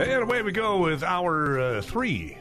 And 0.00 0.22
away 0.22 0.42
we 0.42 0.52
go 0.52 0.78
with 0.78 1.02
hour 1.02 1.58
uh, 1.60 1.82
three. 1.82 2.38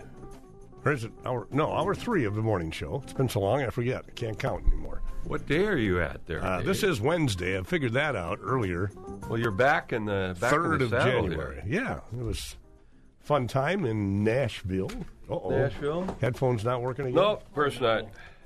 Or 0.85 0.93
is 0.93 1.03
it 1.03 1.11
hour? 1.25 1.45
No, 1.51 1.73
hour 1.73 1.93
three 1.93 2.23
of 2.23 2.35
the 2.35 2.41
morning 2.41 2.71
show. 2.71 3.01
It's 3.03 3.11
been 3.13 3.27
so 3.27 3.41
long, 3.41 3.61
I 3.63 3.69
forget. 3.69 4.05
I 4.07 4.11
can't 4.11 4.39
count 4.39 4.65
anymore. 4.67 5.01
What 5.25 5.45
day 5.45 5.65
are 5.67 5.75
you 5.75 6.01
at 6.01 6.25
there? 6.25 6.43
Uh, 6.43 6.57
Dave? 6.59 6.67
this 6.67 6.83
is 6.83 7.01
Wednesday. 7.01 7.57
I 7.59 7.63
figured 7.63 7.91
that 7.93 8.15
out 8.15 8.39
earlier. 8.41 8.91
well, 9.27 9.37
you're 9.37 9.51
back 9.51 9.91
in 9.91 10.05
the 10.05 10.37
back 10.39 10.51
Third 10.51 10.79
the 10.79 10.85
of 10.85 10.91
January. 11.03 11.61
here. 11.65 11.81
Yeah, 11.83 11.99
it 12.17 12.23
was 12.23 12.55
fun 13.19 13.47
time 13.47 13.83
in 13.85 14.23
Nashville. 14.23 14.91
Uh-oh. 15.29 15.49
Nashville? 15.49 16.17
Headphones 16.21 16.63
not 16.63 16.81
working 16.81 17.05
again? 17.07 17.15
No, 17.15 17.31
of 17.33 17.53
course 17.53 17.79
not. 17.81 18.05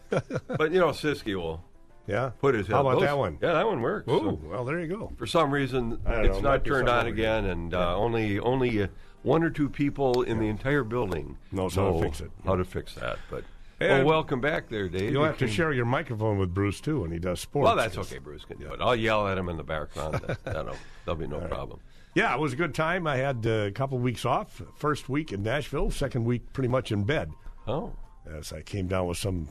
but 0.09 0.71
you 0.71 0.79
know, 0.79 0.89
Ciskie 0.89 1.35
will 1.35 1.63
Yeah? 2.07 2.31
put 2.39 2.55
his. 2.55 2.67
head. 2.67 2.73
How 2.73 2.81
about 2.87 2.99
that 3.01 3.17
one? 3.17 3.37
Yeah, 3.41 3.53
that 3.53 3.65
one 3.65 3.81
works. 3.81 4.05
Oh, 4.09 4.19
So 4.19 4.39
well, 4.43 4.65
there 4.65 4.79
you 4.79 4.87
go. 4.87 5.11
for 5.17 5.25
some 5.25 5.51
reason, 5.51 5.99
it's 6.05 6.35
know, 6.35 6.39
not 6.41 6.65
turned 6.65 6.89
on 6.89 7.07
again, 7.07 7.45
and 7.45 7.73
uh, 7.73 7.95
only 7.95 8.39
only 8.39 8.83
uh, 8.83 8.87
one 9.23 9.43
or 9.43 9.49
two 9.49 9.69
people 9.69 10.23
in 10.23 10.39
the 10.39 10.47
entire 10.47 10.83
building 10.83 11.37
Knows 11.51 11.75
how 11.75 11.91
to 11.93 11.99
fix 12.01 12.19
it. 12.19 12.31
How 12.45 12.55
to 12.57 12.65
fix 12.65 12.95
that? 12.95 13.19
But 13.29 13.45
And 13.79 14.05
well, 14.05 14.15
welcome 14.15 14.41
back 14.41 14.67
there, 14.69 14.89
Dave. 14.89 15.11
You'll 15.11 15.21
You 15.21 15.27
have 15.27 15.37
to 15.37 15.47
share 15.47 15.71
your 15.71 15.85
microphone 15.85 16.37
with 16.37 16.53
Bruce, 16.53 16.81
too, 16.81 17.01
when 17.01 17.11
he 17.11 17.19
does 17.19 17.39
sports. 17.39 17.65
Well, 17.65 17.75
that's 17.77 17.97
okay. 17.97 18.17
Bruce 18.17 18.43
can 18.43 18.57
do 18.57 18.71
it. 18.73 18.79
I'll 18.81 18.95
yell 18.97 19.25
at 19.27 19.37
him 19.37 19.47
in 19.47 19.55
the 19.55 19.63
background. 19.63 20.15
That, 20.27 20.43
that'll, 20.43 20.75
that'll 21.05 21.15
be 21.15 21.27
no 21.27 21.39
problem. 21.39 21.79
Yeah, 22.15 22.33
it 22.35 22.39
was 22.39 22.53
a 22.53 22.55
good 22.55 22.75
time. 22.75 23.07
I 23.07 23.15
had 23.17 23.45
a 23.45 23.71
couple 23.71 23.97
of 23.97 24.03
weeks 24.03 24.23
off. 24.25 24.61
First 24.77 25.07
week 25.09 25.31
in 25.31 25.41
Nashville, 25.41 25.89
second 25.89 26.25
week 26.25 26.51
pretty 26.53 26.67
much 26.67 26.91
in 26.91 27.05
bed. 27.05 27.31
Oh, 27.65 27.93
As 28.29 28.53
I 28.53 28.61
came 28.61 28.87
down 28.87 29.07
with 29.07 29.17
some 29.17 29.47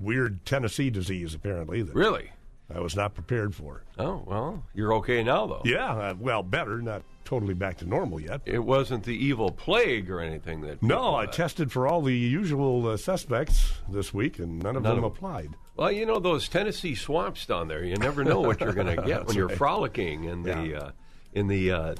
weird 0.00 0.44
Tennessee 0.46 0.90
disease, 0.90 1.34
apparently, 1.34 1.82
that 1.82 1.94
really? 1.94 2.30
I 2.74 2.80
was 2.80 2.94
not 2.94 3.14
prepared 3.14 3.54
for. 3.54 3.82
Oh, 3.98 4.22
well, 4.26 4.62
you're 4.74 4.92
okay 4.94 5.22
now, 5.22 5.46
though. 5.46 5.62
Yeah, 5.64 5.90
uh, 5.94 6.14
well, 6.18 6.42
better. 6.42 6.82
Not 6.82 7.02
totally 7.24 7.54
back 7.54 7.78
to 7.78 7.86
normal 7.86 8.20
yet. 8.20 8.42
It 8.44 8.58
wasn't 8.58 9.04
the 9.04 9.16
evil 9.16 9.50
plague 9.50 10.10
or 10.10 10.20
anything 10.20 10.60
that. 10.62 10.82
No, 10.82 11.14
I 11.14 11.22
had. 11.22 11.32
tested 11.32 11.72
for 11.72 11.86
all 11.86 12.02
the 12.02 12.14
usual 12.14 12.86
uh, 12.86 12.96
suspects 12.98 13.72
this 13.88 14.12
week, 14.12 14.38
and 14.38 14.62
none 14.62 14.76
of 14.76 14.82
None 14.82 14.96
them 14.96 15.04
of- 15.04 15.12
applied. 15.12 15.50
Well, 15.76 15.92
you 15.92 16.04
know 16.06 16.18
those 16.18 16.48
Tennessee 16.48 16.94
swamps 16.96 17.46
down 17.46 17.68
there. 17.68 17.84
You 17.84 17.94
never 17.96 18.24
know 18.24 18.40
what 18.40 18.60
you're 18.60 18.72
going 18.72 18.88
to 18.96 19.02
get 19.02 19.26
when 19.26 19.36
you're 19.36 19.46
right. 19.46 19.56
frolicking 19.56 20.24
in 20.24 20.42
the 20.42 20.74
uh, 20.86 20.90
in 21.32 21.46
the 21.46 21.70
uh, 21.72 21.94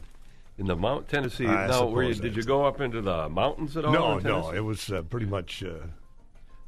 in 0.58 0.66
the 0.66 0.76
Mount 0.76 1.08
Tennessee. 1.08 1.46
I 1.46 1.68
now, 1.68 1.98
you, 2.00 2.14
did 2.14 2.36
you 2.36 2.42
go 2.42 2.64
up 2.66 2.80
into 2.80 3.00
the 3.00 3.28
mountains 3.28 3.76
at 3.76 3.84
all? 3.84 3.92
No, 3.92 4.18
no, 4.18 4.50
it 4.50 4.60
was 4.60 4.90
uh, 4.90 5.02
pretty 5.02 5.26
much. 5.26 5.62
Uh, 5.62 5.86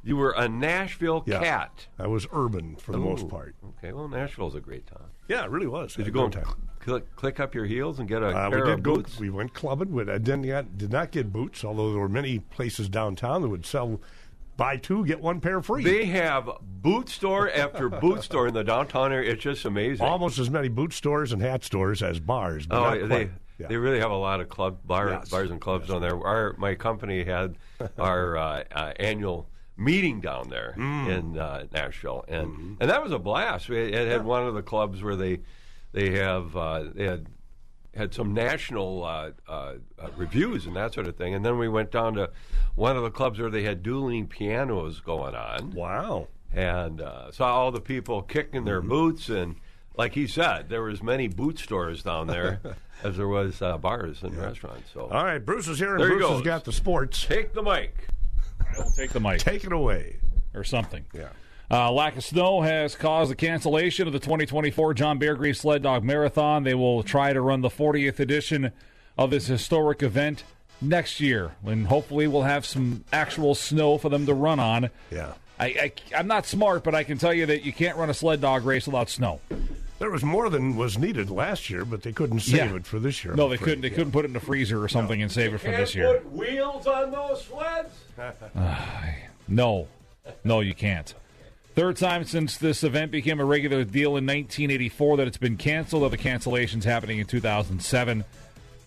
You 0.03 0.17
were 0.17 0.31
a 0.31 0.49
Nashville 0.49 1.23
yeah, 1.27 1.39
cat. 1.39 1.87
I 1.99 2.07
was 2.07 2.25
urban 2.31 2.75
for 2.75 2.91
the 2.91 2.97
most 2.97 3.27
part. 3.29 3.55
Okay, 3.77 3.93
well, 3.93 4.07
Nashville's 4.07 4.55
a 4.55 4.59
great 4.59 4.87
town. 4.87 5.05
Yeah, 5.27 5.43
it 5.45 5.51
really 5.51 5.67
was. 5.67 5.93
Did 5.93 6.07
you 6.07 6.11
go 6.11 6.27
time. 6.27 6.45
click, 6.79 7.15
click 7.15 7.39
up 7.39 7.53
your 7.53 7.65
heels 7.65 7.99
and 7.99 8.09
get 8.09 8.23
a 8.23 8.27
Uh, 8.29 8.49
pair 8.49 8.65
we 8.65 8.71
of 8.71 8.77
did 8.77 8.83
go. 8.83 8.95
boots? 8.95 9.19
We 9.19 9.29
went 9.29 9.53
clubbing. 9.53 9.89
But 9.95 10.09
I 10.09 10.17
didn't 10.17 10.41
get, 10.43 10.77
did 10.77 10.91
not 10.91 11.11
get 11.11 11.31
boots. 11.31 11.63
Although 11.63 11.91
there 11.91 11.99
were 11.99 12.09
many 12.09 12.39
places 12.39 12.89
downtown 12.89 13.43
that 13.43 13.49
would 13.49 13.65
sell 13.65 14.01
buy 14.57 14.77
two 14.77 15.05
get 15.05 15.21
one 15.21 15.39
pair 15.39 15.61
free. 15.61 15.83
They 15.83 16.05
have 16.05 16.49
boot 16.61 17.07
store 17.07 17.49
after 17.55 17.87
boot 17.89 18.23
store 18.23 18.47
in 18.47 18.53
the 18.55 18.63
downtown 18.63 19.13
area. 19.13 19.31
It's 19.33 19.43
just 19.43 19.65
amazing. 19.65 20.05
Almost 20.05 20.39
as 20.39 20.49
many 20.49 20.67
boot 20.67 20.93
stores 20.93 21.31
and 21.31 21.41
hat 21.43 21.63
stores 21.63 22.01
as 22.01 22.19
bars. 22.19 22.65
Oh, 22.71 22.81
not 22.95 23.07
they. 23.07 23.29
Yeah. 23.59 23.67
they 23.67 23.77
really 23.77 23.99
have 23.99 24.09
a 24.09 24.15
lot 24.17 24.41
of 24.41 24.49
club 24.49 24.79
bar, 24.85 25.09
Yes. 25.11 25.29
bars 25.29 25.51
and 25.51 25.61
clubs 25.61 25.91
on 25.91 26.01
there. 26.01 26.19
Our 26.19 26.55
my 26.57 26.73
company 26.73 27.23
had 27.23 27.55
our 27.99 28.35
uh, 28.35 28.63
uh, 28.71 28.93
annual 28.99 29.47
meeting 29.83 30.19
down 30.21 30.49
there 30.49 30.73
Mm. 30.77 31.07
in 31.17 31.37
uh, 31.37 31.65
Nashville, 31.73 32.23
and 32.27 32.47
Mm-hmm. 32.47 32.73
and 32.81 32.89
that 32.89 33.01
was 33.03 33.11
a 33.11 33.19
blast. 33.19 33.69
We 33.69 33.91
had, 33.91 34.07
had 34.07 34.25
one 34.25 34.45
of 34.45 34.53
the 34.53 34.61
clubs 34.61 35.01
where 35.03 35.15
they 35.15 35.39
they 35.93 36.11
have 36.17 36.55
uh, 36.55 36.83
they 36.93 37.05
had 37.05 37.27
had 37.93 38.13
some 38.13 38.33
national 38.33 39.03
uh, 39.03 39.31
uh, 39.49 39.73
uh, 39.99 40.07
reviews 40.15 40.65
and 40.65 40.75
that 40.77 40.93
sort 40.93 41.07
of 41.07 41.15
thing, 41.17 41.33
and 41.33 41.43
then 41.43 41.57
we 41.57 41.67
went 41.67 41.91
down 41.91 42.13
to 42.13 42.29
one 42.75 42.95
of 42.95 43.03
the 43.03 43.11
clubs 43.11 43.37
where 43.39 43.49
they 43.49 43.63
had 43.63 43.83
dueling 43.83 44.27
pianos 44.27 45.01
going 45.01 45.35
on 45.35 45.71
wow. 45.71 46.27
and 46.53 47.01
uh, 47.01 47.29
saw 47.31 47.47
all 47.53 47.71
the 47.71 47.81
people 47.81 48.21
kicking 48.21 48.61
Mm-hmm. 48.61 48.65
their 48.65 48.81
boots 48.81 49.27
and 49.27 49.55
like 49.97 50.13
he 50.13 50.25
said 50.25 50.69
there 50.69 50.81
was 50.83 50.99
as 50.99 51.03
many 51.03 51.27
boot 51.27 51.59
stores 51.59 52.01
down 52.01 52.27
there 52.27 52.61
as 53.03 53.17
there 53.17 53.27
was 53.27 53.61
uh, 53.61 53.77
bars 53.77 54.23
and 54.23 54.37
restaurants 54.37 54.89
so 54.93 55.09
All 55.11 55.25
right, 55.25 55.43
Bruce 55.45 55.67
is 55.67 55.77
here, 55.79 55.91
and 55.95 55.99
There 56.01 56.11
he 56.11 56.15
Bruce 56.15 56.29
has 56.31 56.41
got 56.43 56.63
the 56.63 56.71
sports. 56.71 57.25
take 57.25 57.53
the 57.53 57.61
mic 57.61 58.07
Take 58.95 59.11
the 59.11 59.19
mic 59.19 59.39
Take 59.39 59.63
it 59.63 59.71
away. 59.71 60.17
or 60.53 60.63
something. 60.63 61.05
Yeah. 61.13 61.29
Uh, 61.69 61.89
lack 61.91 62.17
of 62.17 62.23
snow 62.25 62.61
has 62.61 62.95
caused 62.95 63.31
the 63.31 63.35
cancellation 63.35 64.05
of 64.05 64.11
the 64.13 64.19
2024 64.19 64.93
John 64.93 65.17
Beargrease 65.19 65.57
Sled 65.57 65.81
Dog 65.83 66.03
Marathon. 66.03 66.63
They 66.63 66.73
will 66.73 67.01
try 67.03 67.31
to 67.31 67.39
run 67.41 67.61
the 67.61 67.69
40th 67.69 68.19
edition 68.19 68.71
of 69.17 69.29
this 69.31 69.47
historic 69.47 70.03
event 70.03 70.43
next 70.81 71.21
year, 71.21 71.51
when 71.61 71.85
hopefully 71.85 72.27
we'll 72.27 72.41
have 72.41 72.65
some 72.65 73.05
actual 73.13 73.55
snow 73.55 73.97
for 73.97 74.09
them 74.09 74.25
to 74.25 74.33
run 74.33 74.59
on. 74.59 74.89
Yeah. 75.11 75.33
I, 75.59 75.65
I, 75.65 75.91
I'm 76.17 76.27
not 76.27 76.45
smart, 76.45 76.83
but 76.83 76.93
I 76.95 77.03
can 77.03 77.17
tell 77.17 77.33
you 77.33 77.45
that 77.45 77.63
you 77.63 77.71
can't 77.71 77.95
run 77.97 78.09
a 78.09 78.13
sled 78.15 78.41
dog 78.41 78.65
race 78.65 78.87
without 78.87 79.09
snow. 79.09 79.39
There 79.99 80.09
was 80.09 80.23
more 80.23 80.49
than 80.49 80.75
was 80.75 80.97
needed 80.97 81.29
last 81.29 81.69
year, 81.69 81.85
but 81.85 82.01
they 82.01 82.11
couldn't 82.11 82.39
save 82.39 82.71
Yeah. 82.71 82.75
it 82.77 82.87
for 82.87 82.97
this 82.99 83.23
year. 83.23 83.35
No, 83.35 83.43
I'm 83.43 83.49
they 83.51 83.55
afraid. 83.55 83.65
couldn't. 83.65 83.81
They 83.81 83.89
Yeah. 83.89 83.95
couldn't 83.97 84.11
put 84.11 84.25
it 84.25 84.29
in 84.29 84.33
the 84.33 84.39
freezer 84.39 84.83
or 84.83 84.87
something 84.89 85.21
and 85.21 85.31
save 85.31 85.53
it 85.53 85.59
for 85.59 85.69
this 85.69 85.93
Can't 85.93 85.95
year. 85.95 86.13
put 86.21 86.31
wheels 86.31 86.87
on 86.87 87.11
those 87.11 87.45
sleds 87.45 87.93
No, 89.47 89.87
no, 90.43 90.61
you 90.61 90.73
can't. 90.73 91.13
Third 91.75 91.97
time 91.97 92.25
since 92.25 92.57
this 92.57 92.83
event 92.83 93.11
became 93.11 93.39
a 93.39 93.45
regular 93.45 93.83
deal 93.83 94.17
in 94.17 94.25
1984 94.25 95.17
that 95.17 95.27
it's 95.27 95.37
been 95.37 95.57
canceled. 95.57 96.03
Other 96.03 96.17
cancellations 96.17 96.83
happening 96.83 97.19
in 97.19 97.25
2007 97.25 98.25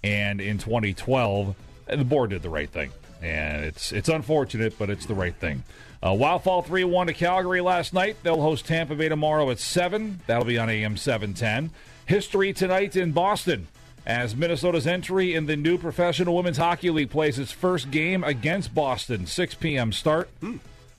and 0.03 0.41
in 0.41 0.59
2012. 0.59 1.57
And 1.89 2.01
the 2.01 2.05
board 2.05 2.31
did 2.31 2.43
the 2.43 2.51
right 2.51 2.69
thing, 2.69 2.91
and 3.23 3.65
it's 3.65 3.93
it's 3.93 4.09
unfortunate, 4.09 4.79
but 4.79 4.91
it's 4.91 5.07
the 5.07 5.15
right 5.15 5.35
thing. 5.35 5.65
Uh, 6.03 6.13
Wild 6.13 6.45
fall 6.45 6.63
3 6.63 6.85
1 6.85 7.07
to 7.07 7.15
Calgary 7.15 7.61
last 7.61 7.95
night. 7.95 8.17
They'll 8.23 8.41
host 8.41 8.67
Tampa 8.67 8.95
Bay 8.95 9.09
tomorrow 9.09 9.51
at 9.51 9.59
7. 9.59 10.21
That'll 10.27 10.45
be 10.45 10.59
on 10.59 10.69
AM 10.69 10.97
710. 10.97 11.71
History 12.07 12.53
tonight 12.53 12.97
in 12.97 13.13
Boston 13.13 13.67
as 14.07 14.37
Minnesota's 14.37 14.87
entry 14.87 15.35
in 15.35 15.47
the 15.47 15.57
new 15.57 15.79
Professional 15.79 16.37
Women's 16.37 16.59
Hockey 16.59 16.91
League 16.91 17.11
plays 17.11 17.39
its 17.39 17.53
first 17.53 17.91
game 17.91 18.23
against 18.25 18.75
Boston. 18.75 19.27
6 19.27 19.55
p.m. 19.55 19.93
start. 19.93 20.29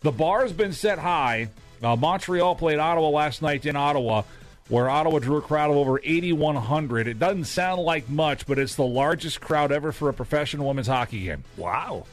The 0.01 0.11
bar's 0.11 0.51
been 0.51 0.73
set 0.73 0.99
high. 0.99 1.49
Uh, 1.83 1.95
Montreal 1.95 2.55
played 2.55 2.79
Ottawa 2.79 3.09
last 3.09 3.41
night 3.41 3.65
in 3.65 3.75
Ottawa, 3.75 4.23
where 4.69 4.89
Ottawa 4.89 5.19
drew 5.19 5.37
a 5.37 5.41
crowd 5.41 5.69
of 5.69 5.77
over 5.77 5.99
8,100. 6.03 7.07
It 7.07 7.19
doesn't 7.19 7.45
sound 7.45 7.81
like 7.81 8.09
much, 8.09 8.47
but 8.47 8.57
it's 8.57 8.75
the 8.75 8.85
largest 8.85 9.39
crowd 9.41 9.71
ever 9.71 9.91
for 9.91 10.09
a 10.09 10.13
professional 10.13 10.67
women's 10.67 10.87
hockey 10.87 11.23
game. 11.25 11.43
Wow. 11.57 12.05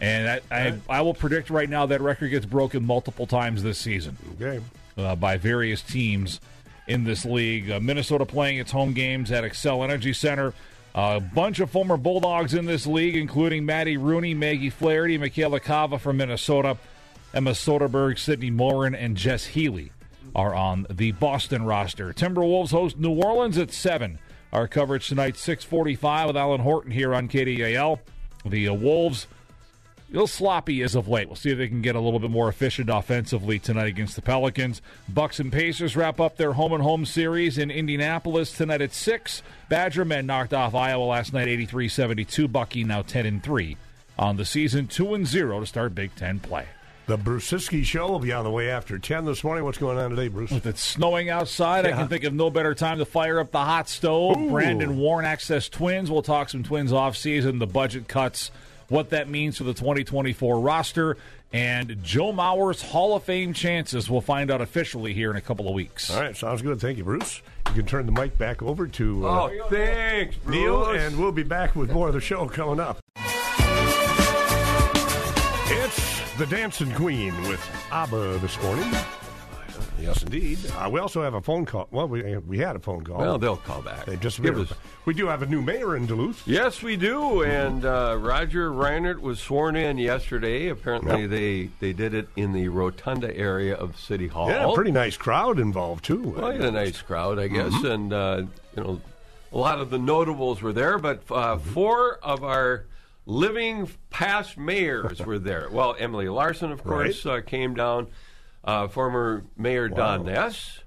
And 0.00 0.40
I, 0.50 0.56
I, 0.56 0.74
I 0.88 1.00
will 1.02 1.12
predict 1.12 1.50
right 1.50 1.68
now 1.68 1.84
that 1.86 2.00
record 2.00 2.28
gets 2.30 2.46
broken 2.46 2.86
multiple 2.86 3.26
times 3.26 3.62
this 3.62 3.76
season 3.76 4.16
Okay. 4.40 4.64
uh, 4.96 5.14
by 5.14 5.36
various 5.36 5.82
teams 5.82 6.40
in 6.86 7.04
this 7.04 7.24
league. 7.24 7.70
Uh, 7.70 7.80
Minnesota 7.80 8.26
playing 8.26 8.58
its 8.58 8.72
home 8.72 8.92
games 8.92 9.30
at 9.30 9.44
Xcel 9.44 9.84
Energy 9.84 10.12
Center. 10.12 10.52
a 10.94 11.20
bunch 11.20 11.60
of 11.60 11.70
former 11.70 11.96
Bulldogs 11.96 12.54
in 12.54 12.64
this 12.64 12.86
league, 12.86 13.16
including 13.16 13.64
Maddie 13.64 13.96
Rooney, 13.96 14.34
Maggie 14.34 14.70
Flaherty, 14.70 15.18
Michela 15.18 15.60
Cava 15.60 15.98
from 15.98 16.16
Minnesota, 16.16 16.78
Emma 17.32 17.52
Soderberg, 17.52 18.18
Sydney 18.18 18.50
Morin, 18.50 18.94
and 18.94 19.16
Jess 19.16 19.46
Healy 19.46 19.92
are 20.34 20.54
on 20.54 20.86
the 20.90 21.12
Boston 21.12 21.64
roster. 21.64 22.12
Timberwolves 22.12 22.70
host 22.70 22.98
New 22.98 23.12
Orleans 23.12 23.58
at 23.58 23.72
7. 23.72 24.18
Our 24.52 24.66
coverage 24.66 25.08
tonight, 25.08 25.36
645 25.36 26.28
with 26.28 26.36
Alan 26.36 26.60
Horton 26.60 26.90
here 26.90 27.14
on 27.14 27.28
KDAL. 27.28 28.00
The 28.44 28.68
uh, 28.68 28.74
Wolves 28.74 29.26
a 30.10 30.14
little 30.14 30.26
sloppy 30.26 30.82
as 30.82 30.94
of 30.94 31.08
late. 31.08 31.28
We'll 31.28 31.36
see 31.36 31.50
if 31.50 31.58
they 31.58 31.68
can 31.68 31.82
get 31.82 31.94
a 31.94 32.00
little 32.00 32.18
bit 32.18 32.30
more 32.30 32.48
efficient 32.48 32.90
offensively 32.90 33.58
tonight 33.58 33.86
against 33.86 34.16
the 34.16 34.22
Pelicans. 34.22 34.82
Bucks 35.08 35.38
and 35.38 35.52
Pacers 35.52 35.96
wrap 35.96 36.20
up 36.20 36.36
their 36.36 36.52
home 36.52 36.72
and 36.72 36.82
home 36.82 37.06
series 37.06 37.58
in 37.58 37.70
Indianapolis 37.70 38.52
tonight 38.52 38.82
at 38.82 38.92
six. 38.92 39.42
Badger 39.68 40.04
men 40.04 40.26
knocked 40.26 40.52
off 40.52 40.74
Iowa 40.74 41.04
last 41.04 41.32
night 41.32 41.46
83-72. 41.46 42.50
Bucky 42.50 42.82
now 42.84 43.02
10 43.02 43.26
and 43.26 43.42
3 43.42 43.76
on 44.18 44.36
the 44.36 44.44
season, 44.44 44.86
2 44.86 45.14
and 45.14 45.26
0 45.26 45.60
to 45.60 45.66
start 45.66 45.94
Big 45.94 46.14
10 46.16 46.40
play. 46.40 46.66
The 47.06 47.16
Bruce 47.16 47.50
Ciskie 47.50 47.82
Show 47.82 48.08
will 48.08 48.20
be 48.20 48.32
on 48.32 48.44
the 48.44 48.50
way 48.50 48.70
after 48.70 48.96
10 48.96 49.24
this 49.24 49.42
morning. 49.42 49.64
What's 49.64 49.78
going 49.78 49.98
on 49.98 50.10
today, 50.10 50.28
Bruce? 50.28 50.52
With 50.52 50.66
it 50.66 50.78
snowing 50.78 51.28
outside, 51.28 51.84
I 51.84 51.90
can 51.90 52.06
think 52.06 52.22
of 52.22 52.32
no 52.32 52.50
better 52.50 52.72
time 52.72 52.98
to 52.98 53.04
fire 53.04 53.40
up 53.40 53.50
the 53.50 53.64
hot 53.64 53.88
stove. 53.88 54.36
Ooh. 54.36 54.50
Brandon 54.50 54.96
Warne 54.96 55.24
Access 55.24 55.68
Twins. 55.68 56.08
We'll 56.08 56.22
talk 56.22 56.50
some 56.50 56.62
Twins 56.62 56.92
off 56.92 57.16
season, 57.16 57.58
the 57.58 57.66
budget 57.66 58.06
cuts, 58.06 58.52
what 58.90 59.10
that 59.10 59.28
means 59.28 59.56
for 59.56 59.64
the 59.64 59.72
2024 59.72 60.60
roster, 60.60 61.16
and 61.52 62.02
Joe 62.02 62.32
Mauer's 62.32 62.82
Hall 62.82 63.16
of 63.16 63.22
Fame 63.22 63.54
chances. 63.54 64.10
We'll 64.10 64.20
find 64.20 64.50
out 64.50 64.60
officially 64.60 65.14
here 65.14 65.30
in 65.30 65.36
a 65.36 65.40
couple 65.40 65.66
of 65.66 65.74
weeks. 65.74 66.10
All 66.10 66.20
right, 66.20 66.36
sounds 66.36 66.60
good. 66.60 66.78
Thank 66.80 66.98
you, 66.98 67.04
Bruce. 67.04 67.40
You 67.68 67.74
can 67.74 67.86
turn 67.86 68.04
the 68.04 68.12
mic 68.12 68.36
back 68.36 68.62
over 68.62 68.86
to 68.86 69.26
uh, 69.26 69.48
oh 69.48 69.68
thanks 69.70 70.36
Bruce. 70.36 70.56
Neill, 70.56 70.90
and 70.90 71.18
we'll 71.18 71.32
be 71.32 71.44
back 71.44 71.74
with 71.76 71.90
more 71.92 72.08
of 72.08 72.14
the 72.14 72.20
show 72.20 72.46
coming 72.46 72.80
up. 72.80 72.98
It's 75.72 76.36
the 76.36 76.46
Dancing 76.46 76.92
Queen 76.92 77.32
with 77.48 77.60
ABBA 77.92 78.38
this 78.38 78.60
morning. 78.62 78.90
Yes, 80.00 80.22
indeed. 80.22 80.58
Uh, 80.76 80.88
we 80.90 81.00
also 81.00 81.22
have 81.22 81.34
a 81.34 81.40
phone 81.40 81.64
call. 81.66 81.88
Well, 81.90 82.08
we 82.08 82.36
we 82.38 82.58
had 82.58 82.76
a 82.76 82.78
phone 82.78 83.04
call. 83.04 83.18
Well, 83.18 83.38
they'll 83.38 83.56
call 83.56 83.82
back. 83.82 84.06
they 84.06 84.16
just 84.16 84.40
Give 84.42 84.58
us- 84.58 84.72
We 85.04 85.14
do 85.14 85.26
have 85.26 85.42
a 85.42 85.46
new 85.46 85.62
mayor 85.62 85.96
in 85.96 86.06
Duluth. 86.06 86.42
Yes, 86.46 86.82
we 86.82 86.96
do. 86.96 87.42
And 87.42 87.84
uh, 87.84 88.16
Roger 88.18 88.70
Reinert 88.70 89.20
was 89.20 89.40
sworn 89.40 89.76
in 89.76 89.98
yesterday. 89.98 90.68
Apparently, 90.68 91.22
Yep. 91.22 91.30
they, 91.30 91.70
they 91.80 91.92
did 91.92 92.14
it 92.14 92.28
in 92.36 92.52
the 92.52 92.68
rotunda 92.68 93.34
area 93.36 93.74
of 93.74 93.98
City 93.98 94.26
Hall. 94.28 94.48
Yeah, 94.48 94.70
pretty 94.74 94.92
nice 94.92 95.16
crowd 95.16 95.58
involved 95.58 96.04
too. 96.04 96.34
Well, 96.36 96.46
a 96.50 96.70
nice 96.70 97.00
crowd, 97.02 97.38
I 97.38 97.48
guess, 97.48 97.82
and 97.84 98.12
uh, 98.12 98.42
you 98.76 98.82
know, 98.84 99.00
a 99.52 99.58
lot 99.58 99.80
of 99.80 99.90
the 99.90 99.98
notables 99.98 100.62
were 100.62 100.72
there, 100.72 100.98
but 100.98 101.22
uh, 101.30 101.58
four 101.58 102.18
of 102.22 102.44
our 102.44 102.84
living 103.26 103.88
past 104.10 104.56
mayors 104.58 105.20
were 105.26 105.38
there. 105.38 105.68
Well, 105.70 105.96
Emily 105.98 106.28
Larson, 106.28 106.72
of 106.72 106.82
course, 106.84 107.24
uh, 107.26 107.40
came 107.44 107.74
down. 107.74 108.08
Uh, 108.64 108.88
former 108.88 109.44
Mayor 109.56 109.88
Don 109.88 110.24
Ness, 110.26 110.80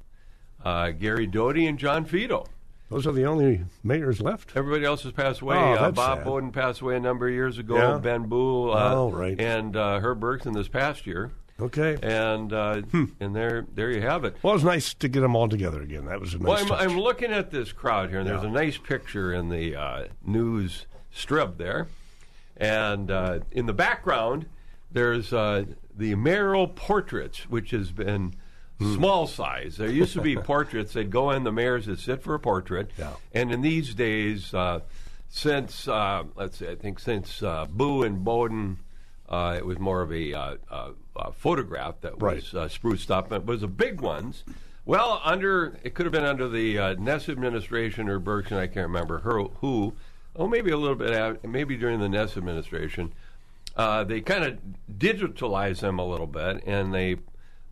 uh, 0.63 0.91
Gary 0.91 1.25
Doty, 1.27 1.65
and 1.65 1.77
John 1.79 2.05
Fedo. 2.05 2.45
Those 2.89 3.07
are 3.07 3.11
the 3.11 3.25
only 3.25 3.61
mayors 3.83 4.21
left. 4.21 4.51
Everybody 4.55 4.85
else 4.85 5.01
has 5.03 5.11
passed 5.13 5.41
away. 5.41 5.55
Oh, 5.57 5.73
uh, 5.73 5.91
Bob 5.91 6.19
sad. 6.19 6.27
Beaudin 6.27 6.53
passed 6.53 6.81
away 6.81 6.95
a 6.97 6.99
number 6.99 7.27
of 7.27 7.33
years 7.33 7.57
ago. 7.57 7.75
Yeah. 7.75 7.97
Ben 7.97 8.23
Boo, 8.29 8.69
uh, 8.69 8.91
Oh, 8.93 9.11
right. 9.11 9.39
and 9.41 9.75
uh, 9.75 9.99
Herb 9.99 10.19
Bergson 10.19 10.53
this 10.53 10.67
past 10.67 11.07
year. 11.07 11.31
Okay. 11.59 11.97
And 12.03 12.53
uh, 12.53 12.81
Hmm. 12.81 13.05
and 13.19 13.35
there 13.35 13.65
there 13.73 13.89
you 13.89 14.01
have 14.01 14.23
it. 14.25 14.35
Well, 14.43 14.53
it 14.53 14.57
was 14.57 14.63
nice 14.63 14.93
to 14.95 15.07
get 15.07 15.21
them 15.21 15.35
all 15.35 15.47
together 15.49 15.81
again. 15.81 16.05
That 16.05 16.19
was 16.19 16.33
a 16.35 16.37
nice 16.39 16.47
Well, 16.69 16.73
I'm. 16.79 16.91
I'm 16.91 16.99
looking 16.99 17.31
at 17.31 17.49
this 17.51 17.71
crowd 17.71 18.09
here, 18.09 18.19
and 18.19 18.27
there's 18.29 18.43
a 18.43 18.49
nice 18.49 18.77
picture 18.77 19.33
in 19.33 19.49
the 19.49 19.75
uh, 19.75 20.05
news 20.25 20.85
strip 21.11 21.57
there. 21.57 21.87
And 22.57 23.09
uh, 23.09 23.39
in 23.51 23.65
the 23.65 23.73
background, 23.73 24.45
there's 24.91 25.31
uh, 25.33 25.65
the 25.95 26.15
mayoral 26.15 26.67
portraits, 26.67 27.49
which 27.49 27.71
has 27.71 27.91
been 27.91 28.33
Hmm. 28.79 28.95
small 28.95 29.27
size. 29.27 29.77
There 29.77 29.87
used 29.89 30.13
to 30.13 30.21
be 30.21 30.35
portraits. 30.51 30.93
They'd 30.93 31.11
go 31.11 31.29
in, 31.29 31.43
the 31.43 31.51
mayors 31.51 31.85
would 31.87 31.99
sit 31.99 32.23
for 32.23 32.33
a 32.33 32.39
portrait. 32.39 32.89
Yeah. 32.97 33.13
And 33.31 33.51
in 33.51 33.61
these 33.61 33.93
days, 33.93 34.51
uh, 34.53 34.79
since, 35.29 35.87
uh, 35.87 36.23
let's 36.35 36.57
say, 36.57 36.71
I 36.71 36.75
think 36.75 36.99
since 36.99 37.43
uh, 37.43 37.65
Boo 37.69 38.01
and 38.03 38.25
Beaudin, 38.25 38.77
uh, 39.29 39.55
it 39.57 39.65
was 39.65 39.77
more 39.79 40.01
of 40.01 40.11
a 40.11 40.33
uh, 40.33 40.55
uh, 40.71 40.91
photograph 41.33 42.01
that 42.01 42.19
was 42.19 42.53
Right. 42.53 42.63
uh, 42.63 42.67
spruced 42.67 43.11
up. 43.11 43.31
It 43.31 43.45
was 43.45 43.61
the 43.61 43.67
big 43.67 44.01
ones. 44.01 44.43
Well, 44.85 45.21
under 45.23 45.77
it 45.83 45.93
could 45.93 46.05
have 46.07 46.13
been 46.13 46.25
under 46.25 46.49
the 46.49 46.77
uh, 46.79 46.93
Ness 46.95 47.29
administration 47.29 48.09
or 48.09 48.19
Bergson, 48.19 48.57
I 48.57 48.65
can't 48.67 48.87
remember 48.87 49.19
her, 49.19 49.43
who. 49.61 49.93
Oh, 50.35 50.47
maybe 50.47 50.71
a 50.71 50.77
little 50.77 50.95
bit, 50.95 51.13
out, 51.13 51.45
maybe 51.45 51.77
during 51.77 51.99
the 51.99 52.09
Ness 52.09 52.35
administration. 52.37 53.13
Uh, 53.75 54.03
they 54.03 54.21
kind 54.21 54.43
of 54.43 54.57
digitalize 54.97 55.79
them 55.79 55.99
a 55.99 56.05
little 56.05 56.27
bit, 56.27 56.63
and 56.65 56.93
they 56.93 57.17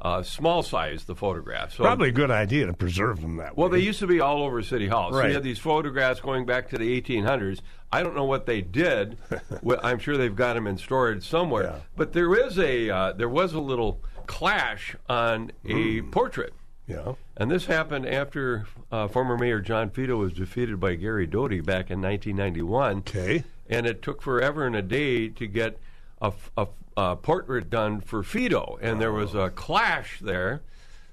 uh, 0.02 0.24
small 0.24 0.64
size 0.64 1.04
the 1.06 1.16
photographs. 1.16 1.76
So 1.76 1.84
Probably 1.84 2.10
a 2.10 2.12
good 2.12 2.32
idea 2.32 2.66
to 2.66 2.74
preserve 2.74 3.22
them 3.22 3.38
that 3.38 3.56
well, 3.56 3.68
way. 3.68 3.70
Well, 3.74 3.80
they 3.80 3.86
used 3.86 4.00
to 4.00 4.08
be 4.08 4.20
all 4.20 4.42
over 4.44 4.64
City 4.64 4.88
Hall. 4.88 5.12
So 5.12 5.20
Right. 5.20 5.28
you 5.28 5.34
had 5.36 5.44
these 5.44 5.60
photographs 5.60 6.20
going 6.20 6.46
back 6.48 6.70
to 6.70 6.78
the 6.80 7.00
1800s. 7.02 7.60
I 7.92 8.02
don't 8.02 8.16
know 8.16 8.26
what 8.26 8.48
they 8.48 8.62
did. 8.62 9.18
I'm 9.84 10.00
sure 10.00 10.18
they've 10.18 10.36
got 10.36 10.54
them 10.56 10.66
in 10.66 10.78
storage 10.80 11.28
somewhere. 11.28 11.64
Yeah. 11.66 11.76
But 11.96 12.14
there 12.14 12.34
is 12.34 12.58
a 12.58 12.90
uh, 12.90 13.12
there 13.14 13.30
was 13.30 13.54
a 13.54 13.60
little 13.60 14.02
clash 14.26 14.96
on 15.08 15.52
a 15.66 16.00
Hmm. 16.00 16.10
portrait. 16.10 16.54
yeah. 16.88 17.14
And 17.38 17.52
this 17.52 17.66
happened 17.66 18.08
after 18.08 18.66
uh, 18.92 19.08
former 19.08 19.38
Mayor 19.38 19.60
John 19.60 19.90
Fedo 19.92 20.18
was 20.18 20.34
defeated 20.34 20.80
by 20.80 20.96
Gary 20.96 21.28
Doty 21.28 21.62
back 21.62 21.92
in 21.92 22.02
1991. 22.02 23.00
Okay. 23.00 23.44
And 23.70 23.86
it 23.86 24.02
took 24.02 24.22
forever 24.22 24.66
and 24.66 24.76
a 24.76 24.82
day 24.82 25.28
to 25.30 25.46
get 25.48 25.78
a, 26.22 26.32
a 26.58 26.68
a 26.98 27.16
portrait 27.16 27.70
done 27.70 28.02
for 28.02 28.22
Fedo. 28.22 28.78
And 28.82 29.00
there 29.00 29.14
was 29.14 29.34
a 29.34 29.50
clash 29.50 30.20
there. 30.20 30.62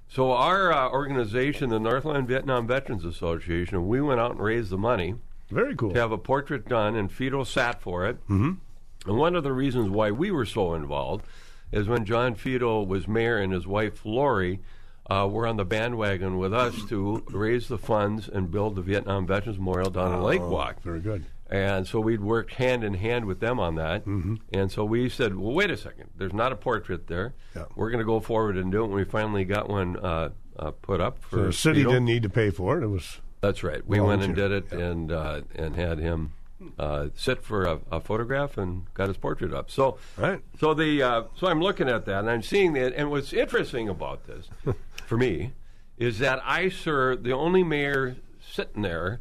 So 0.09 0.33
our 0.33 0.73
uh, 0.73 0.91
organization, 0.91 1.71
the 1.71 1.79
Northland 1.79 2.27
Vietnam 2.27 2.67
Veterans 2.67 3.05
Association, 3.05 3.87
we 3.87 4.01
went 4.01 4.19
out 4.21 4.33
and 4.33 4.41
raised 4.41 4.71
the 4.71 4.77
money 4.79 5.15
Very 5.51 5.77
cool. 5.77 5.93
to 5.93 6.01
have 6.01 6.11
a 6.11 6.19
portrait 6.19 6.67
done, 6.69 6.97
and 6.97 7.11
Fedo 7.11 7.47
sat 7.47 7.81
for 7.81 8.07
it. 8.07 8.17
Mm-hmm. 8.29 8.53
And 9.09 9.19
one 9.19 9.37
of 9.37 9.45
the 9.45 9.53
reasons 9.53 9.89
why 9.89 10.11
we 10.11 10.31
were 10.33 10.47
so 10.47 10.75
involved 10.75 11.25
is 11.71 11.87
when 11.87 12.05
John 12.05 12.35
Fedo 12.35 12.85
was 12.87 13.07
mayor 13.07 13.39
and 13.39 13.53
his 13.53 13.67
wife 13.67 14.05
Lori 14.05 14.59
uh, 15.09 15.29
were 15.31 15.47
on 15.47 15.57
the 15.59 15.65
bandwagon 15.65 16.39
with 16.39 16.53
us 16.53 16.75
to 16.89 17.23
raise 17.31 17.69
the 17.69 17.79
funds 17.79 18.29
and 18.29 18.51
build 18.51 18.75
the 18.75 18.83
Vietnam 18.83 19.27
Veterans 19.27 19.59
Memorial 19.59 19.91
down 19.91 20.13
in 20.13 20.23
Lake 20.23 20.41
Oh, 20.43 20.51
Walk. 20.51 20.83
Very 20.83 21.01
good. 21.01 21.25
And 21.51 21.87
so 21.87 21.99
we'd 22.01 22.21
worked 22.21 22.55
hand 22.55 22.85
in 22.85 22.95
hand 22.95 23.25
with 23.25 23.41
them 23.41 23.59
on 23.59 23.77
that. 23.77 24.05
Mm-hmm. 24.05 24.37
And 24.53 24.71
so 24.71 24.85
we 24.85 25.09
said, 25.09 25.37
well, 25.37 25.55
wait 25.55 25.71
a 25.71 25.77
second. 25.77 26.11
There's 26.17 26.35
not 26.35 26.53
a 26.53 26.57
portrait 26.57 27.07
there. 27.07 27.35
Yeah. 27.57 27.65
We're 27.75 27.91
going 27.91 28.01
to 28.01 28.05
go 28.07 28.21
forward 28.21 28.57
and 28.57 28.71
do 28.71 28.83
it. 28.83 28.87
And 28.87 28.95
we 28.95 29.05
finally 29.05 29.45
got 29.45 29.69
one 29.69 29.97
uh, 29.97 30.31
uh, 30.59 30.73
put 30.73 31.01
up 31.01 31.23
for 31.23 31.37
So 31.37 31.45
the 31.47 31.53
city 31.53 31.83
Fedo. 31.85 31.89
didn't 31.89 32.05
need 32.05 32.23
to 32.23 32.29
pay 32.29 32.51
for 32.51 32.79
it. 32.79 32.85
It 32.85 32.89
was 32.89 33.21
That's 33.41 33.63
right. 33.63 33.87
We 33.87 34.01
went 34.01 34.23
and 34.23 34.35
did 34.35 34.51
it 34.53 34.73
and 34.73 35.11
uh, 35.11 35.43
and 35.55 35.75
had 35.77 35.99
him 35.99 36.33
uh, 36.79 37.09
sit 37.15 37.43
for 37.43 37.65
a, 37.65 37.81
a 37.91 38.01
photograph 38.01 38.59
and 38.59 38.93
got 38.93 39.09
his 39.09 39.17
portrait 39.17 39.55
up. 39.55 39.71
So 39.71 39.99
Right. 40.17 40.41
So 40.61 40.75
the 40.75 41.03
uh, 41.03 41.23
so 41.35 41.47
I'm 41.47 41.63
looking 41.63 41.89
at 41.89 42.05
that 42.07 42.21
and 42.21 42.31
I'm 42.31 42.43
seeing 42.43 42.75
that. 42.75 42.93
And 42.95 43.11
what's 43.11 43.33
interesting 43.33 43.89
about 43.89 44.27
this 44.27 44.49
for 45.07 45.17
me 45.17 45.53
is 45.97 46.19
that 46.19 46.41
I 46.45 46.69
served 46.69 47.25
the 47.25 47.33
only 47.33 47.63
mayor 47.65 48.17
sitting 48.41 48.83
there 48.83 49.21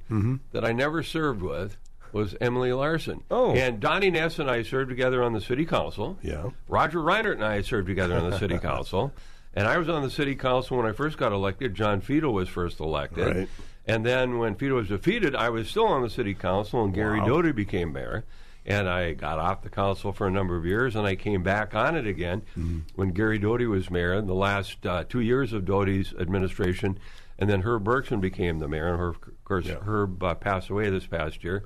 that 0.51 0.65
I 0.65 0.71
never 0.71 1.03
served 1.03 1.41
with 1.41 1.77
was 2.13 2.35
Emily 2.41 2.73
Larson. 2.73 3.23
Oh. 3.31 3.51
And 3.53 3.79
Donnie 3.79 4.09
Ness 4.11 4.39
and 4.39 4.49
I 4.49 4.63
served 4.63 4.89
together 4.89 5.23
on 5.23 5.33
the 5.33 5.41
city 5.41 5.65
council. 5.65 6.17
Yeah. 6.21 6.49
Roger 6.67 6.99
Reinert 6.99 7.33
and 7.33 7.45
I 7.45 7.61
served 7.61 7.87
together 7.87 8.15
on 8.17 8.29
the 8.29 8.37
city 8.39 8.57
council. 8.59 9.11
And 9.53 9.67
I 9.67 9.77
was 9.77 9.89
on 9.89 10.03
the 10.03 10.09
city 10.11 10.35
council 10.35 10.77
when 10.77 10.85
I 10.85 10.91
first 10.91 11.17
got 11.17 11.31
elected. 11.31 11.73
John 11.73 12.01
Fedo 12.01 12.31
was 12.31 12.47
first 12.49 12.79
elected. 12.79 13.35
Right. 13.35 13.49
And 13.87 14.05
then 14.05 14.37
when 14.37 14.55
Fedo 14.55 14.75
was 14.75 14.89
defeated, 14.89 15.35
I 15.35 15.49
was 15.49 15.67
still 15.69 15.87
on 15.87 16.01
the 16.01 16.09
city 16.09 16.33
council, 16.33 16.83
and 16.83 16.93
Gary 16.93 17.19
Wow. 17.21 17.27
Doty 17.27 17.51
became 17.53 17.91
mayor. 17.93 18.25
And 18.65 18.89
I 18.89 19.13
got 19.13 19.39
off 19.39 19.61
the 19.63 19.69
council 19.69 20.11
for 20.11 20.27
a 20.27 20.31
number 20.31 20.57
of 20.57 20.65
years, 20.65 20.95
and 20.95 21.07
I 21.07 21.15
came 21.15 21.41
back 21.41 21.73
on 21.73 21.95
it 21.95 22.05
again 22.05 22.41
Mm-hmm. 22.57 22.79
when 22.95 23.09
Gary 23.11 23.39
Doty 23.39 23.65
was 23.65 23.89
mayor 23.89 24.13
in 24.13 24.27
the 24.27 24.35
last 24.35 24.85
uh, 24.85 25.05
two 25.07 25.21
years 25.21 25.53
of 25.53 25.63
Doty's 25.65 26.13
administration. 26.19 26.99
And 27.39 27.49
then 27.49 27.61
Herb 27.61 27.83
Bergson 27.85 28.19
became 28.19 28.59
the 28.59 28.67
mayor, 28.67 28.89
and 28.89 28.99
Herb, 28.99 29.15
of 29.25 29.43
course, 29.45 29.65
Yeah. 29.65 29.75
Herb 29.79 30.21
uh, 30.21 30.35
passed 30.35 30.69
away 30.69 30.89
this 30.89 31.05
past 31.07 31.43
year. 31.43 31.63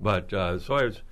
But 0.00 0.32
uh, 0.32 0.58
so 0.58 0.74
I 0.74 0.84
was 0.84 1.02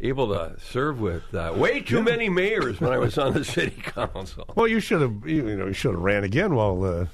able 0.00 0.28
to 0.28 0.56
serve 0.60 1.00
with 1.00 1.34
uh, 1.34 1.52
way 1.56 1.80
too 1.80 2.02
many 2.02 2.28
mayors 2.28 2.80
when 2.80 2.92
I 2.92 2.98
was 2.98 3.18
on 3.18 3.32
the 3.32 3.44
city 3.56 3.80
council. 3.82 4.44
well. 4.54 4.68
You 4.68 4.80
should 4.80 5.00
have 5.00 5.26
you 5.26 5.42
know 5.56 5.66
you 5.66 5.72
should 5.72 5.92
have 5.94 6.02
ran 6.02 6.24
again 6.24 6.54
while 6.54 6.82
uh, 6.84 7.06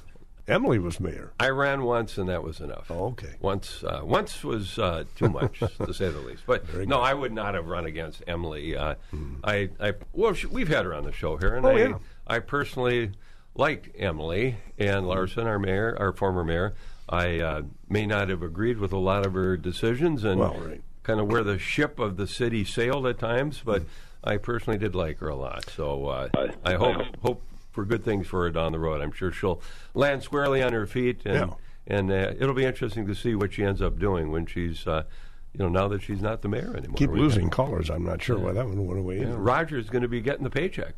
Emily 0.47 0.77
was 0.79 0.99
mayor. 0.99 1.31
I 1.39 1.49
ran 1.49 1.83
once, 1.83 2.17
and 2.17 2.27
that 2.29 2.43
was 2.43 2.59
enough. 2.59 2.91
Oh, 2.91 3.05
okay. 3.07 3.35
Once, 3.39 3.81
uh, 3.83 4.01
once 4.03 4.43
was 4.43 4.77
uh, 4.77 5.05
too 5.15 5.29
much, 5.29 5.59
to 5.59 5.93
say 5.93 6.09
the 6.09 6.19
least. 6.19 6.43
But 6.45 6.85
no, 6.85 6.99
I 6.99 7.13
would 7.13 7.31
not 7.31 7.53
have 7.55 7.67
run 7.67 7.85
against 7.85 8.21
Emily. 8.27 8.75
Uh, 8.75 8.95
I, 9.41 9.69
I, 9.79 9.93
well, 10.11 10.33
she, 10.33 10.47
we've 10.47 10.67
had 10.67 10.83
her 10.83 10.93
on 10.93 11.05
the 11.05 11.13
show 11.13 11.37
here, 11.37 11.55
and. 11.55 11.65
Oh, 11.65 11.69
I, 11.69 11.77
yeah. 11.77 11.97
I 12.27 12.39
personally 12.39 13.11
liked 13.55 13.89
Emily 13.97 14.57
and 14.77 15.07
Larson, 15.07 15.45
our 15.45 15.59
mayor, 15.59 15.95
our 15.99 16.11
former 16.13 16.43
mayor. 16.43 16.73
I 17.09 17.39
uh, 17.39 17.61
may 17.89 18.05
not 18.05 18.29
have 18.29 18.41
agreed 18.41 18.77
with 18.77 18.93
a 18.93 18.97
lot 18.97 19.25
of 19.25 19.33
her 19.33 19.57
decisions 19.57 20.23
and 20.23 20.39
Well, 20.39 20.55
right. 20.55 20.81
Kind 21.03 21.19
of 21.19 21.27
where 21.27 21.43
the 21.43 21.59
ship 21.59 21.99
of 21.99 22.17
the 22.17 22.27
city 22.27 22.63
sailed 22.65 23.05
at 23.07 23.19
times, 23.19 23.61
but. 23.63 23.83
I 24.25 24.37
personally 24.37 24.79
did 24.79 24.95
like 24.95 25.17
her 25.17 25.27
a 25.27 25.35
lot. 25.35 25.69
So 25.69 26.05
uh, 26.07 26.29
I 26.63 26.75
hope 26.75 26.95
hope 27.21 27.43
for 27.73 27.83
good 27.83 28.05
things 28.05 28.25
for 28.25 28.43
her 28.43 28.51
down 28.51 28.71
the 28.71 28.79
road. 28.79 29.01
I'm 29.01 29.11
sure 29.11 29.33
she'll 29.33 29.61
land 29.93 30.23
squarely 30.23 30.63
on 30.63 30.71
her 30.71 30.87
feet, 30.87 31.23
and 31.25 31.35
Yeah. 31.35 31.53
and 31.87 32.09
uh, 32.09 32.31
it'll 32.39 32.53
be 32.55 32.63
interesting 32.63 33.05
to 33.07 33.15
see 33.15 33.35
what 33.35 33.51
she 33.51 33.65
ends 33.65 33.81
up 33.81 33.99
doing 33.99 34.31
when 34.31 34.45
she's, 34.45 34.87
uh, 34.87 35.03
you 35.51 35.59
know, 35.59 35.67
now 35.67 35.89
that 35.89 36.03
she's 36.03 36.21
not 36.21 36.41
the 36.41 36.47
mayor 36.47 36.73
anymore. 36.73 36.95
Keep 36.95 37.09
We- 37.09 37.19
losing 37.19 37.49
callers. 37.49 37.89
I'm 37.89 38.05
not 38.05 38.21
sure 38.23 38.37
why 38.39 38.53
that 38.53 38.65
one 38.65 38.87
went 38.87 38.97
away. 39.01 39.17
Yeah, 39.17 39.23
either. 39.23 39.35
Roger's 39.35 39.89
going 39.89 40.03
to 40.03 40.07
be 40.07 40.21
getting 40.21 40.45
the 40.45 40.49
paycheck. 40.49 40.95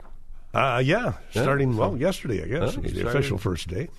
Uh, 0.53 0.83
yeah, 0.85 1.13
starting 1.31 1.73
so- 1.73 1.79
well 1.79 1.97
yesterday, 1.97 2.43
I 2.43 2.47
guess. 2.47 2.75
Was 2.75 2.75
the 2.75 2.89
started- 2.89 3.07
official 3.07 3.39
first 3.39 3.69
day. 3.69 3.89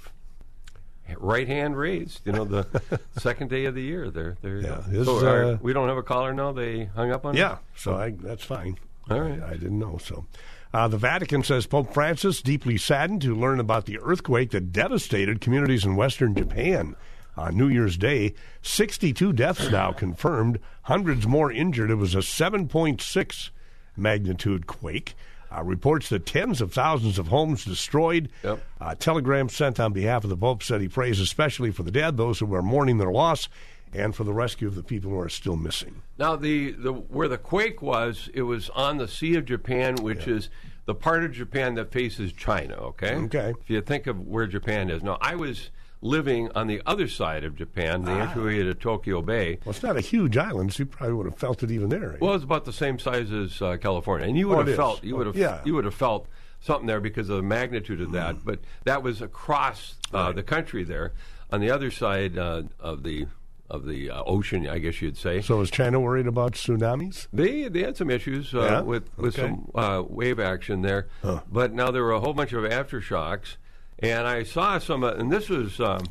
Right 1.18 1.46
hand 1.46 1.76
raised, 1.76 2.20
you 2.24 2.32
know, 2.32 2.44
the 2.44 2.66
second 3.18 3.48
day 3.50 3.64
of 3.66 3.74
the 3.74 3.82
year. 3.82 4.10
There, 4.10 4.36
there. 4.42 4.56
Yeah, 4.60 4.68
go. 4.76 4.82
his, 4.82 5.06
so 5.06 5.26
our- 5.26 5.44
uh, 5.44 5.58
we 5.62 5.72
don't 5.72 5.88
have 5.88 5.96
a 5.96 6.02
caller 6.02 6.34
now. 6.34 6.52
They 6.52 6.84
hung 6.86 7.10
up 7.12 7.24
on. 7.24 7.36
Yeah, 7.36 7.58
so 7.76 7.94
I, 7.94 8.10
that's 8.10 8.44
fine. 8.44 8.78
All 9.10 9.20
right. 9.20 9.40
I, 9.42 9.50
I 9.50 9.52
didn't 9.52 9.78
know. 9.78 9.98
So, 9.98 10.26
uh, 10.74 10.88
the 10.88 10.98
Vatican 10.98 11.42
says 11.44 11.66
Pope 11.66 11.94
Francis 11.94 12.42
deeply 12.42 12.76
saddened 12.76 13.22
to 13.22 13.34
learn 13.36 13.60
about 13.60 13.86
the 13.86 13.98
earthquake 14.00 14.50
that 14.50 14.72
devastated 14.72 15.40
communities 15.40 15.84
in 15.84 15.94
Western 15.96 16.34
Japan 16.34 16.96
on 17.36 17.56
New 17.56 17.68
Year's 17.68 17.96
Day. 17.96 18.34
Sixty-two 18.62 19.32
deaths 19.32 19.70
now 19.70 19.92
confirmed, 19.96 20.58
hundreds 20.82 21.26
more 21.26 21.52
injured. 21.52 21.90
It 21.90 21.94
was 21.96 22.14
a 22.16 22.22
seven 22.22 22.66
point 22.68 23.00
six 23.00 23.50
magnitude 23.96 24.66
quake. 24.66 25.14
Uh, 25.56 25.62
reports 25.62 26.08
that 26.10 26.26
tens 26.26 26.60
of 26.60 26.72
thousands 26.72 27.18
of 27.18 27.28
homes 27.28 27.64
destroyed. 27.64 28.28
Yep. 28.44 28.62
A 28.80 28.96
telegram 28.96 29.48
sent 29.48 29.80
on 29.80 29.92
behalf 29.92 30.24
of 30.24 30.30
the 30.30 30.36
Pope 30.36 30.62
said 30.62 30.80
he 30.80 30.88
prays 30.88 31.18
especially 31.18 31.70
for 31.70 31.82
the 31.82 31.90
dead, 31.90 32.16
those 32.16 32.40
who 32.40 32.54
are 32.54 32.62
mourning 32.62 32.98
their 32.98 33.12
loss, 33.12 33.48
and 33.94 34.14
for 34.14 34.24
the 34.24 34.34
rescue 34.34 34.68
of 34.68 34.74
the 34.74 34.82
people 34.82 35.10
who 35.10 35.18
are 35.18 35.28
still 35.28 35.56
missing. 35.56 36.02
Now, 36.18 36.36
the, 36.36 36.72
the 36.72 36.92
where 36.92 37.28
the 37.28 37.38
quake 37.38 37.80
was, 37.80 38.28
it 38.34 38.42
was 38.42 38.68
on 38.70 38.98
the 38.98 39.08
Sea 39.08 39.36
of 39.36 39.46
Japan, 39.46 39.96
which 39.96 40.26
is 40.28 40.50
the 40.84 40.94
part 40.94 41.24
of 41.24 41.32
Japan 41.32 41.74
that 41.74 41.90
faces 41.90 42.32
China. 42.32 42.74
Okay. 42.74 43.14
Okay. 43.14 43.54
If 43.60 43.70
you 43.70 43.80
think 43.80 44.06
of 44.06 44.26
where 44.26 44.46
Japan 44.46 44.90
is 44.90 45.02
now, 45.02 45.16
I 45.20 45.36
was 45.36 45.70
living 46.00 46.50
on 46.54 46.66
the 46.66 46.80
other 46.86 47.08
side 47.08 47.42
of 47.44 47.56
Japan, 47.56 48.02
the 48.04 48.12
entryway 48.12 48.62
to 48.62 48.74
Tokyo 48.74 49.22
Bay. 49.22 49.58
Well, 49.64 49.72
it's 49.74 49.82
not 49.82 49.96
a 49.96 50.00
huge 50.00 50.36
island, 50.36 50.72
so 50.74 50.82
you 50.82 50.86
probably 50.86 51.14
would 51.14 51.26
have 51.26 51.38
felt 51.38 51.62
it 51.62 51.70
even 51.70 51.88
there. 51.88 52.16
Well, 52.20 52.34
it's 52.34 52.44
about 52.44 52.64
the 52.64 52.72
same 52.72 52.98
size 52.98 53.32
as 53.32 53.60
uh, 53.62 53.76
California, 53.78 54.26
and 54.28 54.36
you 54.36 54.48
would 54.48 54.56
Oh, 54.56 54.58
have 54.60 54.68
is. 54.68 54.76
felt 54.76 55.02
you 55.04 55.14
Oh, 55.14 55.18
would 55.18 55.26
have 55.28 55.36
yeah. 55.36 55.60
you 55.64 55.74
would 55.74 55.84
have 55.84 55.94
felt 55.94 56.28
something 56.60 56.86
there 56.86 57.00
because 57.00 57.28
of 57.28 57.36
the 57.36 57.42
magnitude 57.42 58.00
of 58.00 58.12
that. 58.12 58.44
But 58.44 58.60
that 58.84 59.02
was 59.02 59.22
across 59.22 59.96
uh, 60.12 60.32
the 60.32 60.42
country 60.42 60.84
there, 60.84 61.12
on 61.50 61.60
the 61.60 61.70
other 61.70 61.90
side 61.90 62.36
uh, 62.38 62.62
of 62.80 63.02
the 63.02 63.26
of 63.68 63.84
the 63.84 64.08
uh, 64.10 64.22
ocean, 64.24 64.68
I 64.68 64.78
guess 64.78 65.02
you'd 65.02 65.16
say. 65.16 65.40
So 65.40 65.60
is 65.60 65.72
China 65.72 65.98
worried 65.98 66.28
about 66.28 66.52
tsunamis? 66.52 67.26
They 67.32 67.66
they 67.68 67.80
had 67.82 67.96
some 67.96 68.10
issues 68.10 68.54
uh, 68.54 68.60
Yeah? 68.60 68.80
with 68.82 69.10
with 69.18 69.36
Okay. 69.38 69.48
some 69.48 69.70
uh, 69.74 70.02
wave 70.06 70.38
action 70.38 70.82
there, 70.82 71.08
but 71.50 71.72
now 71.72 71.90
there 71.90 72.04
were 72.04 72.12
a 72.12 72.20
whole 72.20 72.32
bunch 72.34 72.52
of 72.52 72.62
aftershocks, 72.64 73.56
and 73.98 74.26
I 74.26 74.42
saw 74.42 74.78
some, 74.78 75.04
uh, 75.04 75.12
and 75.12 75.32
this 75.32 75.48
was 75.48 75.80
um, 75.80 76.06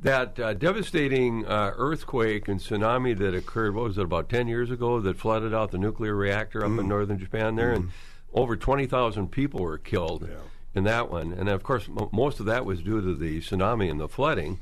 that 0.00 0.38
uh, 0.38 0.54
devastating 0.54 1.46
uh, 1.46 1.72
earthquake 1.76 2.48
and 2.48 2.60
tsunami 2.60 3.16
that 3.18 3.34
occurred. 3.34 3.74
What 3.74 3.84
was 3.84 3.98
it 3.98 4.04
about 4.04 4.28
ten 4.28 4.48
years 4.48 4.70
ago 4.70 5.00
that 5.00 5.18
flooded 5.18 5.54
out 5.54 5.70
the 5.70 5.78
nuclear 5.78 6.14
reactor 6.14 6.64
up 6.64 6.78
in 6.78 6.88
northern 6.88 7.18
Japan 7.18 7.56
there, 7.56 7.72
and 7.72 7.90
over 8.32 8.56
twenty 8.56 8.86
thousand 8.86 9.30
people 9.30 9.60
were 9.60 9.78
killed 9.78 10.28
in 10.74 10.84
that 10.84 11.10
one, 11.10 11.32
and 11.32 11.48
of 11.48 11.62
course 11.62 11.88
m- 11.88 12.08
most 12.12 12.40
of 12.40 12.46
that 12.46 12.64
was 12.64 12.80
due 12.80 13.00
to 13.00 13.14
the 13.14 13.40
tsunami 13.40 13.90
and 13.90 14.00
the 14.00 14.08
flooding. 14.08 14.60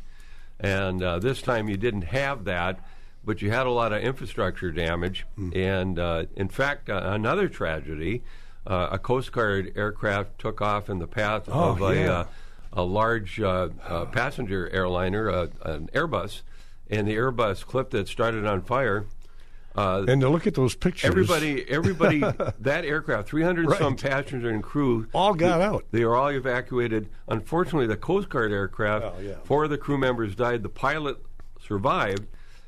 And 0.58 1.02
uh, 1.02 1.18
this 1.20 1.40
time 1.40 1.68
you 1.70 1.78
didn't 1.78 2.02
have 2.02 2.44
that, 2.44 2.84
but 3.24 3.40
you 3.40 3.50
had 3.50 3.66
a 3.66 3.70
lot 3.70 3.94
of 3.94 4.02
infrastructure 4.02 4.70
damage. 4.70 5.24
And 5.54 5.98
uh, 5.98 6.24
in 6.36 6.48
fact, 6.48 6.90
uh, 6.90 7.00
another 7.04 7.48
tragedy 7.48 8.22
uh, 8.66 8.88
a 8.92 8.98
Coast 8.98 9.32
Guard 9.32 9.72
aircraft 9.76 10.38
took 10.38 10.60
off 10.60 10.88
in 10.90 10.98
the 10.98 11.06
path 11.06 11.44
Oh, 11.48 11.70
of 11.70 11.82
a, 11.82 11.94
yeah. 11.94 12.10
uh, 12.12 12.26
a 12.72 12.82
large 12.82 13.40
uh, 13.40 13.68
uh, 13.86 14.04
passenger 14.06 14.68
airliner, 14.70 15.30
uh, 15.30 15.46
an 15.64 15.88
Airbus, 15.94 16.42
and 16.90 17.06
the 17.08 17.14
Airbus 17.16 17.64
clipped 17.64 17.94
it, 17.94 18.08
started 18.08 18.46
on 18.46 18.62
fire. 18.62 19.06
Uh, 19.76 20.04
And 20.08 20.20
to 20.20 20.28
look 20.28 20.46
at 20.48 20.54
those 20.54 20.74
pictures, 20.74 21.08
Everybody, 21.08 21.64
everybody, 21.70 22.20
that 22.20 22.84
aircraft, 22.84 23.28
300 23.28 23.70
some 23.78 23.92
Right. 23.94 24.02
passengers 24.02 24.52
and 24.52 24.62
crew, 24.62 25.06
all 25.14 25.32
got 25.34 25.60
out. 25.60 25.84
they 25.92 26.04
were 26.04 26.16
all 26.16 26.28
evacuated. 26.28 27.08
Unfortunately, 27.28 27.86
the 27.86 27.96
Coast 27.96 28.28
Guard 28.28 28.50
aircraft, 28.52 29.04
Oh, 29.06 29.20
yeah. 29.20 29.34
four 29.44 29.64
of 29.64 29.70
the 29.70 29.78
crew 29.78 29.96
members 29.96 30.34
died. 30.34 30.62
The 30.64 30.68
pilot 30.68 31.18
survived. 31.64 32.26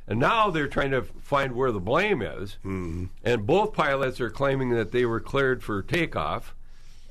And 0.09 0.19
now 0.19 0.51
they're 0.51 0.67
trying 0.69 0.91
to 0.91 1.03
find 1.03 1.55
where 1.55 1.71
the 1.73 1.81
blame 1.81 2.23
is. 2.23 2.57
Mm-hmm. 2.65 3.05
And 3.25 3.47
both 3.47 3.73
pilots 3.73 4.21
are 4.21 4.31
claiming 4.31 4.71
that 4.71 4.91
they 4.93 5.05
were 5.07 5.21
cleared 5.21 5.63
for 5.63 5.81
takeoff 5.83 6.55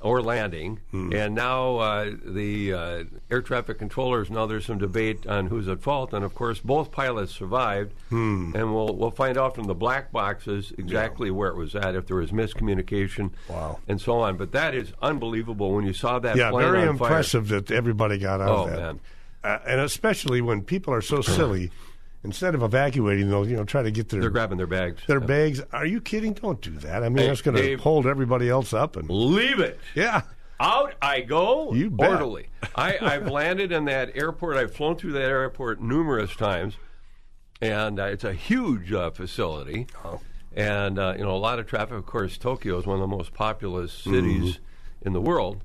or 0.01 0.19
landing. 0.21 0.79
Hmm. 0.89 1.13
And 1.13 1.35
now 1.35 1.77
uh, 1.77 2.11
the 2.25 2.73
uh, 2.73 3.03
air 3.29 3.41
traffic 3.43 3.77
controllers, 3.77 4.31
now 4.31 4.47
there's 4.47 4.65
some 4.65 4.79
debate 4.79 5.27
on 5.27 5.47
who's 5.47 5.67
at 5.67 5.81
fault. 5.81 6.11
And 6.11 6.25
of 6.25 6.33
course, 6.33 6.59
both 6.59 6.91
pilots 6.91 7.31
survived. 7.33 7.93
Hmm. 8.09 8.51
And 8.55 8.73
we'll, 8.73 8.95
we'll 8.95 9.11
find 9.11 9.37
out 9.37 9.53
from 9.55 9.65
the 9.65 9.75
black 9.75 10.11
boxes 10.11 10.73
exactly 10.77 11.29
where 11.31 11.49
it 11.49 11.55
was 11.55 11.75
at, 11.75 11.95
if 11.95 12.07
there 12.07 12.17
was 12.17 12.31
miscommunication 12.31 13.29
Wow. 13.47 13.79
and 13.87 14.01
so 14.01 14.19
on. 14.19 14.37
But 14.37 14.51
that 14.53 14.73
is 14.75 14.91
unbelievable 15.03 15.71
when 15.73 15.85
you 15.85 15.93
saw 15.93 16.19
that 16.19 16.35
Yeah, 16.35 16.49
plane 16.49 16.65
very 16.71 16.87
on 16.87 16.97
fire. 16.97 17.07
impressive 17.07 17.47
that 17.49 17.69
everybody 17.71 18.17
got 18.17 18.41
out 18.41 18.49
Oh, 18.49 18.63
of 18.63 18.69
that. 18.71 18.79
man. 18.79 18.99
Uh, 19.43 19.57
and 19.65 19.81
especially 19.81 20.41
when 20.41 20.61
people 20.63 20.93
are 20.93 21.01
so 21.01 21.21
silly, 21.21 21.71
instead 22.23 22.55
of 22.55 22.63
evacuating, 22.63 23.29
they'll 23.29 23.47
you 23.47 23.55
know 23.57 23.63
try 23.63 23.83
to 23.83 23.91
get 23.91 24.09
their 24.09 24.21
They're 24.21 24.29
grabbing 24.29 24.57
their 24.57 24.67
bags. 24.67 25.01
their 25.07 25.19
bags. 25.19 25.61
Are 25.71 25.85
you 25.85 26.01
kidding? 26.01 26.33
Don't 26.33 26.61
do 26.61 26.71
that. 26.71 27.03
I 27.03 27.09
mean, 27.09 27.19
Hey, 27.19 27.27
that's 27.27 27.41
going 27.41 27.57
to 27.57 27.77
hold 27.77 28.05
everybody 28.07 28.49
else 28.49 28.73
up. 28.73 28.95
And 28.95 29.09
Leave 29.09 29.59
it. 29.59 29.79
yeah, 29.95 30.21
Out 30.59 30.93
I 31.01 31.21
go. 31.21 31.73
You 31.73 31.89
bet. 31.89 32.09
Orderly. 32.11 32.47
I, 32.75 32.97
I've 33.01 33.27
landed 33.27 33.71
in 33.71 33.85
that 33.85 34.15
airport. 34.15 34.57
I've 34.57 34.73
flown 34.73 34.95
through 34.95 35.13
that 35.13 35.23
airport 35.29 35.81
numerous 35.81 36.35
times, 36.35 36.75
and 37.61 37.99
uh, 37.99 38.03
it's 38.05 38.23
a 38.23 38.33
huge 38.33 38.91
uh, 38.93 39.09
facility. 39.11 39.87
And 40.53 40.99
uh, 40.99 41.13
you 41.17 41.23
know, 41.23 41.35
a 41.35 41.37
lot 41.37 41.59
of 41.59 41.65
traffic. 41.67 41.93
Of 41.97 42.05
course, 42.05 42.37
Tokyo 42.37 42.77
is 42.77 42.85
one 42.85 42.95
of 42.97 43.01
the 43.01 43.15
most 43.15 43.33
populous 43.33 43.93
cities 43.93 44.59
in 45.01 45.13
the 45.13 45.21
world. 45.21 45.63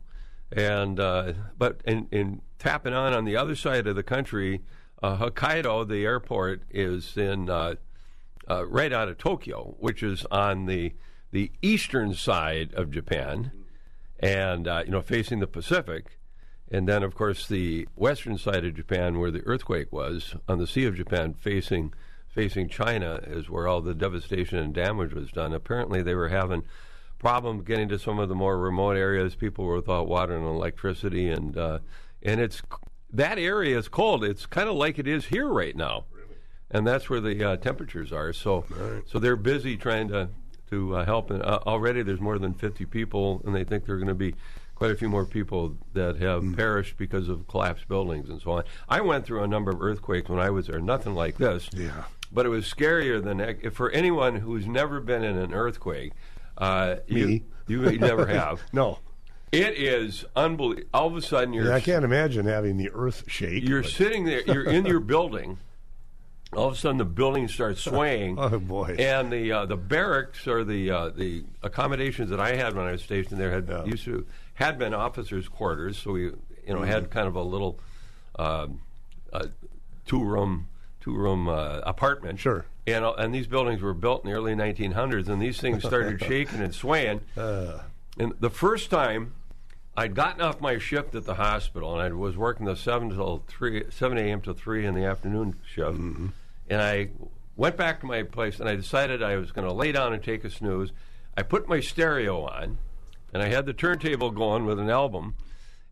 And 0.53 1.01
uh, 1.01 1.33
but 1.59 1.81
in, 1.85 2.07
in 2.13 2.41
tapping 2.61 2.93
on 2.95 3.13
on 3.13 3.25
the 3.25 3.37
other 3.37 3.57
side 3.57 3.89
of 3.89 3.97
the 3.97 4.05
country, 4.05 4.61
uh, 5.03 5.19
Hokkaido, 5.19 5.87
the 5.87 6.05
airport 6.05 6.63
is 6.71 7.17
in 7.17 7.51
uh, 7.51 7.75
uh, 8.49 8.67
right 8.67 8.93
out 8.93 9.09
of 9.09 9.19
Tokyo, 9.19 9.75
which 9.79 10.03
is 10.03 10.25
on 10.31 10.67
the 10.67 10.95
the 11.33 11.51
eastern 11.61 12.15
side 12.15 12.73
of 12.75 12.91
Japan, 12.91 13.51
and 14.21 14.67
uh, 14.67 14.83
you 14.85 14.93
know 14.93 15.03
facing 15.03 15.41
the 15.41 15.47
Pacific, 15.47 16.19
and 16.71 16.89
then 16.89 17.03
of 17.03 17.15
course 17.15 17.47
the 17.47 17.89
western 17.95 18.39
side 18.39 18.65
of 18.65 18.75
Japan, 18.75 19.19
where 19.19 19.31
the 19.31 19.43
earthquake 19.45 19.93
was 19.93 20.35
on 20.49 20.59
the 20.59 20.67
Sea 20.67 20.85
of 20.85 20.95
Japan, 20.95 21.35
facing 21.35 21.93
facing 22.29 22.69
China, 22.69 23.21
is 23.27 23.51
where 23.51 23.67
all 23.67 23.81
the 23.81 23.95
devastation 23.95 24.59
and 24.59 24.75
damage 24.75 25.13
was 25.13 25.31
done. 25.31 25.53
Apparently, 25.53 26.03
they 26.03 26.15
were 26.15 26.29
having 26.29 26.63
problems 27.19 27.65
getting 27.65 27.89
to 27.89 27.99
some 27.99 28.19
of 28.19 28.29
the 28.29 28.35
more 28.35 28.59
remote 28.59 28.97
areas. 28.97 29.35
People 29.35 29.65
were 29.65 29.77
without 29.77 30.07
water 30.07 30.37
and 30.37 30.47
electricity, 30.47 31.29
and 31.29 31.59
uh, 31.59 31.81
and 32.23 32.41
it's 32.41 32.63
that 33.17 33.39
area 33.39 33.79
is 33.79 33.89
cold. 33.89 34.25
It's 34.25 34.47
kind 34.47 34.69
of 34.69 34.77
like 34.77 34.99
it 34.99 35.07
is 35.07 35.27
here 35.27 35.49
right 35.49 35.77
now 35.77 36.05
and 36.71 36.87
that's 36.87 37.09
where 37.09 37.21
the 37.21 37.43
uh, 37.43 37.57
temperatures 37.57 38.13
are. 38.13 38.33
So, 38.33 38.65
so 39.07 39.19
they're 39.19 39.37
busy 39.37 39.77
trying 39.77 40.09
to 40.09 40.29
to 40.71 40.97
uh, 40.97 41.05
help. 41.05 41.31
And 41.31 41.43
uh, 41.43 41.61
already 41.67 42.03
there's 42.03 42.21
more 42.21 42.39
than 42.39 42.55
50 42.55 42.87
people, 42.87 43.41
and 43.45 43.55
they 43.55 43.65
think 43.65 43.87
there 43.87 43.95
are 43.95 43.99
going 43.99 44.09
to 44.09 44.15
be 44.15 44.35
quite 44.75 44.91
a 44.91 44.97
few 44.97 45.09
more 45.09 45.25
people 45.25 45.77
that 45.95 46.17
have 46.17 46.45
perished 46.57 46.97
because 46.97 47.29
of 47.29 47.47
collapsed 47.47 47.89
buildings 47.89 48.29
and 48.29 48.43
so 48.43 48.53
on. 48.53 48.65
I 48.89 49.01
went 49.01 49.25
through 49.25 49.43
a 49.43 49.47
number 49.47 49.71
of 49.71 49.81
earthquakes 49.81 50.29
when 50.29 50.41
I 50.41 50.51
was 50.51 50.67
there. 50.67 50.81
Nothing 50.81 51.15
like 51.15 51.39
this. 51.39 51.71
Yeah. 51.73 52.05
But 52.33 52.47
it 52.47 52.49
was 52.49 52.67
scarier 52.67 53.23
than 53.23 53.71
for 53.71 53.91
anyone 53.91 54.37
who's 54.37 54.67
never 54.67 55.01
been 55.01 55.23
in 55.23 55.39
an 55.39 55.55
earthquake. 55.55 56.13
Uh, 56.59 56.97
Me. 57.09 57.45
You, 57.69 57.89
you 57.91 57.99
never 57.99 58.27
have. 58.27 58.61
no, 58.73 58.99
It 59.53 59.75
is 59.79 60.25
unbelievable. 60.35 60.89
All 60.93 61.07
of 61.07 61.17
a 61.17 61.23
sudden, 61.23 61.55
you're 61.55 61.67
yeah, 61.67 61.75
I 61.77 61.81
can't 61.81 62.05
imagine 62.05 62.47
having 62.47 62.77
the 62.77 62.91
earth 62.93 63.25
shake. 63.29 63.67
you're 63.69 63.83
but- 63.83 63.91
sitting 63.91 64.25
there. 64.25 64.41
You're 64.47 64.65
in 64.65 64.87
your 64.87 65.01
building. 65.01 65.59
All 66.53 66.69
of 66.69 66.75
a 66.75 66.77
sudden, 66.77 66.99
the 66.99 67.05
building 67.05 67.49
starts 67.49 67.81
swaying. 67.85 68.39
Oh, 68.39 68.59
boy. 68.59 68.97
And 68.99 69.33
the 69.33 69.53
uh, 69.53 69.67
the 69.67 69.77
barracks 69.77 70.47
or 70.47 70.65
the 70.65 70.91
uh, 70.91 71.09
the 71.11 71.45
accommodations 71.63 72.31
that 72.31 72.41
I 72.41 72.57
had 72.57 72.75
when 72.75 72.87
I 72.87 72.93
was 72.93 73.03
stationed 73.03 73.41
there 73.41 73.51
had 73.53 73.69
Yeah. 73.69 73.85
used 73.85 74.05
to 74.07 74.27
had 74.55 74.79
been 74.79 74.95
officers' 74.95 75.49
quarters. 75.49 75.99
So 75.99 76.13
we 76.13 76.23
you 76.23 76.33
know 76.69 76.77
Mm-hmm. 76.81 76.85
had 76.91 77.11
kind 77.11 77.29
of 77.29 77.37
a 77.37 77.43
little 77.43 77.79
um, 78.39 78.81
uh, 79.33 79.47
two 80.07 80.23
room 80.25 80.69
two 81.01 81.15
room 81.15 81.49
uh, 81.49 81.81
apartment. 81.85 82.41
Sure. 82.41 82.67
And 82.87 83.05
uh, 83.05 83.13
and 83.15 83.33
these 83.35 83.47
buildings 83.47 83.81
were 83.81 83.95
built 83.95 84.25
in 84.25 84.31
the 84.31 84.37
early 84.37 84.55
1900s, 84.55 85.29
and 85.29 85.41
these 85.41 85.61
things 85.61 85.85
started 85.85 86.21
shaking 86.27 86.61
and 86.61 86.75
swaying. 86.75 87.21
Uh. 87.37 87.79
And 88.19 88.33
the 88.41 88.49
first 88.51 88.89
time 88.91 89.35
I'd 89.97 90.15
gotten 90.15 90.43
off 90.43 90.61
my 90.61 90.79
shift 90.79 91.15
at 91.15 91.25
the 91.25 91.37
hospital, 91.37 91.93
and 91.95 92.03
I 92.03 92.13
was 92.15 92.37
working 92.37 92.67
the 92.67 92.77
seven 92.77 93.11
till 93.11 93.45
three, 93.47 93.85
seven 93.91 94.19
a.m. 94.19 94.43
to 94.43 94.53
three 94.53 94.85
in 94.85 94.95
the 94.95 95.05
afternoon 95.05 95.57
shift. 95.65 95.99
Mm-hmm. 95.99 96.27
And 96.69 96.83
I 96.83 97.09
went 97.57 97.77
back 97.77 98.01
to 98.01 98.07
my 98.07 98.23
place, 98.23 98.61
and 98.61 98.69
I 98.69 98.77
decided 98.77 99.23
I 99.23 99.37
was 99.37 99.53
going 99.53 99.67
to 99.67 99.73
lay 99.73 99.93
down 99.93 100.13
and 100.13 100.23
take 100.23 100.45
a 100.45 100.51
snooze. 100.51 100.93
I 101.37 101.43
put 101.43 101.69
my 101.69 101.81
stereo 101.81 102.43
on, 102.43 102.79
and 103.33 103.43
I 103.43 103.49
had 103.49 103.65
the 103.65 103.73
turntable 103.73 104.31
going 104.31 104.67
with 104.67 104.79
an 104.79 104.91
album. 104.91 105.35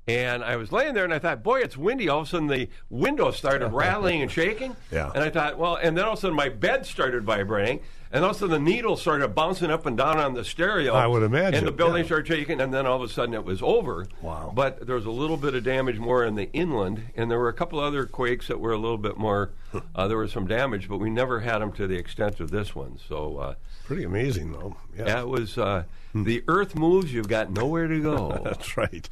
And 0.06 0.44
I 0.44 0.56
was 0.56 0.70
laying 0.70 0.92
there, 0.92 1.04
and 1.04 1.14
I 1.14 1.18
thought, 1.18 1.42
"Boy, 1.42 1.60
it's 1.60 1.76
windy." 1.78 2.08
All 2.10 2.20
of 2.20 2.26
a 2.26 2.30
sudden, 2.30 2.48
the 2.48 2.68
window 2.90 3.30
started 3.30 3.68
rattling 3.72 4.20
and 4.20 4.30
shaking. 4.30 4.76
Yeah. 4.92 5.10
And 5.14 5.24
I 5.24 5.30
thought, 5.30 5.56
well, 5.56 5.76
and 5.76 5.96
then 5.96 6.04
all 6.04 6.12
of 6.12 6.18
a 6.18 6.20
sudden, 6.20 6.36
my 6.36 6.50
bed 6.50 6.84
started 6.84 7.24
vibrating, 7.24 7.80
and 8.12 8.22
all 8.22 8.30
of 8.30 8.36
a 8.36 8.38
sudden, 8.40 8.64
the 8.64 8.70
needle 8.70 8.98
started 8.98 9.28
bouncing 9.28 9.70
up 9.70 9.86
and 9.86 9.96
down 9.96 10.18
on 10.18 10.34
the 10.34 10.44
stereo. 10.44 10.92
I 10.92 11.06
would 11.06 11.22
imagine, 11.22 11.54
And 11.60 11.66
the 11.66 11.72
building 11.72 12.02
yeah. 12.02 12.06
started 12.06 12.26
shaking, 12.26 12.60
and 12.60 12.72
then 12.72 12.84
all 12.86 13.02
of 13.02 13.02
a 13.02 13.12
sudden, 13.12 13.34
it 13.34 13.46
was 13.46 13.62
over. 13.62 14.06
Wow. 14.20 14.52
But 14.54 14.86
there 14.86 14.96
was 14.96 15.06
a 15.06 15.10
little 15.10 15.38
bit 15.38 15.54
of 15.54 15.64
damage 15.64 15.98
more 15.98 16.22
in 16.22 16.34
the 16.34 16.52
inland, 16.52 17.04
and 17.16 17.30
there 17.30 17.38
were 17.38 17.48
a 17.48 17.54
couple 17.54 17.80
other 17.80 18.04
quakes 18.04 18.48
that 18.48 18.60
were 18.60 18.72
a 18.72 18.78
little 18.78 18.98
bit 18.98 19.16
more. 19.16 19.50
Uh, 19.96 20.06
there 20.06 20.18
was 20.18 20.30
some 20.30 20.46
damage, 20.46 20.88
but 20.88 20.98
we 20.98 21.10
never 21.10 21.40
had 21.40 21.58
them 21.58 21.72
to 21.72 21.88
the 21.88 21.96
extent 21.96 22.38
of 22.38 22.52
this 22.52 22.76
one. 22.76 22.96
So. 23.08 23.38
Uh, 23.38 23.54
Pretty 23.84 24.04
amazing, 24.04 24.52
though. 24.52 24.76
Yeah, 24.96 25.04
that 25.04 25.28
was 25.28 25.58
uh, 25.58 25.82
the 26.14 26.44
Earth 26.46 26.76
moves. 26.76 27.12
You've 27.12 27.26
got 27.28 27.50
nowhere 27.50 27.88
to 27.88 28.00
go. 28.00 28.40
that's 28.44 28.76
right. 28.76 29.08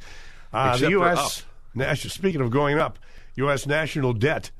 Uh, 0.53 0.77
the 0.77 0.89
U.S. 0.91 1.43
National, 1.73 2.11
speaking 2.11 2.41
of 2.41 2.51
going 2.51 2.77
up, 2.77 2.99
U.S. 3.35 3.65
national 3.65 4.13
debt 4.13 4.51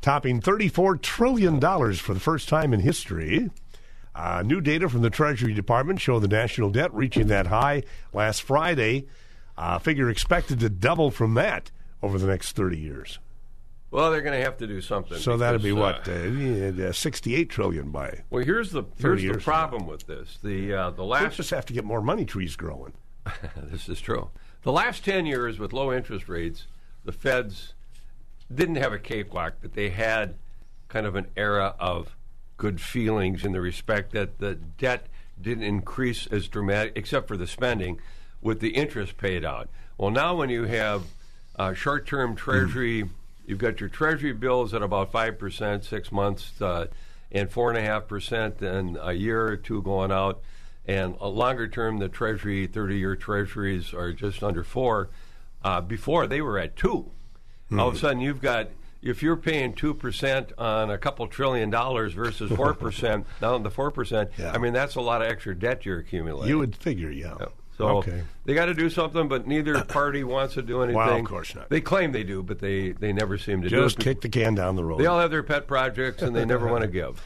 topping 0.00 0.40
$34 0.40 1.00
trillion 1.02 1.60
for 1.60 2.14
the 2.14 2.20
first 2.20 2.48
time 2.48 2.72
in 2.72 2.80
history. 2.80 3.50
Uh, 4.14 4.42
new 4.46 4.60
data 4.60 4.88
from 4.88 5.02
the 5.02 5.10
Treasury 5.10 5.52
Department 5.52 6.00
show 6.00 6.20
the 6.20 6.28
national 6.28 6.70
debt 6.70 6.94
reaching 6.94 7.26
that 7.26 7.48
high 7.48 7.82
last 8.12 8.42
Friday. 8.42 9.06
Uh, 9.56 9.78
figure 9.78 10.08
expected 10.08 10.60
to 10.60 10.68
double 10.68 11.10
from 11.10 11.34
that 11.34 11.72
over 12.02 12.18
the 12.18 12.26
next 12.26 12.52
30 12.52 12.78
years. 12.78 13.18
Well, 13.90 14.10
they're 14.10 14.22
going 14.22 14.38
to 14.38 14.44
have 14.44 14.56
to 14.58 14.66
do 14.66 14.80
something. 14.80 15.18
So 15.18 15.36
that'd 15.36 15.62
be 15.62 15.70
what 15.72 16.08
uh, 16.08 16.88
uh, 16.88 16.92
68 16.92 17.48
trillion 17.48 17.90
by. 17.90 18.22
well, 18.28 18.44
here's 18.44 18.72
the 18.72 18.82
here's 18.98 19.22
the 19.22 19.34
problem 19.38 19.86
with 19.86 20.06
this. 20.08 20.38
The 20.42 20.74
uh, 20.74 20.90
the 20.90 21.04
We 21.04 21.10
last 21.10 21.36
just 21.36 21.50
have 21.50 21.64
to 21.66 21.72
get 21.72 21.84
more 21.84 22.02
money 22.02 22.24
trees 22.24 22.56
growing. 22.56 22.92
this 23.56 23.88
is 23.88 24.00
true. 24.00 24.30
The 24.62 24.72
last 24.72 25.04
10 25.04 25.26
years 25.26 25.58
with 25.58 25.72
low 25.72 25.92
interest 25.92 26.28
rates, 26.28 26.66
the 27.04 27.12
feds 27.12 27.74
didn't 28.52 28.76
have 28.76 28.92
a 28.92 28.98
cakewalk, 28.98 29.54
but 29.60 29.74
they 29.74 29.90
had 29.90 30.34
kind 30.88 31.06
of 31.06 31.16
an 31.16 31.26
era 31.36 31.74
of 31.78 32.16
good 32.56 32.80
feelings 32.80 33.44
in 33.44 33.52
the 33.52 33.60
respect 33.60 34.12
that 34.12 34.38
the 34.38 34.54
debt 34.54 35.06
didn't 35.40 35.64
increase 35.64 36.26
as 36.28 36.48
dramatic, 36.48 36.92
except 36.96 37.28
for 37.28 37.36
the 37.36 37.46
spending, 37.46 38.00
with 38.40 38.60
the 38.60 38.70
interest 38.70 39.16
paid 39.16 39.44
out. 39.44 39.68
Well, 39.98 40.10
now 40.10 40.34
when 40.36 40.50
you 40.50 40.64
have 40.64 41.02
uh, 41.56 41.74
short 41.74 42.06
term 42.06 42.36
Treasury, 42.36 43.08
you've 43.46 43.58
got 43.58 43.80
your 43.80 43.88
Treasury 43.88 44.32
bills 44.32 44.74
at 44.74 44.82
about 44.82 45.12
5%, 45.12 45.84
six 45.84 46.12
months, 46.12 46.60
uh, 46.60 46.86
and 47.32 47.50
4.5%, 47.50 48.62
and 48.62 48.98
a 49.00 49.12
year 49.12 49.46
or 49.46 49.56
two 49.56 49.82
going 49.82 50.12
out. 50.12 50.40
And 50.86 51.16
a 51.20 51.28
longer 51.28 51.66
term, 51.66 51.98
the 51.98 52.08
Treasury, 52.08 52.66
30 52.66 52.98
year 52.98 53.16
Treasuries 53.16 53.94
are 53.94 54.12
just 54.12 54.42
under 54.42 54.62
four. 54.62 55.08
Uh, 55.62 55.80
before, 55.80 56.26
they 56.26 56.42
were 56.42 56.58
at 56.58 56.76
two. 56.76 57.10
All 57.72 57.88
of 57.88 57.94
a 57.94 57.98
sudden, 57.98 58.20
you've 58.20 58.40
got 58.40 58.68
if 59.04 59.22
you're 59.22 59.36
paying 59.36 59.74
two 59.74 59.94
percent 59.94 60.52
on 60.58 60.90
a 60.90 60.98
couple 60.98 61.26
trillion 61.28 61.70
dollars 61.70 62.14
versus 62.14 62.50
four 62.52 62.74
percent 62.74 63.26
down 63.40 63.62
to 63.62 63.70
four 63.70 63.90
percent. 63.90 64.30
Yeah. 64.38 64.52
I 64.52 64.58
mean, 64.58 64.72
that's 64.72 64.94
a 64.94 65.00
lot 65.00 65.22
of 65.22 65.30
extra 65.30 65.54
debt 65.54 65.84
you're 65.84 65.98
accumulating. 65.98 66.48
You 66.48 66.58
would 66.58 66.74
figure, 66.74 67.10
yeah. 67.10 67.36
so 67.76 67.98
okay. 67.98 68.22
they 68.44 68.54
got 68.54 68.66
to 68.66 68.74
do 68.74 68.88
something, 68.88 69.28
but 69.28 69.46
neither 69.46 69.82
party 69.86 70.24
wants 70.24 70.54
to 70.54 70.62
do 70.62 70.82
anything. 70.82 71.20
of 71.20 71.24
course 71.24 71.54
not. 71.54 71.68
They 71.68 71.80
claim 71.80 72.12
they 72.12 72.24
do, 72.24 72.42
but 72.42 72.58
they, 72.58 72.92
they 72.92 73.12
never 73.12 73.38
seem 73.38 73.62
to 73.62 73.68
Just 73.68 73.74
do 73.74 73.80
it. 73.80 73.84
Just 73.84 73.98
kick 73.98 74.20
the 74.22 74.28
can 74.28 74.54
down 74.54 74.76
the 74.76 74.84
road. 74.84 74.98
They 74.98 75.06
all 75.06 75.20
have 75.20 75.30
their 75.30 75.42
pet 75.42 75.66
projects, 75.66 76.22
and 76.22 76.34
they 76.34 76.44
never 76.44 76.66
want 76.66 76.82
to 76.82 76.88
give. 76.88 77.22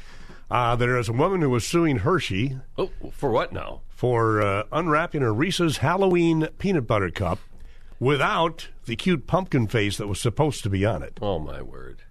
Uh, 0.51 0.75
there 0.77 0.99
is 0.99 1.09
a 1.09 1.13
woman 1.13 1.43
who 1.43 1.51
was 1.51 1.67
suing 1.67 1.99
Hershey 1.99 2.59
Oh, 2.79 2.91
for 3.13 3.31
what 3.31 3.53
now? 3.53 3.83
for 3.91 4.41
uh, 4.41 4.63
unwrapping 4.73 5.23
a 5.23 5.31
Reese's 5.33 5.79
Halloween 5.79 6.49
peanut 6.59 6.87
butter 6.87 7.11
cup 7.11 7.39
without 8.01 8.69
the 8.87 8.97
cute 8.97 9.27
pumpkin 9.27 9.67
face 9.67 9.97
that 9.99 10.07
was 10.07 10.21
supposed 10.21 10.63
to 10.63 10.71
be 10.71 10.87
on 10.87 11.03
it. 11.03 11.19
Oh 11.21 11.39
my 11.39 11.61
word! 11.61 12.03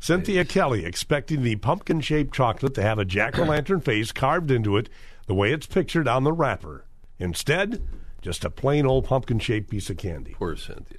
Cynthia 0.00 0.44
Kelly 0.44 0.84
expecting 0.84 1.42
the 1.42 1.56
pumpkin 1.56 2.00
shaped 2.00 2.34
chocolate 2.34 2.74
to 2.74 2.82
have 2.82 2.98
a 2.98 3.04
jack 3.04 3.38
o' 3.38 3.44
lantern 3.44 3.80
face 3.80 4.10
carved 4.12 4.50
into 4.50 4.76
it 4.76 4.88
the 5.26 5.34
way 5.34 5.52
it's 5.52 5.66
pictured 5.66 6.08
on 6.08 6.24
the 6.24 6.32
wrapper. 6.32 6.84
Instead, 7.20 7.80
just 8.20 8.44
a 8.44 8.50
plain 8.50 8.84
old 8.84 9.04
pumpkin 9.04 9.38
shaped 9.38 9.70
piece 9.70 9.88
of 9.88 9.96
candy. 9.96 10.34
Poor 10.36 10.56
Cynthia. 10.56 10.98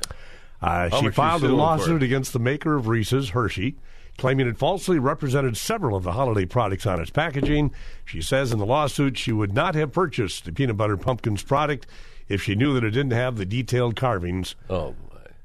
Uh, 0.61 0.89
she 1.01 1.09
filed 1.09 1.43
a 1.43 1.49
lawsuit 1.49 2.01
against 2.01 2.31
the 2.31 2.39
maker 2.39 2.75
of 2.77 2.87
Reese's, 2.87 3.29
Hershey, 3.31 3.75
claiming 4.17 4.47
it 4.47 4.57
falsely 4.57 4.99
represented 4.99 5.57
several 5.57 5.95
of 5.97 6.03
the 6.03 6.11
holiday 6.13 6.45
products 6.45 6.85
on 6.85 6.99
its 7.01 7.09
packaging. 7.11 7.71
She 8.05 8.21
says 8.21 8.51
in 8.51 8.59
the 8.59 8.65
lawsuit 8.65 9.17
she 9.17 9.31
would 9.31 9.53
not 9.53 9.75
have 9.75 9.91
purchased 9.91 10.45
the 10.45 10.51
peanut 10.51 10.77
butter 10.77 10.97
pumpkins 10.97 11.43
product 11.43 11.87
if 12.29 12.41
she 12.41 12.55
knew 12.55 12.73
that 12.73 12.83
it 12.83 12.91
didn't 12.91 13.11
have 13.13 13.37
the 13.37 13.45
detailed 13.45 13.95
carvings 13.95 14.55
Oh 14.69 14.95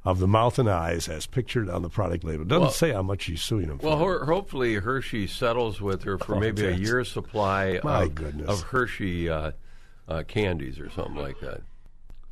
of 0.05 0.21
the 0.21 0.29
mouth 0.29 0.59
and 0.59 0.71
eyes 0.71 1.07
as 1.09 1.27
pictured 1.27 1.69
on 1.69 1.83
the 1.83 1.89
product 1.91 2.25
label. 2.25 2.43
It 2.43 2.49
doesn't 2.49 2.63
Well- 2.63 2.71
say 2.71 2.93
how 2.93 3.03
much 3.03 3.23
she's 3.23 3.43
suing 3.43 3.67
him 3.69 3.79
Well, 3.83 3.99
for. 3.99 4.21
her, 4.21 4.25
hopefully 4.27 4.77
Hershey 4.77 5.27
settles 5.27 5.83
with 5.83 6.05
her 6.05 6.17
for 6.17 6.37
Oh, 6.37 6.41
maybe 6.41 6.65
a 6.65 6.71
year's 6.71 7.11
supply 7.11 7.79
of, 7.83 8.19
of 8.49 8.63
Hershey 8.63 9.29
uh, 9.29 9.51
uh, 10.07 10.23
candies 10.27 10.79
or 10.79 10.89
something 10.89 11.17
like 11.17 11.41
that. 11.41 11.61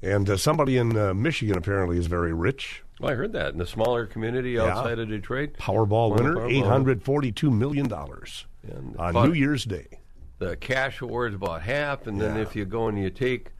And 0.01 0.31
uh, 0.31 0.37
somebody 0.39 0.79
in 0.79 0.97
uh, 0.97 1.13
Michigan 1.13 1.59
apparently 1.59 1.99
is 1.99 2.07
very 2.07 2.33
rich. 2.33 2.83
Well, 3.01 3.13
I 3.13 3.15
heard 3.15 3.33
that 3.33 3.53
in 3.53 3.59
the 3.59 3.67
smaller 3.67 4.07
community 4.07 4.59
outside 4.59 4.99
of 4.99 5.09
Detroit. 5.09 5.55
Powerball 5.59 6.17
winner, 6.17 6.35
$842 6.37 7.53
million 7.53 7.93
And 7.93 8.97
on 8.99 9.29
New 9.29 9.35
Year's 9.35 9.65
Day. 9.65 9.87
The 10.39 10.57
cash 10.57 11.01
award's 11.01 11.35
about 11.35 11.63
half, 11.63 12.07
and 12.07 12.21
then 12.21 12.37
Yeah. 12.37 12.43
if 12.43 12.57
you 12.57 12.65
go 12.65 12.89
and 12.89 12.99
you 12.99 13.11
take 13.11 13.53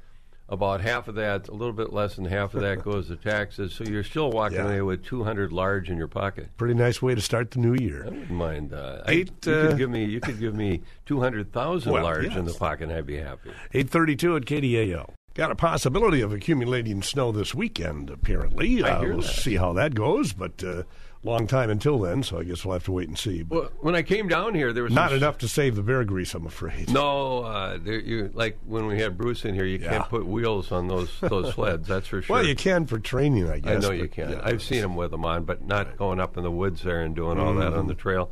about 0.49 0.81
half 0.81 1.09
of 1.09 1.17
that, 1.17 1.49
a 1.49 1.53
little 1.53 1.73
bit 1.73 1.93
less 1.93 2.17
than 2.17 2.25
half 2.27 2.55
of 2.55 2.61
that 2.63 2.83
goes 2.85 3.09
to 3.09 3.17
taxes. 3.17 3.75
So 3.75 3.85
you're 3.85 4.05
still 4.05 4.31
walking 4.31 4.59
Yeah. 4.59 4.65
away 4.67 4.83
with 4.83 5.05
200 5.05 5.53
large 5.53 5.91
in 5.91 5.97
your 5.99 6.07
pocket. 6.09 6.49
Pretty 6.57 6.75
nice 6.75 7.03
way 7.03 7.15
to 7.15 7.21
start 7.21 7.51
the 7.51 7.59
new 7.59 7.75
year. 7.75 8.05
I 8.07 8.11
wouldn't 8.11 8.31
mind. 8.31 8.73
Uh, 8.73 9.03
I- 9.07 9.11
Eight, 9.11 9.33
you 9.47 9.53
uh, 9.53 9.69
could 9.69 9.79
give 9.79 9.91
me. 9.91 10.05
You 10.05 10.21
could 10.21 10.39
give 10.39 10.55
me 10.55 10.83
200,000 11.07 11.93
Well, 11.93 12.05
large 12.05 12.37
in 12.37 12.45
the 12.45 12.55
pocket, 12.55 12.85
and 12.89 12.93
I'd 12.93 13.07
be 13.07 13.17
happy. 13.19 13.51
832 13.75 14.37
at 14.37 14.43
KDAL. 14.45 15.11
Got 15.37 15.51
a 15.51 15.55
possibility 15.55 16.23
of 16.23 16.33
accumulating 16.33 17.03
snow 17.03 17.31
this 17.31 17.55
weekend, 17.55 18.09
apparently. 18.09 18.83
I 18.83 18.89
Uh, 18.89 19.01
hear 19.01 19.09
we'll 19.13 19.21
that. 19.21 19.29
see 19.29 19.57
how 19.57 19.75
that 19.75 19.95
goes, 19.95 20.33
but 20.33 20.65
uh, 20.65 20.85
long 21.23 21.47
time 21.47 21.69
until 21.69 21.99
then, 21.99 22.23
so 22.23 22.39
I 22.39 22.45
guess 22.45 22.65
we'll 22.65 22.73
have 22.73 22.85
to 22.85 22.93
wait 22.93 23.09
and 23.09 23.19
see. 23.19 23.43
But 23.43 23.55
Well, 23.61 23.71
when 23.83 23.95
I 23.95 24.01
came 24.03 24.29
down 24.29 24.55
here, 24.55 24.73
there 24.73 24.83
was 24.85 24.95
not 24.95 25.13
enough 25.13 25.37
to 25.39 25.49
save 25.49 25.77
the 25.77 25.83
Beargrease, 25.83 26.35
I'm 26.35 26.47
afraid. 26.47 26.89
No, 26.91 27.41
uh, 27.43 27.77
there, 27.77 27.99
you 28.01 28.31
like 28.33 28.57
when 28.65 28.87
we 28.87 28.99
had 28.99 29.19
Bruce 29.19 29.45
in 29.45 29.55
here. 29.55 29.67
You 29.67 29.77
Yeah. 29.77 29.91
can't 29.91 30.09
put 30.09 30.25
wheels 30.25 30.73
on 30.73 30.89
those 30.89 31.11
those 31.21 31.53
sleds. 31.53 31.87
That's 31.87 32.07
for 32.09 32.23
sure. 32.23 32.37
Well, 32.37 32.47
you 32.47 32.55
can 32.57 32.87
for 32.87 32.99
training, 32.99 33.47
I 33.51 33.59
guess. 33.59 33.85
I 33.85 33.89
know 33.89 33.93
you 33.93 34.09
can. 34.09 34.31
yeah, 34.31 34.41
I've 34.43 34.63
seen 34.63 34.81
them 34.81 34.97
with 34.97 35.11
them 35.11 35.27
on, 35.27 35.45
but 35.45 35.67
not 35.67 35.99
going 35.99 36.19
up 36.19 36.39
in 36.39 36.45
the 36.45 36.51
woods 36.51 36.83
there 36.83 37.03
and 37.03 37.15
doing 37.15 37.39
all 37.39 37.53
that 37.57 37.71
Mm-hmm. 37.73 37.79
on 37.79 37.87
the 37.89 37.95
trail. 37.95 38.31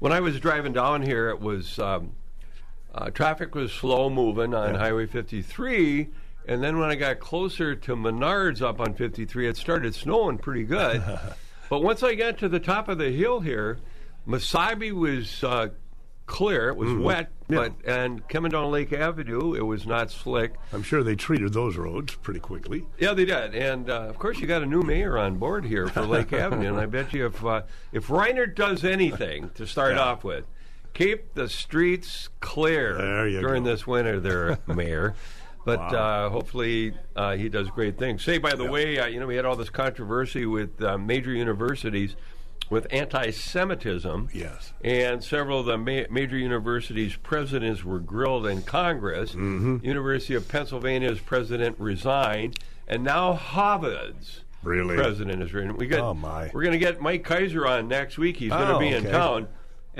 When 0.00 0.10
I 0.10 0.18
was 0.18 0.40
driving 0.40 0.72
down 0.72 1.02
here, 1.02 1.28
it 1.28 1.40
was 1.40 1.78
um, 1.78 2.14
uh, 2.92 3.10
traffic 3.10 3.54
was 3.54 3.70
slow 3.70 4.10
moving 4.10 4.52
on 4.52 4.74
Highway 4.74 5.06
53, 5.06 6.08
and 6.46 6.62
then 6.62 6.78
when 6.78 6.90
I 6.90 6.94
got 6.94 7.20
closer 7.20 7.74
to 7.74 7.96
Menards 7.96 8.62
up 8.62 8.80
on 8.80 8.94
53, 8.94 9.48
it 9.48 9.56
started 9.56 9.94
snowing 9.94 10.38
pretty 10.38 10.64
good. 10.64 11.02
but 11.70 11.82
once 11.82 12.02
I 12.02 12.14
got 12.14 12.38
to 12.38 12.48
the 12.48 12.60
top 12.60 12.88
of 12.88 12.98
the 12.98 13.10
hill 13.10 13.40
here, 13.40 13.78
Mesaba 14.26 14.92
was 14.92 15.42
uh, 15.44 15.68
clear. 16.26 16.68
It 16.68 16.76
was 16.76 16.92
wet, 16.92 17.30
Mm-hmm. 17.50 17.52
Yeah. 17.54 17.68
but 17.82 17.92
and 17.92 18.28
coming 18.28 18.52
down 18.52 18.70
Lake 18.70 18.92
Avenue, 18.92 19.54
it 19.54 19.62
was 19.62 19.84
not 19.84 20.12
slick. 20.12 20.54
I'm 20.72 20.84
sure 20.84 21.02
they 21.02 21.16
treated 21.16 21.52
those 21.52 21.76
roads 21.76 22.14
pretty 22.14 22.38
quickly. 22.38 22.84
Yeah, 22.96 23.12
they 23.12 23.24
did, 23.24 23.56
and 23.56 23.90
uh, 23.90 24.02
of 24.02 24.20
course 24.20 24.38
you 24.38 24.46
got 24.46 24.62
a 24.62 24.66
new 24.66 24.82
mayor 24.82 25.18
on 25.18 25.38
board 25.38 25.64
here 25.64 25.88
for 25.88 26.02
Lake 26.02 26.32
Avenue, 26.32 26.68
and 26.68 26.78
I 26.78 26.86
bet 26.86 27.12
you 27.12 27.26
if 27.26 27.44
uh, 27.44 27.62
if 27.90 28.06
Reinert 28.06 28.54
does 28.54 28.84
anything 28.84 29.50
to 29.56 29.66
start 29.66 29.94
Yeah. 29.96 30.02
off 30.02 30.22
with, 30.22 30.44
keep 30.94 31.34
the 31.34 31.48
streets 31.48 32.28
clear 32.38 32.96
during 33.40 33.64
go. 33.64 33.70
this 33.70 33.84
winter, 33.84 34.20
there, 34.20 34.58
mayor. 34.68 35.16
But 35.64 35.78
uh, 35.94 36.30
hopefully 36.30 36.94
uh, 37.14 37.36
he 37.36 37.48
does 37.48 37.68
great 37.70 37.98
things. 37.98 38.24
Say, 38.24 38.38
by 38.38 38.54
the 38.54 38.64
way, 38.64 38.98
uh, 38.98 39.06
you 39.06 39.20
know 39.20 39.26
we 39.26 39.36
had 39.36 39.44
all 39.44 39.56
this 39.56 39.70
controversy 39.70 40.46
with 40.46 40.82
uh, 40.82 40.96
major 40.98 41.32
universities 41.32 42.16
with 42.70 42.86
anti-Semitism. 42.92 44.28
Yes. 44.32 44.72
And 44.82 45.22
several 45.22 45.60
of 45.60 45.66
the 45.66 45.76
ma- 45.76 46.06
major 46.10 46.36
universities' 46.38 47.16
presidents 47.16 47.84
were 47.84 47.98
grilled 47.98 48.46
in 48.46 48.62
Congress. 48.62 49.32
Mm-hmm. 49.32 49.78
University 49.84 50.34
of 50.34 50.48
Pennsylvania's 50.48 51.20
president 51.20 51.76
resigned, 51.78 52.58
and 52.88 53.02
now 53.04 53.34
Harvard's 53.34 54.42
Really? 54.62 54.94
president 54.96 55.42
is 55.42 55.52
written. 55.52 55.76
We 55.76 55.86
got. 55.86 56.00
Oh, 56.00 56.14
my. 56.14 56.50
We're 56.52 56.62
going 56.62 56.72
to 56.72 56.78
get 56.78 57.00
Mike 57.00 57.24
Kaiser 57.24 57.66
on 57.66 57.88
next 57.88 58.18
week. 58.18 58.36
He's 58.36 58.50
going 58.50 58.68
to 58.68 58.74
Oh, 58.76 58.78
be 58.78 58.88
in 58.88 59.04
town. 59.04 59.48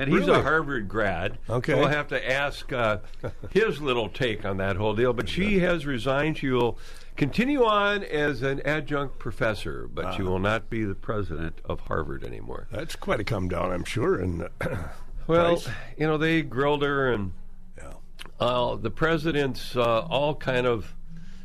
And 0.00 0.10
he's 0.10 0.20
Really? 0.26 0.40
a 0.40 0.42
Harvard 0.42 0.88
grad. 0.88 1.36
Okay. 1.50 1.74
We'll 1.74 1.88
have 1.88 2.08
to 2.08 2.30
ask 2.32 2.72
uh, 2.72 2.98
his 3.50 3.82
little 3.82 4.08
take 4.08 4.46
on 4.46 4.56
that 4.56 4.76
whole 4.76 4.94
deal. 4.94 5.12
But 5.12 5.28
she 5.28 5.58
has 5.58 5.84
resigned. 5.84 6.38
She 6.38 6.48
will 6.48 6.78
continue 7.16 7.64
on 7.64 8.02
as 8.04 8.40
an 8.40 8.62
adjunct 8.64 9.18
professor, 9.18 9.86
but 9.92 10.06
Ah. 10.06 10.16
she 10.16 10.22
will 10.22 10.38
not 10.38 10.70
be 10.70 10.84
the 10.84 10.94
president 10.94 11.58
of 11.66 11.80
Harvard 11.80 12.24
anymore. 12.24 12.66
That's 12.72 12.96
quite 12.96 13.20
a 13.20 13.24
come 13.24 13.48
down, 13.48 13.70
I'm 13.72 13.84
sure. 13.84 14.18
And 14.18 14.48
Well, 15.26 15.56
Price? 15.56 15.68
you 15.98 16.06
know, 16.06 16.16
they 16.16 16.40
grilled 16.40 16.82
her, 16.82 17.12
and 17.12 17.32
yeah. 17.76 17.92
uh, 18.40 18.76
the 18.76 18.90
presidents 18.90 19.76
uh, 19.76 20.00
all 20.08 20.34
kind 20.34 20.66
of 20.66 20.94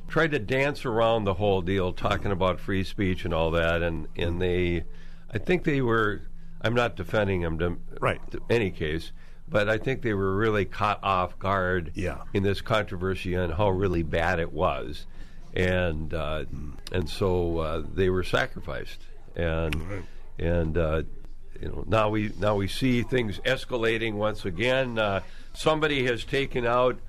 tried 0.07 0.31
to 0.31 0.39
dance 0.39 0.85
around 0.85 1.25
the 1.25 1.33
whole 1.33 1.61
deal, 1.61 1.91
talking 1.91 2.31
about 2.31 2.61
free 2.61 2.85
speech 2.85 3.25
and 3.25 3.33
all 3.33 3.51
that. 3.51 3.81
And, 3.81 4.07
and 4.15 4.41
they, 4.41 4.85
I 5.33 5.39
think 5.39 5.65
they 5.65 5.81
were, 5.81 6.21
I'm 6.61 6.73
not 6.73 6.95
defending 6.95 7.41
them 7.41 7.59
to, 7.59 7.77
Right. 7.99 8.19
to 8.31 8.41
any 8.49 8.71
case, 8.71 9.11
but 9.47 9.69
I 9.69 9.77
think 9.77 10.01
they 10.01 10.13
were 10.13 10.35
really 10.35 10.65
caught 10.65 10.99
off 11.03 11.37
guard 11.37 11.91
Yeah. 11.95 12.19
in 12.33 12.43
this 12.43 12.61
controversy 12.61 13.35
on 13.35 13.51
how 13.51 13.69
really 13.69 14.03
bad 14.03 14.39
it 14.39 14.51
was. 14.51 15.05
And 15.53 16.13
uh, 16.13 16.45
and 16.91 17.09
so 17.09 17.59
uh, 17.59 17.83
they 17.93 18.09
were 18.09 18.23
sacrificed, 18.23 18.99
and 19.37 20.03
and 20.37 20.77
uh, 20.77 21.03
you 21.61 21.69
know 21.69 21.85
now 21.87 22.09
we 22.09 22.33
now 22.37 22.55
we 22.55 22.67
see 22.67 23.03
things 23.03 23.39
escalating 23.45 24.15
once 24.15 24.43
again. 24.43 24.99
Uh, 24.99 25.21
somebody 25.53 26.05
has 26.07 26.25
taken 26.25 26.65
out 26.65 26.99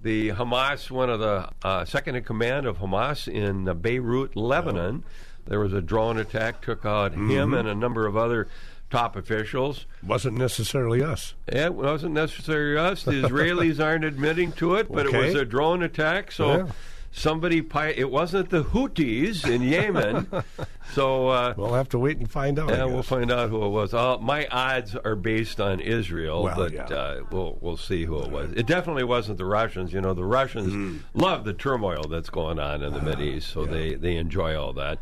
the 0.00 0.30
Hamas, 0.30 0.90
one 0.90 1.10
of 1.10 1.20
the 1.20 1.50
uh, 1.62 1.84
second 1.84 2.14
in 2.16 2.24
command 2.24 2.64
of 2.64 2.78
Hamas 2.78 3.28
in 3.28 3.68
uh, 3.68 3.74
Beirut, 3.74 4.36
Lebanon. 4.36 5.04
There 5.44 5.60
was 5.60 5.74
a 5.74 5.82
drone 5.82 6.16
attack, 6.18 6.62
took 6.62 6.86
out 6.86 7.12
him 7.12 7.52
and 7.52 7.68
a 7.68 7.74
number 7.74 8.06
of 8.06 8.16
other 8.16 8.48
top 8.92 9.16
officials. 9.16 9.86
Wasn't 10.06 10.36
necessarily 10.36 11.02
us. 11.02 11.34
It 11.48 11.74
wasn't 11.74 12.12
necessarily 12.14 12.76
us. 12.78 13.02
The 13.04 13.12
Israelis 13.26 13.82
aren't 13.82 14.04
admitting 14.04 14.52
to 14.52 14.74
it, 14.76 14.92
but 14.92 15.06
it 15.06 15.12
was 15.12 15.34
a 15.34 15.44
drone 15.46 15.82
attack. 15.82 16.30
So 16.30 16.50
Yeah. 16.58 16.66
somebody. 17.10 17.62
Pi- 17.62 17.94
it 17.96 18.10
wasn't 18.10 18.50
the 18.50 18.62
Houthis 18.64 19.48
in 19.48 19.62
Yemen. 19.62 20.26
so 20.92 21.28
uh, 21.28 21.54
We'll 21.56 21.72
have 21.72 21.88
to 21.90 21.98
wait 21.98 22.18
and 22.18 22.30
find 22.30 22.58
out. 22.58 22.68
Yeah, 22.68 22.84
we'll 22.84 23.02
find 23.02 23.32
out 23.32 23.48
who 23.48 23.64
it 23.64 23.70
was. 23.70 23.94
Uh, 23.94 24.18
my 24.18 24.46
odds 24.50 24.94
are 24.94 25.16
based 25.16 25.58
on 25.58 25.80
Israel, 25.80 26.42
Well, 26.44 26.54
but 26.56 26.72
yeah. 26.74 26.84
uh, 26.84 27.20
we'll 27.30 27.56
we'll 27.62 27.76
see 27.78 28.04
who 28.04 28.20
it 28.22 28.30
was. 28.30 28.52
It 28.52 28.66
definitely 28.66 29.04
wasn't 29.04 29.38
the 29.38 29.46
Russians. 29.46 29.92
You 29.94 30.02
know, 30.02 30.12
the 30.14 30.24
Russians 30.24 30.72
Mm. 30.72 31.00
love 31.14 31.44
the 31.44 31.54
turmoil 31.54 32.02
that's 32.10 32.28
going 32.30 32.58
on 32.58 32.82
in 32.82 32.92
the 32.92 33.00
Middle 33.00 33.24
East, 33.24 33.48
so 33.52 33.64
they 33.64 33.94
they 33.94 34.16
enjoy 34.16 34.54
all 34.54 34.74
that. 34.74 34.98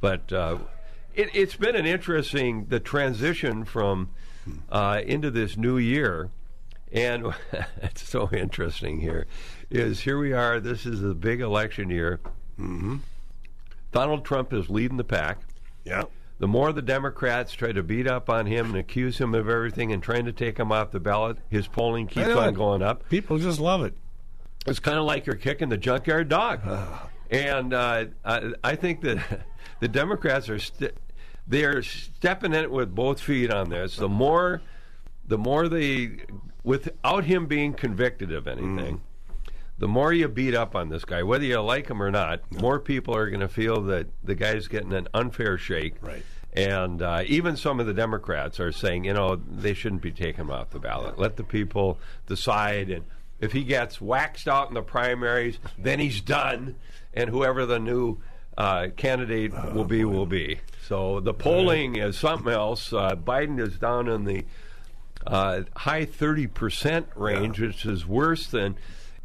But 0.00 0.32
uh, 0.32 0.58
it, 1.18 1.30
it's 1.34 1.56
been 1.56 1.76
an 1.76 1.84
interesting 1.86 2.66
the 2.66 2.80
transition 2.80 3.64
from 3.64 4.10
uh, 4.70 5.02
into 5.04 5.30
this 5.30 5.56
new 5.56 5.76
year, 5.76 6.30
and 6.92 7.26
it's 7.82 8.08
so 8.08 8.30
interesting 8.32 9.00
here. 9.00 9.26
Is 9.70 10.00
here 10.00 10.18
we 10.18 10.32
are. 10.32 10.60
This 10.60 10.86
is 10.86 11.02
a 11.02 11.12
big 11.14 11.40
election 11.42 11.90
year. 11.90 12.20
Mm-hmm. 12.58 12.96
Donald 13.92 14.24
Trump 14.24 14.52
is 14.52 14.68
leading 14.70 14.96
the 14.96 15.04
pack 15.04 15.38
Yeah. 15.84 16.04
the 16.38 16.46
more 16.48 16.72
the 16.72 16.82
Democrats 16.82 17.52
try 17.52 17.72
to 17.72 17.82
beat 17.82 18.06
up 18.06 18.28
on 18.28 18.46
him 18.46 18.66
and 18.66 18.76
accuse 18.76 19.18
him 19.18 19.34
of 19.34 19.48
everything 19.48 19.92
and 19.92 20.02
trying 20.02 20.24
to 20.26 20.32
take 20.32 20.58
him 20.58 20.70
off 20.72 20.90
the 20.90 21.00
ballot, 21.00 21.38
his 21.48 21.66
polling 21.68 22.06
keeps 22.06 22.28
on 22.28 22.52
going 22.54 22.82
up. 22.82 23.08
People 23.08 23.38
just 23.38 23.60
love 23.60 23.82
it. 23.84 23.94
It's 24.66 24.78
kind 24.80 24.98
of 24.98 25.04
like 25.04 25.24
you're 25.26 25.36
kicking 25.36 25.68
the 25.70 25.76
junkyard 25.78 26.28
dog. 26.28 26.60
and 27.30 27.72
uh, 27.72 28.06
I, 28.24 28.52
I 28.62 28.74
think 28.76 29.00
that 29.02 29.42
the 29.80 29.88
Democrats 29.88 30.48
are 30.50 30.58
st- 30.58 30.94
they're 31.48 31.82
stepping 31.82 32.52
in 32.52 32.64
it 32.64 32.70
with 32.70 32.94
both 32.94 33.20
feet 33.20 33.50
on 33.50 33.70
this. 33.70 33.96
The 33.96 34.08
more, 34.08 34.60
the 35.26 35.38
more 35.38 35.68
they, 35.68 36.18
without 36.62 37.24
him 37.24 37.46
being 37.46 37.72
convicted 37.72 38.32
of 38.32 38.46
anything. 38.46 39.00
The 39.78 39.88
more 39.88 40.12
you 40.12 40.26
beat 40.26 40.56
up 40.56 40.74
on 40.74 40.88
this 40.88 41.04
guy, 41.04 41.22
whether 41.22 41.44
you 41.44 41.60
like 41.60 41.88
him 41.88 42.02
or 42.02 42.10
not, 42.10 42.40
more 42.60 42.80
people 42.80 43.14
are 43.14 43.30
going 43.30 43.40
to 43.40 43.48
feel 43.48 43.80
that 43.82 44.08
the 44.24 44.34
guy's 44.34 44.66
getting 44.66 44.92
an 44.92 45.06
unfair 45.14 45.56
shake. 45.56 45.94
Right. 46.02 46.24
And 46.52 47.00
uh, 47.00 47.22
even 47.26 47.56
some 47.56 47.78
of 47.78 47.86
the 47.86 47.94
Democrats 47.94 48.58
are 48.58 48.72
saying, 48.72 49.04
you 49.04 49.12
know, 49.12 49.36
they 49.36 49.74
shouldn't 49.74 50.02
be 50.02 50.10
taking 50.10 50.40
him 50.40 50.50
off 50.50 50.70
the 50.70 50.80
ballot. 50.80 51.16
Let 51.16 51.36
the 51.36 51.44
people 51.44 52.00
decide. 52.26 52.90
And 52.90 53.04
if 53.38 53.52
he 53.52 53.62
gets 53.62 54.00
waxed 54.00 54.48
out 54.48 54.66
in 54.68 54.74
the 54.74 54.82
primaries, 54.82 55.60
then 55.78 56.00
he's 56.00 56.20
done. 56.20 56.74
And 57.14 57.30
whoever 57.30 57.64
the 57.64 57.78
new 57.78 58.18
uh, 58.58 58.88
candidate 58.96 59.52
will 59.72 59.84
be, 59.84 60.04
will 60.04 60.26
be. 60.26 60.58
So 60.86 61.20
the 61.20 61.32
polling 61.32 61.96
is 61.96 62.18
something 62.18 62.52
else. 62.52 62.92
Uh, 62.92 63.14
Biden 63.14 63.60
is 63.60 63.78
down 63.78 64.08
in 64.08 64.24
the 64.24 64.44
uh, 65.26 65.62
high 65.76 66.04
30% 66.04 67.06
range, 67.14 67.60
which 67.60 67.86
is 67.86 68.04
worse 68.04 68.48
than 68.48 68.76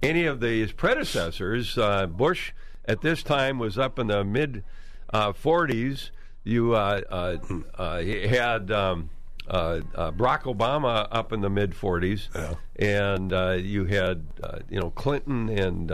any 0.01 0.25
of 0.25 0.39
his 0.41 0.71
predecessors. 0.71 1.77
Uh, 1.77 2.05
Bush 2.05 2.51
at 2.85 3.01
this 3.01 3.23
time 3.23 3.57
was 3.57 3.77
up 3.77 3.97
in 3.97 4.07
the 4.07 4.23
mid 4.23 4.63
uh, 5.11 5.33
40s. 5.33 6.11
You 6.43 6.75
uh, 6.75 7.01
uh, 7.09 7.37
uh, 7.75 8.01
had 8.03 8.69
um, 8.69 9.09
uh, 9.47 9.79
uh, 9.95 10.11
Barack 10.11 10.43
Obama 10.43 11.07
up 11.09 11.31
in 11.33 11.41
the 11.41 11.49
mid 11.49 11.71
40s, 11.71 12.27
and 12.75 13.31
uh, 13.33 13.51
you 13.51 13.85
had 13.85 14.25
uh, 14.43 14.59
you 14.69 14.79
know 14.79 14.89
Clinton 14.91 15.49
and 15.49 15.91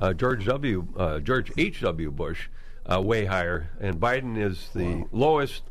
uh, 0.00 0.12
George 0.12 0.44
W. 0.46 0.86
Uh, 0.96 1.18
George 1.20 1.52
H. 1.58 1.80
W. 1.82 2.10
Bush 2.10 2.48
uh, 2.90 3.00
way 3.00 3.24
higher, 3.26 3.70
and 3.80 4.00
Biden 4.00 4.36
is 4.42 4.68
the 4.74 5.04
lowest 5.12 5.62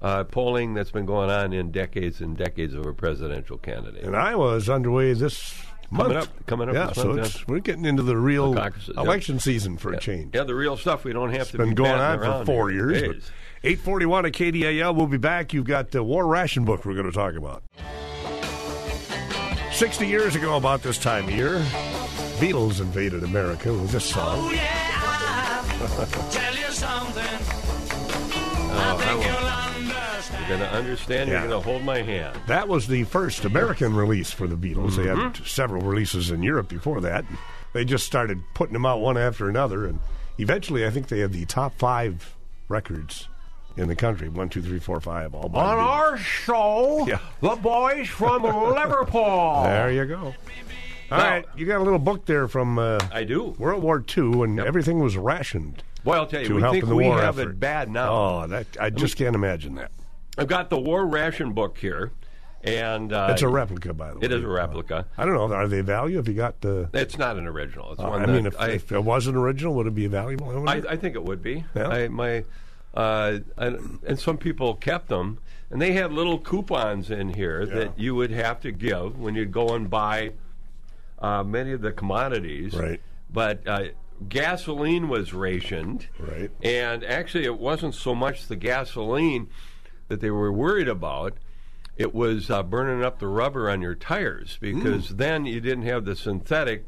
uh, 0.00 0.24
polling 0.24 0.74
that's 0.74 0.90
been 0.90 1.06
going 1.06 1.30
on 1.30 1.52
in 1.52 1.70
decades 1.70 2.20
and 2.20 2.36
decades 2.36 2.74
of 2.74 2.86
a 2.86 2.92
presidential 2.92 3.58
candidate. 3.58 4.04
And 4.04 4.16
Iowa 4.16 4.54
is 4.56 4.68
underway 4.70 5.12
this 5.12 5.54
Coming 5.94 6.14
month. 6.14 6.28
up- 6.28 6.46
coming 6.46 6.68
up 6.70 6.74
Yeah, 6.74 6.92
so 6.92 7.08
month, 7.08 7.26
it's, 7.26 7.36
yeah. 7.36 7.44
we're 7.48 7.58
getting 7.58 7.84
into 7.84 8.02
the 8.02 8.16
real 8.16 8.52
The 8.52 8.60
caucuses, 8.60 8.94
yeah. 8.96 9.02
election 9.02 9.38
season 9.38 9.76
for 9.76 9.92
a 9.92 9.98
change. 10.00 10.34
Yeah, 10.34 10.44
the 10.44 10.54
real 10.54 10.76
stuff. 10.78 11.04
We 11.04 11.12
don't 11.12 11.34
have 11.34 11.50
to 11.50 11.58
been 11.58 11.68
be 11.70 11.74
going 11.74 12.00
on 12.00 12.18
for 12.18 12.44
four 12.46 12.70
years. 12.70 13.02
Is. 13.02 13.30
841 13.64 14.26
at 14.26 14.32
KDAL. 14.32 14.96
We'll 14.96 15.06
be 15.06 15.18
back. 15.18 15.52
You've 15.52 15.66
got 15.66 15.90
the 15.90 16.02
War 16.02 16.26
Ration 16.26 16.64
Book 16.64 16.84
we're 16.86 16.94
going 16.94 17.06
to 17.06 17.12
talk 17.12 17.34
about. 17.34 17.62
60 19.72 20.06
years 20.06 20.34
ago, 20.34 20.56
about 20.56 20.82
this 20.82 20.98
time 20.98 21.24
of 21.24 21.30
year, 21.34 21.62
Beatles 22.42 22.80
invaded 22.80 23.22
America 23.22 23.72
with 23.72 23.90
this 23.92 24.04
song. 24.04 24.38
Oh 24.38 24.50
yeah, 24.50 25.64
tell 26.30 26.54
you 26.56 26.72
something. 26.72 27.22
Oh, 28.74 28.74
I 28.74 28.96
think 28.96 29.10
I 29.10 29.14
will- 29.14 29.22
you'll 29.22 29.86
understand. 29.86 30.48
You're 30.48 30.58
going 30.58 30.70
to 30.70 30.76
understand. 30.76 31.30
Yeah. 31.30 31.40
You're 31.40 31.48
going 31.50 31.62
to 31.62 31.70
hold 31.70 31.82
my 31.84 32.02
hand. 32.02 32.38
That 32.48 32.66
was 32.68 32.88
the 32.88 33.04
first 33.04 33.44
American 33.44 33.94
release 33.94 34.30
for 34.32 34.46
the 34.48 34.56
Beatles. 34.56 34.96
They 34.96 35.04
Mm-hmm. 35.04 35.20
had 35.40 35.46
several 35.46 35.82
releases 35.82 36.30
in 36.30 36.42
Europe 36.42 36.68
before 36.68 37.00
that. 37.02 37.24
They 37.74 37.84
just 37.84 38.06
started 38.06 38.42
putting 38.54 38.72
them 38.72 38.84
out 38.86 39.00
one 39.00 39.16
after 39.16 39.48
another, 39.48 39.86
and 39.86 40.00
eventually, 40.38 40.84
I 40.86 40.90
think 40.90 41.08
they 41.08 41.20
had 41.20 41.32
the 41.32 41.44
top 41.46 41.74
five 41.78 42.34
records 42.68 43.28
in 43.76 43.88
the 43.88 43.96
country. 43.96 44.28
One, 44.28 44.48
two, 44.48 44.62
three, 44.62 44.78
four, 44.80 45.00
five. 45.00 45.34
All 45.34 45.46
On 45.54 45.78
our 45.78 46.18
show, 46.18 47.06
Yeah. 47.06 47.18
the 47.40 47.56
boys 47.56 48.08
from 48.08 48.42
Liverpool. 48.74 49.62
There 49.64 49.92
you 49.92 50.04
go. 50.06 50.34
All 51.12 51.18
Now- 51.18 51.30
right, 51.30 51.44
you 51.56 51.66
got 51.66 51.80
a 51.80 51.84
little 51.84 51.98
book 51.98 52.24
there 52.24 52.48
from 52.48 52.78
uh, 52.78 52.98
I 53.12 53.24
do. 53.24 53.54
World 53.58 53.82
War 53.82 54.02
II, 54.16 54.42
and 54.42 54.58
everything 54.60 54.98
was 54.98 55.16
rationed 55.16 55.82
Well, 56.04 56.20
I'll 56.20 56.26
tell 56.26 56.42
you, 56.42 56.54
we 56.56 56.62
think 56.62 56.86
we 56.86 57.04
have 57.04 57.38
effort. 57.38 57.50
it 57.50 57.60
bad 57.60 57.90
now. 57.90 58.12
Oh, 58.12 58.46
that 58.46 58.66
I 58.80 58.90
just 58.90 59.16
can't 59.16 59.34
imagine 59.34 59.74
that. 59.74 59.90
I've 60.38 60.48
got 60.48 60.70
the 60.70 60.78
war 60.80 61.06
ration 61.06 61.52
book 61.52 61.76
here, 61.76 62.12
and 62.64 63.12
uh, 63.12 63.28
It's 63.30 63.42
a 63.42 63.48
replica, 63.48 63.92
by 63.92 64.12
the 64.12 64.18
way. 64.20 64.24
It 64.24 64.32
is 64.32 64.42
a 64.42 64.48
replica. 64.48 65.06
I 65.18 65.26
don't 65.26 65.34
know. 65.34 65.54
Are 65.54 65.68
they 65.68 65.82
value? 65.82 66.18
If 66.18 66.28
you 66.28 66.34
got 66.34 66.60
the, 66.62 66.88
It's 66.94 67.18
not 67.18 67.36
an 67.36 67.46
original. 67.46 67.92
It's 67.92 68.00
Uh, 68.00 68.08
one 68.08 68.22
I 68.22 68.26
mean, 68.26 68.46
if, 68.46 68.58
I, 68.58 68.68
if 68.70 68.90
it 68.90 69.04
was 69.04 69.26
an 69.26 69.36
original, 69.36 69.74
would 69.74 69.86
it 69.86 69.94
be 69.94 70.06
valuable? 70.06 70.66
I 70.68 70.76
I. 70.88 70.96
Think 70.96 71.14
it 71.16 71.22
would 71.24 71.42
be. 71.42 71.64
Yeah. 71.74 71.88
I, 71.88 72.08
my, 72.08 72.44
uh, 72.94 73.40
and, 73.58 73.98
and 74.06 74.18
some 74.18 74.38
people 74.38 74.74
kept 74.76 75.08
them, 75.08 75.38
and 75.70 75.82
they 75.82 75.92
had 75.92 76.12
little 76.12 76.38
coupons 76.38 77.10
in 77.10 77.34
here 77.34 77.62
Yeah. 77.62 77.74
that 77.74 77.98
you 77.98 78.14
would 78.14 78.30
have 78.30 78.60
to 78.62 78.72
give 78.72 79.18
when 79.18 79.34
you'd 79.34 79.52
go 79.52 79.74
and 79.74 79.90
buy 79.90 80.32
uh, 81.22 81.42
many 81.42 81.72
of 81.72 81.80
the 81.80 81.92
commodities. 81.92 82.74
Right. 82.74 83.00
But 83.30 83.66
uh, 83.66 83.84
gasoline 84.28 85.08
was 85.08 85.32
rationed. 85.32 86.08
Right. 86.18 86.50
And 86.62 87.02
actually, 87.04 87.44
it 87.44 87.58
wasn't 87.58 87.94
so 87.94 88.14
much 88.14 88.48
the 88.48 88.56
gasoline 88.56 89.48
that 90.08 90.20
they 90.20 90.30
were 90.30 90.52
worried 90.52 90.88
about. 90.88 91.38
It 91.96 92.14
was 92.14 92.50
uh, 92.50 92.62
burning 92.62 93.04
up 93.04 93.18
the 93.18 93.28
rubber 93.28 93.70
on 93.70 93.80
your 93.82 93.94
tires 93.94 94.58
because 94.60 95.08
Hmm. 95.08 95.16
then 95.16 95.46
you 95.46 95.60
didn't 95.60 95.84
have 95.84 96.04
the 96.04 96.16
synthetic. 96.16 96.86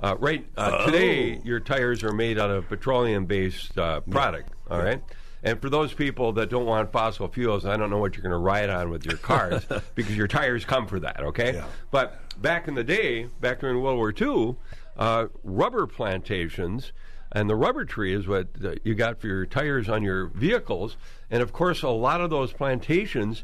Uh, 0.00 0.16
right 0.18 0.44
uh, 0.56 0.84
today, 0.84 1.36
Oh. 1.38 1.42
your 1.44 1.60
tires 1.60 2.02
are 2.02 2.12
made 2.12 2.36
out 2.36 2.50
of 2.50 2.68
petroleum-based 2.68 3.78
uh, 3.78 4.00
product. 4.00 4.50
All 4.68 4.82
right, 4.82 5.00
and 5.42 5.60
for 5.60 5.68
those 5.70 5.92
people 5.92 6.32
that 6.34 6.50
don't 6.50 6.66
want 6.66 6.92
fossil 6.92 7.28
fuels, 7.28 7.64
I 7.64 7.76
don't 7.76 7.90
know 7.90 7.98
what 7.98 8.14
you're 8.16 8.22
going 8.22 8.30
to 8.32 8.38
ride 8.38 8.70
on 8.70 8.90
with 8.90 9.04
your 9.04 9.16
cars 9.16 9.64
because 9.94 10.16
your 10.16 10.28
tires 10.28 10.64
come 10.64 10.86
for 10.86 11.00
that. 11.00 11.20
Okay, 11.20 11.54
Yeah. 11.54 11.64
but 11.90 12.20
back 12.40 12.68
in 12.68 12.74
the 12.74 12.84
day, 12.84 13.24
back 13.40 13.60
during 13.60 13.80
World 13.80 13.96
War 13.96 14.12
II, 14.18 14.56
uh, 14.96 15.26
rubber 15.42 15.86
plantations 15.86 16.92
and 17.34 17.48
the 17.48 17.56
rubber 17.56 17.84
tree 17.86 18.12
is 18.14 18.28
what 18.28 18.48
uh, 18.62 18.74
you 18.84 18.94
got 18.94 19.18
for 19.20 19.26
your 19.26 19.46
tires 19.46 19.88
on 19.88 20.02
your 20.02 20.26
vehicles. 20.26 20.96
And 21.30 21.42
of 21.42 21.52
course, 21.52 21.82
a 21.82 21.88
lot 21.88 22.20
of 22.20 22.28
those 22.28 22.52
plantations 22.52 23.42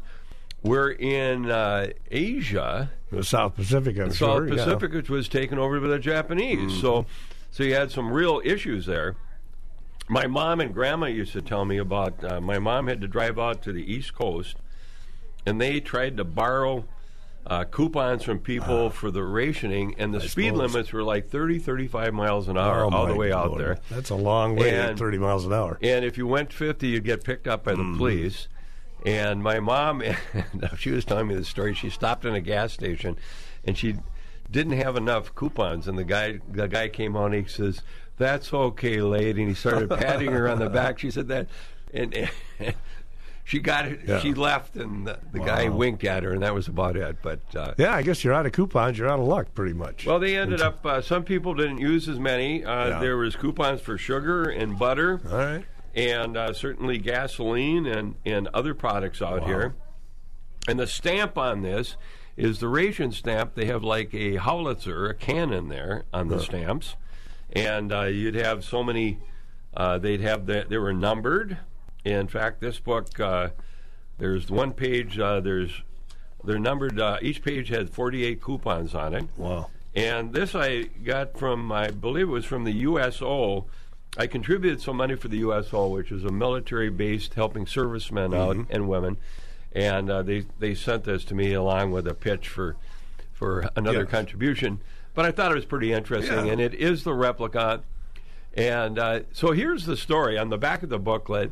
were 0.61 0.91
in 0.91 1.49
uh, 1.49 1.87
Asia, 2.11 2.91
the 3.11 3.23
South 3.23 3.55
Pacific, 3.55 3.97
I'm 3.97 4.09
South 4.11 4.17
sure. 4.17 4.47
yeah. 4.47 4.53
Mm-hmm. 4.55 4.63
Pacific, 4.65 4.93
which 4.93 5.09
was 5.09 5.27
taken 5.27 5.57
over 5.57 5.79
by 5.79 5.87
the 5.87 5.97
Japanese. 5.99 6.79
So, 6.79 7.05
so 7.49 7.63
you 7.63 7.73
had 7.73 7.91
some 7.91 8.11
real 8.11 8.41
issues 8.45 8.85
there. 8.85 9.15
My 10.11 10.25
mom 10.27 10.59
and 10.59 10.73
grandma 10.73 11.05
used 11.05 11.33
to 11.33 11.41
tell 11.41 11.65
me 11.65 11.77
about. 11.77 12.23
Uh, 12.23 12.41
my 12.41 12.57
mom 12.59 12.87
had 12.87 12.99
to 13.01 13.07
drive 13.07 13.37
out 13.37 13.61
to 13.63 13.71
the 13.71 13.93
East 13.93 14.13
Coast, 14.15 14.57
and 15.45 15.61
they 15.61 15.79
tried 15.79 16.17
to 16.17 16.23
borrow 16.23 16.85
uh, 17.45 17.63
coupons 17.65 18.23
from 18.23 18.39
people 18.39 18.89
for 18.89 19.11
the 19.11 19.23
rationing, 19.23 19.93
and 19.99 20.11
the 20.13 20.19
speed 20.21 20.53
suppose. 20.53 20.73
limits 20.73 20.93
were 20.93 21.03
like 21.03 21.29
30, 21.29 21.59
35 21.59 22.13
miles 22.13 22.47
an 22.47 22.57
hour 22.57 22.83
Oh, 22.85 22.89
all 22.89 23.05
the 23.05 23.15
way 23.15 23.31
out 23.31 23.49
Lord. 23.49 23.61
there. 23.61 23.77
That's 23.91 24.09
a 24.09 24.15
long 24.15 24.55
way 24.55 24.71
at 24.75 24.89
And- 24.91 24.99
30 24.99 25.17
miles 25.19 25.45
an 25.45 25.53
hour. 25.53 25.77
And 25.81 26.03
if 26.03 26.17
you 26.17 26.25
went 26.27 26.51
50, 26.51 26.87
you'd 26.87 27.03
get 27.03 27.23
picked 27.23 27.47
up 27.47 27.63
by 27.63 27.73
the 27.73 27.77
Mm-hmm. 27.83 27.97
police. 27.97 28.47
And 29.05 29.41
my 29.43 29.59
mom, 29.59 30.03
she 30.77 30.89
was 30.91 31.05
telling 31.05 31.27
me 31.27 31.35
the 31.35 31.45
story. 31.45 31.73
She 31.75 31.89
stopped 31.89 32.25
in 32.25 32.33
a 32.33 32.41
gas 32.41 32.73
station, 32.73 33.15
and 33.63 33.77
she 33.77 33.95
didn't 34.51 34.73
have 34.73 34.95
enough 34.97 35.33
coupons. 35.35 35.87
And 35.87 35.97
the 35.99 36.03
guy, 36.03 36.39
the 36.51 36.67
guy 36.67 36.89
came 36.89 37.15
on. 37.15 37.33
And 37.33 37.45
he 37.45 37.49
says, 37.51 37.81
"That's 38.19 38.53
okay, 38.53 39.01
lady." 39.01 39.41
And 39.41 39.49
he 39.49 39.55
started 39.55 39.89
patting 39.99 40.31
her 40.31 40.47
on 40.47 40.59
the 40.59 40.69
back. 40.69 40.99
She 40.99 41.09
said 41.09 41.27
that, 41.29 41.47
and. 41.93 42.29
She 43.45 43.59
got 43.59 43.87
it. 43.87 44.01
Yeah. 44.05 44.19
She 44.19 44.35
left, 44.35 44.75
and 44.75 45.07
the, 45.07 45.17
the 45.31 45.39
guy 45.39 45.69
winked 45.69 46.03
at 46.03 46.21
her, 46.21 46.33
and 46.33 46.43
that 46.43 46.53
was 46.53 46.67
about 46.67 46.95
it. 46.95 47.17
But 47.23 47.39
uh, 47.55 47.73
Yeah, 47.79 47.95
I 47.95 48.03
guess 48.03 48.23
you're 48.23 48.31
out 48.35 48.45
of 48.45 48.51
coupons. 48.51 48.99
You're 48.99 49.09
out 49.09 49.19
of 49.19 49.25
luck, 49.25 49.55
pretty 49.55 49.73
much. 49.73 50.05
well, 50.05 50.19
they 50.19 50.37
ended 50.37 50.61
up. 50.61 50.85
Uh, 50.85 51.01
some 51.01 51.23
people 51.23 51.55
didn't 51.55 51.79
use 51.79 52.07
as 52.07 52.19
many. 52.19 52.63
Uh, 52.63 52.89
Yeah. 52.89 52.99
There 52.99 53.17
was 53.17 53.35
coupons 53.35 53.81
for 53.81 53.97
sugar 53.97 54.43
and 54.43 54.77
butter 54.77 55.19
All 55.31 55.35
right. 55.35 55.65
and 55.95 56.37
uh, 56.37 56.53
certainly 56.53 56.99
gasoline 56.99 57.87
and, 57.87 58.13
and 58.23 58.47
other 58.53 58.75
products 58.75 59.19
out 59.19 59.43
here. 59.45 59.73
And 60.67 60.79
the 60.79 60.85
stamp 60.85 61.35
on 61.35 61.63
this 61.63 61.95
is 62.37 62.59
the 62.59 62.67
ration 62.67 63.11
stamp. 63.11 63.55
They 63.55 63.65
have 63.65 63.83
like 63.83 64.13
a 64.13 64.35
howitzer, 64.35 65.07
a 65.07 65.15
cannon 65.15 65.69
there 65.69 66.03
on 66.13 66.27
the 66.27 66.39
stamps. 66.39 66.97
And 67.53 67.91
uh, 67.91 68.03
you'd 68.03 68.35
have 68.35 68.63
so 68.63 68.83
many. 68.83 69.19
Uh, 69.75 69.97
they'd 69.97 70.21
have 70.21 70.45
the, 70.45 70.65
they 70.67 70.77
were 70.77 70.93
numbered. 70.93 71.57
In 72.05 72.27
fact, 72.27 72.59
this 72.61 72.79
book 72.79 73.19
uh, 73.19 73.49
there's 74.17 74.49
one 74.49 74.73
page. 74.73 75.17
Uh, 75.19 75.39
there's 75.39 75.81
they're 76.43 76.59
numbered. 76.59 76.99
Uh, 76.99 77.17
each 77.21 77.41
page 77.43 77.69
had 77.69 77.89
48 77.89 78.41
coupons 78.41 78.95
on 78.95 79.13
it. 79.13 79.25
Wow. 79.37 79.69
And 79.95 80.33
this 80.33 80.55
I 80.55 80.83
got 81.03 81.37
from, 81.37 81.71
I 81.71 81.89
believe 81.89 82.27
it 82.27 82.31
was 82.31 82.45
from 82.45 82.63
the 82.63 82.71
USO. 82.71 83.65
I 84.17 84.27
contributed 84.27 84.81
some 84.81 84.97
money 84.97 85.15
for 85.15 85.27
the 85.27 85.37
USO, 85.39 85.87
which 85.87 86.11
is 86.11 86.23
a 86.23 86.31
military 86.31 86.89
based 86.89 87.33
helping 87.33 87.65
servicemen 87.67 88.33
out 88.33 88.55
and 88.69 88.87
women. 88.87 89.17
And 89.73 90.09
uh, 90.09 90.21
they, 90.23 90.45
they 90.59 90.73
sent 90.75 91.03
this 91.03 91.23
to 91.25 91.35
me 91.35 91.53
along 91.53 91.91
with 91.91 92.07
a 92.07 92.13
pitch 92.13 92.47
for, 92.47 92.75
for 93.33 93.69
another 93.75 94.01
Yes. 94.01 94.09
contribution. 94.09 94.79
But 95.13 95.25
I 95.25 95.31
thought 95.31 95.51
it 95.51 95.55
was 95.55 95.65
pretty 95.65 95.91
interesting. 95.91 96.45
Yeah. 96.45 96.51
And 96.51 96.61
it 96.61 96.73
is 96.73 97.03
the 97.03 97.13
replica. 97.13 97.81
And 98.53 98.97
uh, 98.97 99.21
so 99.31 99.51
here's 99.51 99.85
the 99.85 99.97
story. 99.97 100.37
On 100.37 100.49
the 100.49 100.57
back 100.57 100.83
of 100.83 100.89
the 100.89 100.99
booklet, 100.99 101.51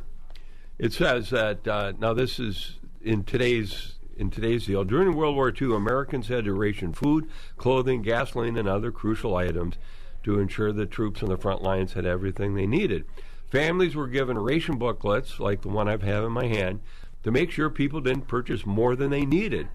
it 0.80 0.94
says 0.94 1.30
that 1.32 1.68
uh, 1.68 1.94
now 2.00 2.14
this 2.14 2.40
is 2.40 2.78
in 3.02 3.24
today's 3.24 3.96
in 4.18 4.32
today's 4.32 4.66
deal. 4.66 4.84
During 4.84 5.16
World 5.16 5.36
War 5.36 5.54
II, 5.54 5.76
Americans 5.76 6.28
had 6.28 6.46
to 6.46 6.54
ration 6.54 6.92
food, 6.92 7.30
clothing, 7.56 8.02
gasoline, 8.02 8.58
and 8.58 8.68
other 8.68 8.92
crucial 8.92 9.36
items 9.36 9.76
to 10.24 10.40
ensure 10.40 10.74
the 10.74 10.88
troops 10.88 11.22
on 11.22 11.30
the 11.30 11.38
front 11.38 11.62
lines 11.62 11.94
had 11.94 12.06
everything 12.06 12.56
they 12.56 12.66
needed. 12.66 13.06
Families 13.52 13.96
were 13.96 14.08
given 14.08 14.38
ration 14.38 14.78
booklets, 14.78 15.40
like 15.40 15.62
the 15.62 15.70
one 15.70 15.88
I've 15.88 16.02
have 16.02 16.24
in 16.24 16.32
my 16.32 16.48
hand, 16.48 16.82
to 17.24 17.32
make 17.32 17.52
sure 17.52 17.70
people 17.70 18.02
didn't 18.02 18.28
purchase 18.28 18.66
more 18.66 18.96
than 18.96 19.12
they 19.12 19.26
needed. 19.26 19.68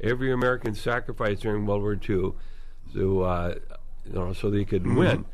Every 0.00 0.32
American 0.32 0.74
sacrificed 0.74 1.42
during 1.42 1.66
World 1.66 1.82
War 1.82 1.98
II, 2.08 2.32
so 2.94 3.20
uh, 3.22 3.54
you 4.06 4.12
know, 4.12 4.32
so 4.32 4.50
they 4.50 4.64
could 4.64 4.86
win. 4.86 5.24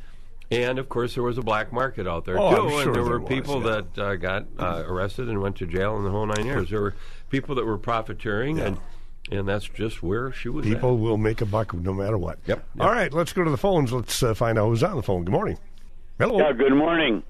And 0.51 0.79
of 0.79 0.88
course, 0.88 1.14
there 1.14 1.25
was 1.25 1.38
a 1.38 1.42
black 1.42 1.73
market 1.73 2.07
out 2.07 2.25
there 2.25 2.38
Oh, 2.38 2.55
too, 2.55 2.62
I'm 2.62 2.69
sure 2.71 2.79
and 2.83 2.87
there 2.95 3.03
there 3.03 3.12
were 3.12 3.19
was, 3.21 3.29
people 3.29 3.64
yeah. 3.64 3.83
that 3.95 3.99
uh, 3.99 4.14
got 4.16 4.47
uh, 4.59 4.85
arrested 4.87 5.29
and 5.29 5.40
went 5.42 5.57
to 5.57 5.66
jail 5.66 5.97
in 5.97 6.05
the 6.05 6.11
whole 6.11 6.25
nine 6.27 6.47
years. 6.47 6.71
There 6.71 6.81
were 6.81 6.95
people 7.31 7.57
that 7.57 7.64
were 7.64 7.79
profiteering, 7.79 8.61
and 8.61 8.79
and 9.33 9.49
that's 9.49 9.66
just 9.69 10.05
where 10.05 10.31
she 10.33 10.49
was. 10.49 10.64
People 10.64 10.95
At. 10.95 11.01
will 11.01 11.16
make 11.16 11.40
a 11.40 11.47
buck 11.47 11.75
no 11.75 11.92
matter 11.92 12.16
what. 12.16 12.38
Yep, 12.47 12.64
All 12.79 12.87
yep. 12.87 12.95
right, 12.95 13.12
let's 13.12 13.33
go 13.33 13.42
to 13.42 13.51
the 13.51 13.57
phones. 13.57 13.92
Let's 13.92 14.23
uh, 14.23 14.35
find 14.35 14.57
out 14.57 14.69
who's 14.69 14.85
on 14.85 14.95
the 14.97 15.03
phone. 15.03 15.25
Good 15.25 15.33
morning. 15.33 15.59
Hello. 16.19 16.38
Yeah, 16.38 16.53
good 16.53 16.75
morning. 16.75 17.25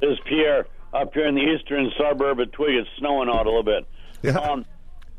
This 0.00 0.10
is 0.10 0.18
Pierre 0.28 0.66
up 0.92 1.14
here 1.14 1.26
in 1.28 1.34
the 1.36 1.42
eastern 1.42 1.90
suburb 1.96 2.40
of 2.40 2.50
Twig. 2.52 2.74
It's 2.74 2.88
snowing 2.98 3.28
out 3.28 3.46
a 3.46 3.50
little 3.50 3.62
bit. 3.62 3.86
Yeah. 4.22 4.32
Um, 4.38 4.64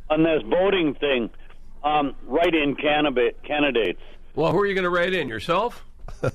on 0.10 0.24
this 0.24 0.42
voting 0.44 0.94
thing, 0.96 1.30
um, 1.86 2.16
write-in 2.26 2.76
candidate 2.76 3.42
candidates. 3.44 4.02
Well, 4.36 4.52
who 4.52 4.60
are 4.60 4.66
you 4.66 4.74
going 4.74 4.84
to 4.84 4.90
write 4.90 5.14
in 5.14 5.30
yourself? 5.30 5.86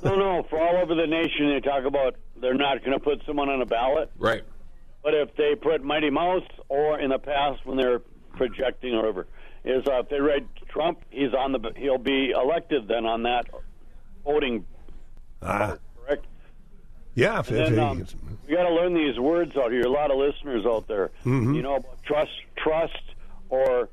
no, 0.03 0.15
no, 0.17 0.47
for 0.49 0.59
all 0.61 0.77
over 0.83 0.95
the 0.95 1.07
nation, 1.07 1.51
they 1.53 1.61
talk 1.61 1.85
about 1.85 2.17
they're 2.41 2.55
not 2.55 2.79
going 2.85 2.93
to 2.99 3.03
put 3.05 3.23
someone 3.27 3.49
on 3.51 3.61
a 3.61 3.67
ballot. 3.67 4.11
Right. 4.19 4.43
But 5.03 5.15
if 5.15 5.35
they 5.37 5.55
put 5.55 5.83
Mighty 5.83 6.11
Mouse, 6.11 6.47
or 6.69 6.99
in 7.01 7.11
the 7.11 7.19
past 7.19 7.65
when 7.67 7.77
they're 7.77 8.01
projecting 8.37 8.95
or 8.95 8.99
whatever, 8.99 9.27
is 9.65 9.87
uh, 9.87 10.01
if 10.01 10.09
they 10.09 10.21
write 10.21 10.47
Trump, 10.69 11.03
he's 11.11 11.35
on 11.35 11.53
the 11.53 11.73
he'll 11.77 11.99
be 11.99 12.31
elected 12.31 12.89
then 12.89 13.05
on 13.07 13.25
that 13.25 13.47
voting. 14.25 14.65
Ah, 15.43 15.77
Correct. 16.05 16.25
yeah. 17.15 17.41
If, 17.41 17.51
if 17.51 17.69
he- 17.69 17.75
then, 17.75 17.79
um, 17.85 18.07
we 18.49 18.55
got 18.55 18.65
to 18.65 18.75
learn 18.75 18.95
these 18.95 19.19
words 19.19 19.53
out 19.57 19.71
here. 19.73 19.83
A 19.83 19.89
lot 19.91 20.11
of 20.11 20.17
listeners 20.19 20.65
out 20.67 20.87
there, 20.89 21.11
Mm-hmm. 21.25 21.55
you 21.55 21.63
know, 21.63 21.77
about 21.77 22.03
trust, 22.05 22.31
trust, 22.57 23.03
or 23.49 23.89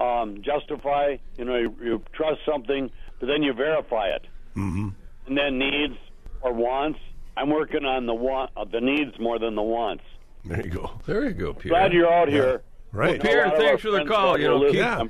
um, 0.00 0.42
justify. 0.42 1.16
You 1.36 1.44
know, 1.44 1.56
you, 1.56 1.76
you 1.82 2.02
trust 2.12 2.40
something, 2.46 2.90
but 3.20 3.26
then 3.26 3.42
you 3.42 3.52
verify 3.52 4.08
it, 4.08 4.26
mm-hmm. 4.56 4.88
and 5.26 5.38
then 5.38 5.58
needs 5.58 5.94
or 6.40 6.52
wants. 6.52 6.98
I'm 7.36 7.50
working 7.50 7.84
on 7.84 8.06
the 8.06 8.14
want, 8.14 8.50
uh, 8.56 8.64
the 8.64 8.80
needs 8.80 9.18
more 9.20 9.38
than 9.38 9.54
the 9.54 9.62
wants. 9.62 10.02
there 10.44 10.64
you 10.64 10.70
go. 10.70 10.90
There 11.06 11.24
you 11.24 11.32
go, 11.32 11.54
Pierre. 11.54 11.70
Glad 11.70 11.92
you're 11.92 12.12
out 12.12 12.28
here. 12.28 12.62
Right. 12.90 13.14
You 13.14 13.20
Pierre, 13.20 13.46
lot 13.46 13.54
of 13.54 13.60
our 13.60 13.66
thanks 13.68 13.82
for 13.82 13.90
the 13.90 14.04
call. 14.04 14.38
You 14.40 14.48
know, 14.48 14.64
keep- 14.66 14.74
Yeah. 14.74 15.04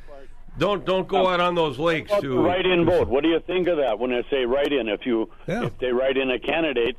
Don't 0.59 0.85
don't 0.85 1.07
go 1.07 1.29
out 1.29 1.39
on 1.39 1.55
those 1.55 1.79
lakes 1.79 2.11
About 2.11 2.23
to 2.23 2.41
write-in 2.41 2.85
vote. 2.85 3.07
What 3.07 3.23
do 3.23 3.29
you 3.29 3.39
think 3.47 3.69
of 3.69 3.77
that 3.77 4.01
when 4.01 4.13
I 4.13 4.23
say 4.29 4.45
write-in? 4.45 4.89
If 4.89 5.07
you 5.07 5.31
Yeah. 5.47 5.67
if 5.67 5.79
they 5.79 5.93
write 5.93 6.17
in 6.17 6.33
a 6.33 6.39
candidate, 6.41 6.97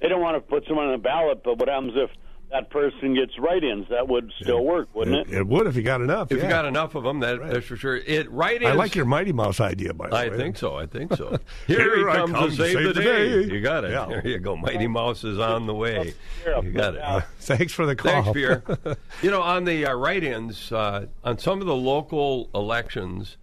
they 0.00 0.08
don't 0.08 0.20
want 0.20 0.36
to 0.36 0.40
put 0.42 0.66
someone 0.66 0.86
on 0.86 0.92
the 0.92 0.98
ballot. 0.98 1.42
But 1.42 1.56
what 1.58 1.68
happens 1.68 1.94
if 1.96 2.10
that 2.50 2.70
person 2.70 3.14
gets 3.14 3.38
write-ins? 3.38 3.88
That 3.88 4.08
would 4.08 4.32
still 4.40 4.64
work, 4.64 4.88
wouldn't 4.94 5.28
It, 5.28 5.38
it 5.38 5.46
would 5.46 5.66
if 5.66 5.76
you 5.76 5.82
got 5.82 6.00
enough. 6.00 6.32
If 6.32 6.38
yeah. 6.38 6.44
you 6.44 6.50
got 6.50 6.64
enough 6.64 6.94
of 6.94 7.04
them, 7.04 7.20
that, 7.20 7.40
that's 7.40 7.66
for 7.66 7.76
sure. 7.76 7.96
It 7.96 8.30
right. 8.30 8.64
I 8.64 8.72
like 8.72 8.94
your 8.94 9.04
Mighty 9.04 9.32
Mouse 9.32 9.60
idea, 9.60 9.94
by 9.94 10.08
the 10.08 10.14
way. 10.14 10.20
I 10.22 10.36
think 10.36 10.56
so. 10.56 10.76
I 10.76 10.86
think 10.86 11.14
so. 11.14 11.38
Here, 11.66 11.78
Here 11.78 11.98
he 11.98 12.04
I 12.04 12.16
comes 12.16 12.32
come 12.32 12.50
to 12.50 12.56
save, 12.56 12.94
the, 12.94 13.00
day. 13.00 13.42
You 13.44 13.60
got 13.60 13.84
it. 13.84 13.92
Yeah. 13.92 14.06
There 14.06 14.26
you 14.26 14.38
go. 14.38 14.56
Mighty 14.56 14.88
Mouse 14.88 15.24
is 15.24 15.38
on 15.38 15.66
the 15.66 15.74
way. 15.74 16.14
You 16.46 16.72
got 16.72 16.94
it. 16.94 17.00
Yeah. 17.10 17.22
Thanks 17.38 17.72
for 17.72 17.86
the 17.86 17.96
call. 17.96 18.22
Thanks, 18.22 18.32
Pierre. 18.32 18.62
you 19.22 19.30
know, 19.30 19.40
on 19.40 19.64
the 19.64 19.86
uh, 19.86 19.94
write-ins, 19.94 20.70
uh, 20.70 21.06
on 21.24 21.38
some 21.38 21.60
of 21.60 21.66
the 21.66 21.74
local 21.74 22.50
elections, 22.54 23.36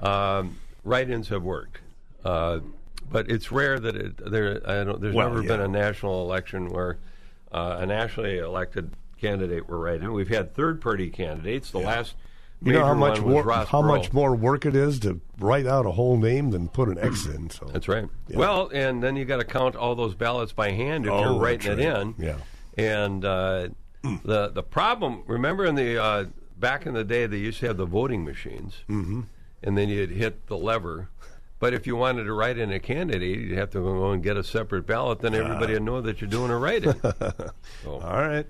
um, 0.00 0.58
write-ins 0.82 1.28
have 1.28 1.42
worked, 1.42 1.80
uh, 2.24 2.58
but 3.10 3.30
it's 3.30 3.52
rare 3.52 3.78
that 3.78 3.96
it, 3.96 4.30
there. 4.30 4.60
I 4.68 4.84
don't, 4.84 5.00
there's 5.00 5.14
Well, 5.14 5.28
never 5.28 5.42
yeah. 5.42 5.48
been 5.48 5.60
a 5.60 5.68
national 5.68 6.22
election 6.22 6.70
where 6.70 6.98
uh, 7.54 7.78
a 7.80 7.86
nationally 7.86 8.38
elected 8.38 8.90
candidate 9.20 9.68
were 9.68 9.78
write-in. 9.78 10.12
We've 10.12 10.28
had 10.28 10.54
third-party 10.54 11.10
candidates. 11.10 11.70
The 11.70 11.78
last 11.78 12.14
You 12.60 12.72
know 12.72 12.84
how 12.84 12.94
much 12.94 13.20
one 13.20 13.26
was 13.26 13.34
wor- 13.34 13.42
Ross 13.44 13.68
how 13.68 13.80
much 13.82 14.12
more 14.12 14.34
work 14.34 14.66
it 14.66 14.74
is 14.74 14.98
to 15.00 15.20
write 15.38 15.66
out 15.66 15.86
a 15.86 15.92
whole 15.92 16.16
name 16.18 16.50
than 16.50 16.68
put 16.68 16.88
an 16.88 16.98
X 16.98 17.26
in. 17.26 17.50
So 17.50 17.66
That's 17.72 17.88
right. 17.88 18.08
Well, 18.30 18.70
and 18.74 19.02
then 19.02 19.16
you 19.16 19.24
got 19.24 19.36
to 19.38 19.44
count 19.44 19.76
all 19.76 19.94
those 19.94 20.14
ballots 20.14 20.52
by 20.52 20.72
hand 20.72 21.06
if 21.06 21.12
Oh, 21.12 21.20
you're 21.20 21.38
writing 21.38 21.76
that's 21.76 21.80
it 21.80 22.00
in. 22.00 22.14
Yeah. 22.18 22.36
And 22.76 23.24
uh, 23.24 23.68
the 24.02 24.48
the 24.48 24.62
problem, 24.62 25.22
remember 25.26 25.64
in 25.64 25.76
the 25.76 26.02
uh, 26.02 26.24
back 26.58 26.86
in 26.86 26.94
the 26.94 27.04
day, 27.04 27.26
they 27.26 27.36
used 27.38 27.60
to 27.60 27.66
have 27.68 27.76
the 27.76 27.86
voting 27.86 28.24
machines, 28.24 28.82
mm-hmm. 28.88 29.22
and 29.62 29.78
then 29.78 29.88
you'd 29.88 30.10
hit 30.10 30.48
the 30.48 30.56
lever. 30.58 31.08
But 31.58 31.72
if 31.72 31.86
you 31.86 31.96
wanted 31.96 32.24
to 32.24 32.32
write 32.32 32.58
in 32.58 32.72
a 32.72 32.80
candidate, 32.80 33.38
you'd 33.38 33.56
have 33.56 33.70
to 33.70 33.80
go 33.80 34.10
and 34.10 34.22
get 34.22 34.36
a 34.36 34.44
separate 34.44 34.86
ballot. 34.86 35.20
Then 35.20 35.34
everybody 35.34 35.74
would 35.74 35.82
know 35.82 36.00
that 36.00 36.20
you're 36.20 36.28
doing 36.28 36.50
a 36.50 36.58
write-in. 36.58 37.00
All 37.86 38.00
right. 38.00 38.46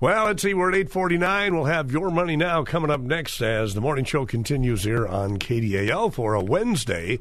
Well, 0.00 0.26
let's 0.26 0.42
see. 0.42 0.54
We're 0.54 0.70
at 0.70 0.76
eight 0.76 0.90
forty 0.90 1.18
nine. 1.18 1.56
We'll 1.56 1.64
have 1.64 1.90
your 1.90 2.10
money 2.10 2.36
now 2.36 2.62
coming 2.62 2.88
up 2.90 3.00
next 3.00 3.42
as 3.42 3.74
the 3.74 3.80
morning 3.80 4.04
show 4.04 4.24
continues 4.26 4.84
here 4.84 5.06
on 5.06 5.38
KDAL 5.38 6.14
for 6.14 6.34
a 6.34 6.40
Wednesday, 6.40 7.18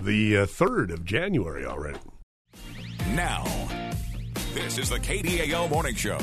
the 0.00 0.38
uh, 0.38 0.46
third 0.46 0.90
of 0.90 1.04
January 1.04 1.66
already. 1.66 1.98
Now, 3.10 3.44
this 4.54 4.78
is 4.78 4.88
the 4.88 4.98
KDAL 4.98 5.68
Morning 5.70 5.94
Show. 5.94 6.18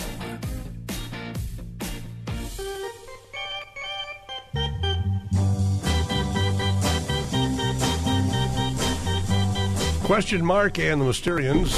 Question 10.05 10.45
mark 10.45 10.77
and 10.77 11.01
the 11.01 11.05
Mysterians. 11.05 11.75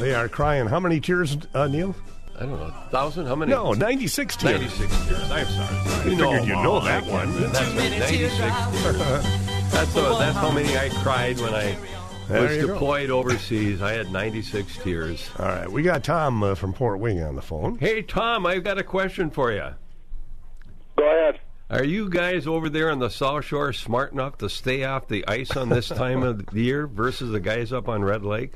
They 0.00 0.14
are 0.14 0.28
crying. 0.28 0.66
How 0.66 0.80
many 0.80 0.98
tears, 1.00 1.36
uh, 1.54 1.68
Neill? 1.68 1.94
I 2.36 2.40
don't 2.40 2.50
know, 2.58 2.70
thousand? 2.90 3.26
How 3.26 3.36
many? 3.36 3.52
No, 3.52 3.72
ninety 3.72 4.08
six 4.08 4.36
tears. 4.36 4.60
96 4.60 5.06
tears. 5.06 5.30
I'm 5.30 5.46
sorry. 5.46 6.10
You 6.10 6.16
figured 6.18 6.44
you'd 6.44 6.54
know 6.56 6.80
that 6.80 7.06
one. 7.06 7.32
That's 7.52 7.60
what, 7.74 7.76
96 7.76 8.12
years. 8.12 8.38
That's, 9.72 9.96
uh, 9.96 10.18
that's 10.18 10.36
how 10.36 10.50
many 10.50 10.76
I 10.76 10.88
cried 10.88 11.38
when 11.38 11.54
I 11.54 11.76
There 12.28 12.42
was 12.42 12.56
you 12.56 12.66
go. 12.66 12.72
deployed 12.74 13.10
overseas. 13.10 13.80
I 13.82 13.92
had 13.92 14.10
96 14.10 14.76
tears. 14.78 15.30
All 15.38 15.46
right, 15.46 15.70
we 15.70 15.82
got 15.82 16.02
Tom 16.04 16.42
uh, 16.42 16.54
from 16.54 16.72
Port 16.72 16.98
Wing 16.98 17.22
on 17.22 17.36
the 17.36 17.42
phone. 17.42 17.78
Hey, 17.78 18.02
Tom, 18.02 18.46
I've 18.46 18.64
got 18.64 18.78
a 18.78 18.84
question 18.84 19.30
for 19.30 19.52
you. 19.52 19.68
Go 20.96 21.04
ahead. 21.04 21.40
Are 21.68 21.84
you 21.84 22.08
guys 22.08 22.46
over 22.46 22.68
there 22.68 22.92
on 22.92 23.00
the 23.00 23.08
South 23.10 23.44
Shore 23.44 23.72
smart 23.72 24.12
enough 24.12 24.38
to 24.38 24.48
stay 24.48 24.84
off 24.84 25.08
the 25.08 25.26
ice 25.26 25.56
on 25.56 25.68
this 25.68 25.88
time 26.02 26.22
of 26.22 26.46
the 26.46 26.62
year 26.62 26.86
versus 26.86 27.32
the 27.32 27.40
guys 27.40 27.72
up 27.72 27.88
on 27.88 28.04
Red 28.04 28.24
Lake? 28.24 28.52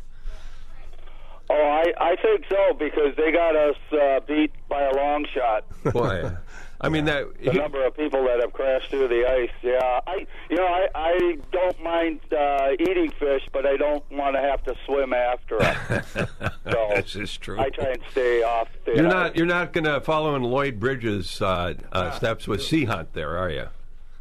Oh, 1.51 1.55
I, 1.55 1.93
I 2.01 2.17
think 2.23 2.45
so 2.49 2.75
because 2.79 3.17
they 3.17 3.33
got 3.33 3.57
us 3.57 3.77
uh, 3.93 4.21
beat 4.29 4.53
by 4.69 4.83
a 4.83 4.95
long 4.95 5.27
shot. 5.35 5.65
Boy, 5.93 6.31
I 6.81 6.89
mean 6.89 7.05
that. 7.05 7.27
The 7.45 7.53
number 7.53 7.85
of 7.85 7.95
people 7.95 8.25
that 8.25 8.41
have 8.41 8.53
crashed 8.53 8.91
through 8.91 9.09
the 9.09 9.27
ice. 9.29 9.51
Yeah, 9.63 10.01
I 10.07 10.27
you 10.49 10.57
know 10.57 10.67
I 10.67 10.89
I 10.95 11.39
don't 11.53 11.83
mind 11.83 12.21
uh, 12.33 12.71
eating 12.79 13.11
fish, 13.19 13.43
but 13.53 13.67
I 13.67 13.77
don't 13.77 14.03
want 14.11 14.35
to 14.37 14.41
have 14.41 14.63
to 14.65 14.75
swim 14.87 15.13
after 15.13 15.59
them. 15.59 16.27
so 16.71 16.89
this 16.97 17.17
is 17.17 17.37
true. 17.37 17.61
I 17.61 17.69
try 17.69 17.91
and 17.91 18.01
stay 18.11 18.43
off. 18.43 18.69
The 18.87 18.93
You're 18.97 19.07
ice. 19.07 19.13
not. 19.13 19.37
You're 19.37 19.47
not 19.47 19.73
going 19.73 19.85
to 19.85 20.01
follow 20.01 20.35
in 20.37 20.43
Lloyd 20.43 20.81
Bridges' 20.81 21.43
uh, 21.43 21.75
uh, 21.93 22.11
steps 22.13 22.49
with 22.49 22.63
Sea 22.63 22.85
Hunt, 22.85 23.13
there, 23.13 23.37
are 23.37 23.51
you? 23.51 23.67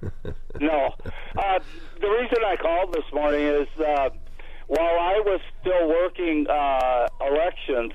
No. 0.59 0.93
Uh, 1.37 1.59
the 2.01 2.07
reason 2.09 2.37
I 2.45 2.55
called 2.57 2.91
this 2.93 3.05
morning 3.13 3.41
is 3.41 3.67
uh, 3.79 4.09
while 4.67 4.99
I 4.99 5.21
was 5.25 5.39
still 5.61 5.87
working 5.87 6.47
uh, 6.49 7.07
elections, 7.21 7.93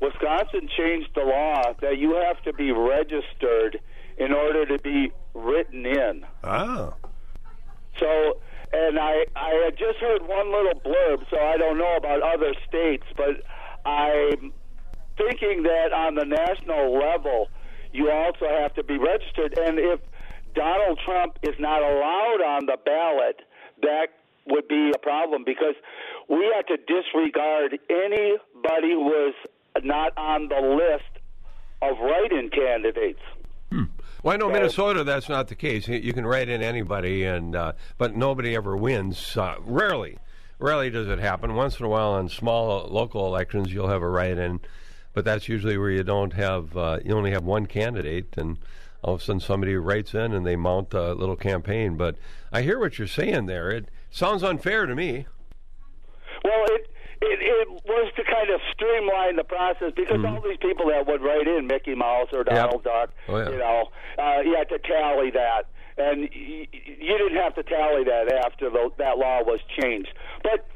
Wisconsin 0.00 0.68
changed 0.76 1.08
the 1.14 1.22
law 1.22 1.72
that 1.80 1.96
you 1.98 2.14
have 2.16 2.42
to 2.42 2.52
be 2.52 2.70
registered 2.72 3.80
in 4.18 4.32
order 4.32 4.66
to 4.66 4.78
be 4.82 5.10
written 5.34 5.86
in. 5.86 6.24
Ah, 6.44 6.92
So, 7.98 8.38
and 8.72 8.98
I 8.98 9.24
I 9.36 9.50
had 9.64 9.76
just 9.76 9.98
heard 9.98 10.22
one 10.26 10.52
little 10.52 10.80
blurb, 10.80 11.24
so 11.30 11.38
I 11.38 11.56
don't 11.56 11.78
know 11.78 11.96
about 11.96 12.22
other 12.22 12.54
states, 12.68 13.04
but 13.16 13.42
I'm 13.84 14.52
thinking 15.16 15.62
that 15.64 15.92
on 15.92 16.14
the 16.14 16.24
national 16.24 16.98
level, 16.98 17.48
you 17.92 18.10
also 18.10 18.46
have 18.48 18.74
to 18.74 18.82
be 18.82 18.98
registered, 18.98 19.58
and 19.58 19.78
if 19.78 20.00
Donald 20.54 20.98
Trump 21.04 21.38
is 21.42 21.54
not 21.58 21.82
allowed 21.82 22.40
on 22.44 22.66
the 22.66 22.76
ballot, 22.84 23.40
that 23.82 24.08
would 24.46 24.68
be 24.68 24.90
a 24.94 24.98
problem 24.98 25.44
because 25.44 25.74
we 26.28 26.50
have 26.54 26.66
to 26.66 26.76
disregard 26.76 27.78
anybody 27.88 28.92
who 28.92 29.28
is 29.28 29.34
not 29.84 30.16
on 30.16 30.48
the 30.48 30.60
list 30.60 31.12
of 31.80 31.98
write-in 32.00 32.48
candidates. 32.50 33.20
Well, 34.22 34.34
I 34.34 34.36
know 34.36 34.50
Minnesota. 34.50 35.02
That's 35.02 35.28
not 35.28 35.48
the 35.48 35.56
case. 35.56 35.88
You 35.88 36.12
can 36.12 36.24
write 36.24 36.48
in 36.48 36.62
anybody, 36.62 37.24
and 37.24 37.56
uh, 37.56 37.72
but 37.98 38.14
nobody 38.14 38.54
ever 38.54 38.76
wins. 38.76 39.36
Uh, 39.36 39.56
rarely, 39.60 40.16
rarely 40.60 40.90
does 40.90 41.08
it 41.08 41.18
happen. 41.18 41.56
Once 41.56 41.80
in 41.80 41.86
a 41.86 41.88
while, 41.88 42.12
on 42.12 42.28
small 42.28 42.86
local 42.88 43.26
elections, 43.26 43.72
you'll 43.72 43.88
have 43.88 44.02
a 44.02 44.08
write-in, 44.08 44.60
but 45.12 45.24
that's 45.24 45.48
usually 45.48 45.76
where 45.76 45.90
you 45.90 46.04
don't 46.04 46.34
have. 46.34 46.76
Uh, 46.76 47.00
you 47.04 47.16
only 47.16 47.32
have 47.32 47.42
one 47.42 47.66
candidate, 47.66 48.34
and 48.36 48.58
all 49.02 49.14
of 49.14 49.22
a 49.22 49.24
sudden 49.24 49.40
somebody 49.40 49.74
writes 49.74 50.14
in 50.14 50.32
and 50.32 50.46
they 50.46 50.54
mount 50.54 50.94
a 50.94 51.14
little 51.14 51.34
campaign. 51.34 51.96
But 51.96 52.16
I 52.52 52.62
hear 52.62 52.78
what 52.78 52.98
you're 52.98 53.08
saying 53.08 53.46
there. 53.46 53.72
It 53.72 53.88
sounds 54.12 54.44
unfair 54.44 54.86
to 54.86 54.94
me. 54.94 55.26
Well, 56.44 56.64
it, 56.66 56.90
it 57.22 57.38
it 57.40 57.68
was 57.86 58.12
to 58.16 58.24
kind 58.24 58.50
of 58.50 58.60
streamline 58.72 59.36
the 59.36 59.44
process 59.44 59.92
because 59.96 60.24
all 60.24 60.40
these 60.42 60.58
people 60.60 60.88
that 60.88 61.06
would 61.06 61.22
write 61.22 61.46
in 61.46 61.66
Mickey 61.66 61.94
Mouse 61.94 62.28
or 62.32 62.44
Donald 62.44 62.82
Duck, 62.84 63.10
Oh, 63.28 63.38
yeah. 63.38 63.50
you 63.50 63.58
know, 63.58 63.88
uh, 64.18 64.40
you 64.44 64.54
had 64.56 64.68
to 64.70 64.78
tally 64.78 65.30
that, 65.30 65.66
and 65.98 66.22
y- 66.34 66.66
you 66.72 67.18
didn't 67.18 67.36
have 67.36 67.54
to 67.54 67.62
tally 67.62 68.04
that 68.04 68.32
after 68.44 68.68
the, 68.70 68.90
that 68.98 69.18
law 69.18 69.42
was 69.44 69.60
changed. 69.80 70.12
But 70.42 70.66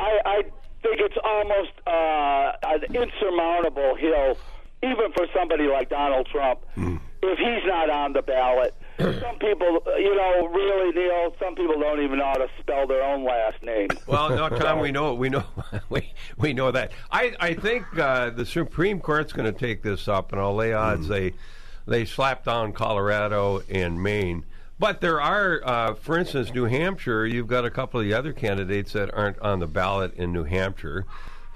I, 0.00 0.18
I 0.24 0.42
think 0.82 0.98
it's 1.00 1.16
almost 1.22 1.72
uh, 1.86 2.52
an 2.66 2.82
insurmountable 2.94 3.94
hill, 3.96 4.36
even 4.82 5.12
for 5.16 5.26
somebody 5.34 5.68
like 5.68 5.88
Donald 5.88 6.26
Trump, 6.32 6.60
if 7.22 7.38
he's 7.38 7.66
not 7.68 7.88
on 7.90 8.12
the 8.12 8.22
ballot. 8.22 8.74
Some 8.98 9.38
people, 9.38 9.82
you 9.96 10.14
know, 10.14 10.48
really, 10.48 10.92
Neill. 10.92 11.34
Some 11.38 11.54
people 11.54 11.80
don't 11.80 12.02
even 12.02 12.18
know 12.18 12.26
how 12.26 12.34
to 12.34 12.48
spell 12.60 12.86
their 12.86 13.02
own 13.02 13.24
last 13.24 13.62
name. 13.62 13.88
Well, 14.06 14.30
no, 14.30 14.48
Tom, 14.48 14.80
we 14.80 14.92
know 14.92 15.14
we 15.14 15.28
know 15.28 15.44
we 15.88 16.12
we 16.36 16.52
know 16.52 16.70
that. 16.70 16.92
I 17.10 17.34
I 17.40 17.54
think 17.54 17.84
uh, 17.98 18.30
the 18.30 18.44
Supreme 18.44 19.00
Court's 19.00 19.32
going 19.32 19.52
to 19.52 19.58
take 19.58 19.82
this 19.82 20.08
up, 20.08 20.32
and 20.32 20.40
I'll 20.40 20.54
lay 20.54 20.72
odds 20.72 21.08
they 21.08 21.32
they 21.86 22.04
slap 22.04 22.44
down 22.44 22.72
Colorado 22.72 23.62
and 23.70 24.02
Maine. 24.02 24.44
But 24.78 25.00
there 25.00 25.20
are, 25.20 25.60
uh, 25.64 25.94
for 25.94 26.18
instance, 26.18 26.52
New 26.52 26.64
Hampshire. 26.64 27.24
You've 27.24 27.46
got 27.46 27.64
a 27.64 27.70
couple 27.70 28.00
of 28.00 28.06
the 28.06 28.14
other 28.14 28.32
candidates 28.32 28.92
that 28.94 29.14
aren't 29.14 29.38
on 29.38 29.60
the 29.60 29.66
ballot 29.66 30.14
in 30.14 30.32
New 30.32 30.44
Hampshire. 30.44 31.06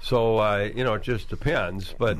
So 0.01 0.37
uh, 0.37 0.69
you 0.73 0.83
know, 0.83 0.95
it 0.95 1.03
just 1.03 1.29
depends. 1.29 1.93
But 1.97 2.17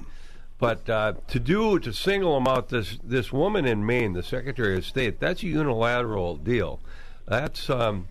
but 0.59 0.89
uh, 0.89 1.13
to 1.27 1.39
do 1.39 1.79
to 1.79 1.93
single 1.93 2.33
them 2.35 2.47
out, 2.47 2.69
this 2.69 2.97
this 3.03 3.31
woman 3.31 3.65
in 3.65 3.85
Maine, 3.85 4.13
the 4.13 4.23
Secretary 4.23 4.77
of 4.77 4.85
State, 4.85 5.19
that's 5.19 5.43
a 5.43 5.47
unilateral 5.47 6.35
deal. 6.37 6.79
That's 7.27 7.69
um, 7.69 8.07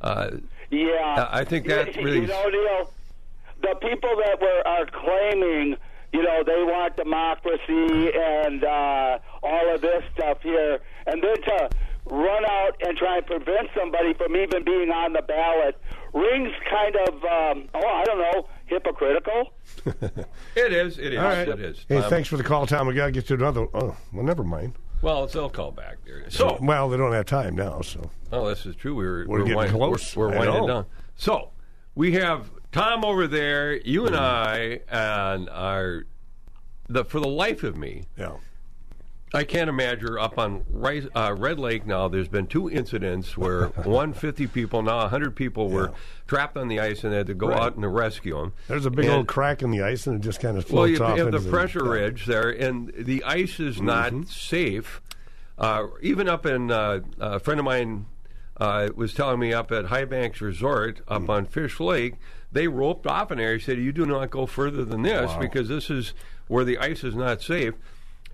uh, 0.00 0.30
Yeah, 0.70 1.28
I 1.30 1.44
think 1.44 1.66
that 1.66 1.96
really- 1.96 2.20
You 2.20 2.26
know, 2.26 2.48
Neill, 2.48 2.92
the 3.62 3.74
people 3.80 4.10
that 4.24 4.40
were 4.40 4.62
are 4.66 4.86
claiming, 4.86 5.76
you 6.12 6.22
know, 6.22 6.42
they 6.44 6.62
want 6.62 6.96
democracy 6.96 8.12
and 8.14 8.62
uh, 8.64 9.18
all 9.42 9.74
of 9.74 9.80
this 9.80 10.04
stuff 10.14 10.38
here, 10.42 10.80
and 11.06 11.22
then 11.22 11.42
to 11.42 11.70
run 12.06 12.44
out 12.44 12.76
and 12.84 12.96
try 12.98 13.18
and 13.18 13.26
prevent 13.26 13.68
somebody 13.78 14.12
from 14.14 14.36
even 14.36 14.64
being 14.64 14.90
on 14.90 15.12
the 15.12 15.22
ballot 15.22 15.76
rings 16.12 16.52
kind 16.70 16.96
of, 16.96 17.14
um, 17.24 17.68
oh, 17.74 17.86
I 17.86 18.04
don't 18.04 18.18
know, 18.18 18.48
hypocritical. 18.66 19.52
It 20.54 20.72
is. 20.72 20.98
It 20.98 21.14
is. 21.14 21.18
All 21.18 21.24
right. 21.24 21.48
It 21.48 21.60
is. 21.60 21.86
Hey, 21.88 21.96
Um, 21.96 22.10
thanks 22.10 22.28
for 22.28 22.36
the 22.36 22.42
call, 22.44 22.66
Tom. 22.66 22.86
We 22.86 22.94
got 22.94 23.06
to 23.06 23.12
get 23.12 23.26
to 23.28 23.34
another. 23.34 23.66
Oh, 23.74 23.96
well, 24.12 24.22
never 24.24 24.44
mind. 24.44 24.74
Well, 25.00 25.26
they'll 25.26 25.48
call 25.50 25.70
back. 25.72 25.96
There. 26.04 26.24
So, 26.28 26.58
Well, 26.60 26.88
they 26.90 26.96
don't 26.98 27.12
have 27.12 27.26
time 27.26 27.56
now, 27.56 27.80
so. 27.80 28.10
oh, 28.32 28.48
this 28.48 28.66
is 28.66 28.76
true. 28.76 28.94
We're 28.94 29.26
We're 29.26 29.38
getting 29.40 29.56
wind- 29.56 29.70
close. 29.72 30.14
We're, 30.14 30.28
we're 30.30 30.36
winding 30.38 30.66
down. 30.66 30.86
So 31.16 31.50
we 31.94 32.12
have 32.12 32.50
Tom 32.70 33.04
over 33.04 33.26
there. 33.26 33.74
You 33.76 34.06
and 34.06 34.14
I, 34.16 34.80
and 34.90 35.48
our 35.48 36.04
the 36.88 37.04
for 37.04 37.18
the 37.20 37.28
life 37.28 37.62
of 37.64 37.76
me, 37.76 38.04
Yeah. 38.18 38.32
I 39.34 39.44
can't 39.44 39.70
imagine 39.70 40.18
up 40.18 40.38
on 40.38 40.62
uh, 41.14 41.34
Red 41.38 41.58
Lake 41.58 41.86
now. 41.86 42.06
There's 42.08 42.28
been 42.28 42.46
two 42.46 42.68
incidents 42.70 43.36
where 43.36 43.66
150 43.84 44.46
people, 44.48 44.82
now 44.82 44.98
100 44.98 45.34
people, 45.34 45.70
were 45.70 45.88
Yeah. 45.88 45.94
trapped 46.26 46.56
on 46.58 46.68
the 46.68 46.78
ice 46.80 47.02
and 47.02 47.12
they 47.12 47.16
had 47.16 47.26
to 47.28 47.34
go 47.34 47.48
Right. 47.48 47.60
out 47.60 47.76
and 47.76 47.94
rescue 47.94 48.36
them. 48.36 48.52
There's 48.68 48.84
a 48.86 48.90
big 48.90 49.08
old 49.08 49.28
crack 49.28 49.62
in 49.62 49.70
the 49.70 49.82
ice, 49.82 50.06
and 50.06 50.16
it 50.16 50.22
just 50.22 50.40
kind 50.40 50.58
of 50.58 50.64
floats 50.66 51.00
Well, 51.00 51.16
you 51.16 51.22
off. 51.24 51.32
have 51.32 51.42
the 51.44 51.50
pressure 51.50 51.84
yeah. 51.84 51.90
ridge 51.92 52.26
there, 52.26 52.50
and 52.50 52.92
the 52.96 53.24
ice 53.24 53.58
is 53.58 53.80
not 53.80 54.12
Mm-hmm. 54.12 54.22
safe. 54.24 55.00
Uh, 55.58 55.86
even 56.02 56.28
up 56.28 56.44
in 56.44 56.70
uh, 56.70 57.00
a 57.20 57.38
friend 57.38 57.58
of 57.60 57.64
mine 57.64 58.06
uh, 58.58 58.88
was 58.94 59.14
telling 59.14 59.38
me 59.40 59.52
up 59.52 59.72
at 59.72 59.86
High 59.86 60.04
Banks 60.04 60.40
Resort 60.42 61.00
up 61.08 61.22
Mm. 61.22 61.28
on 61.30 61.46
Fish 61.46 61.80
Lake, 61.80 62.14
they 62.52 62.68
roped 62.68 63.06
off 63.06 63.30
an 63.30 63.40
area. 63.40 63.58
Said, 63.60 63.78
"You 63.78 63.92
do 63.92 64.04
not 64.04 64.30
go 64.30 64.44
further 64.46 64.84
than 64.84 65.02
this 65.02 65.30
Wow. 65.30 65.38
because 65.40 65.68
this 65.68 65.88
is 65.88 66.12
where 66.48 66.64
the 66.64 66.76
ice 66.78 67.02
is 67.02 67.14
not 67.14 67.40
safe." 67.40 67.74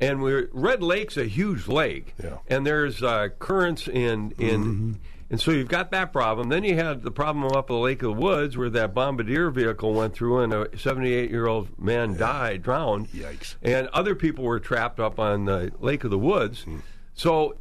And 0.01 0.23
we're, 0.23 0.49
Red 0.53 0.83
Lake's 0.83 1.17
a 1.17 1.25
huge 1.25 1.67
lake, 1.67 2.15
Yeah. 2.23 2.31
Mm-hmm. 2.31 2.53
and 2.55 2.67
there's 2.67 3.03
uh, 3.03 3.29
currents 3.39 3.89
in 3.89 4.33
in. 4.39 5.01
And 5.31 5.39
so 5.39 5.51
you've 5.51 5.69
got 5.69 5.91
that 5.91 6.11
problem. 6.11 6.49
Then 6.49 6.65
you 6.65 6.75
had 6.75 7.03
the 7.03 7.11
problem 7.11 7.45
up 7.45 7.65
at 7.65 7.67
the 7.67 7.75
Lake 7.75 8.03
of 8.03 8.15
the 8.17 8.21
Woods 8.23 8.57
where 8.57 8.71
that 8.71 8.95
bombardier 8.95 9.51
vehicle 9.51 9.93
went 9.93 10.15
through 10.15 10.39
and 10.41 10.55
a 10.55 10.79
78 10.79 11.31
year 11.31 11.47
old 11.47 11.79
man 11.79 12.17
died, 12.17 12.63
drowned. 12.63 13.09
Yikes. 13.11 13.57
And 13.61 13.89
other 13.89 14.15
people 14.15 14.45
were 14.45 14.59
trapped 14.59 14.99
up 14.99 15.19
on 15.19 15.45
the 15.45 15.71
Lake 15.81 16.03
of 16.05 16.11
the 16.11 16.19
Woods. 16.19 16.63
Hmm. 16.63 16.79
So 17.13 17.57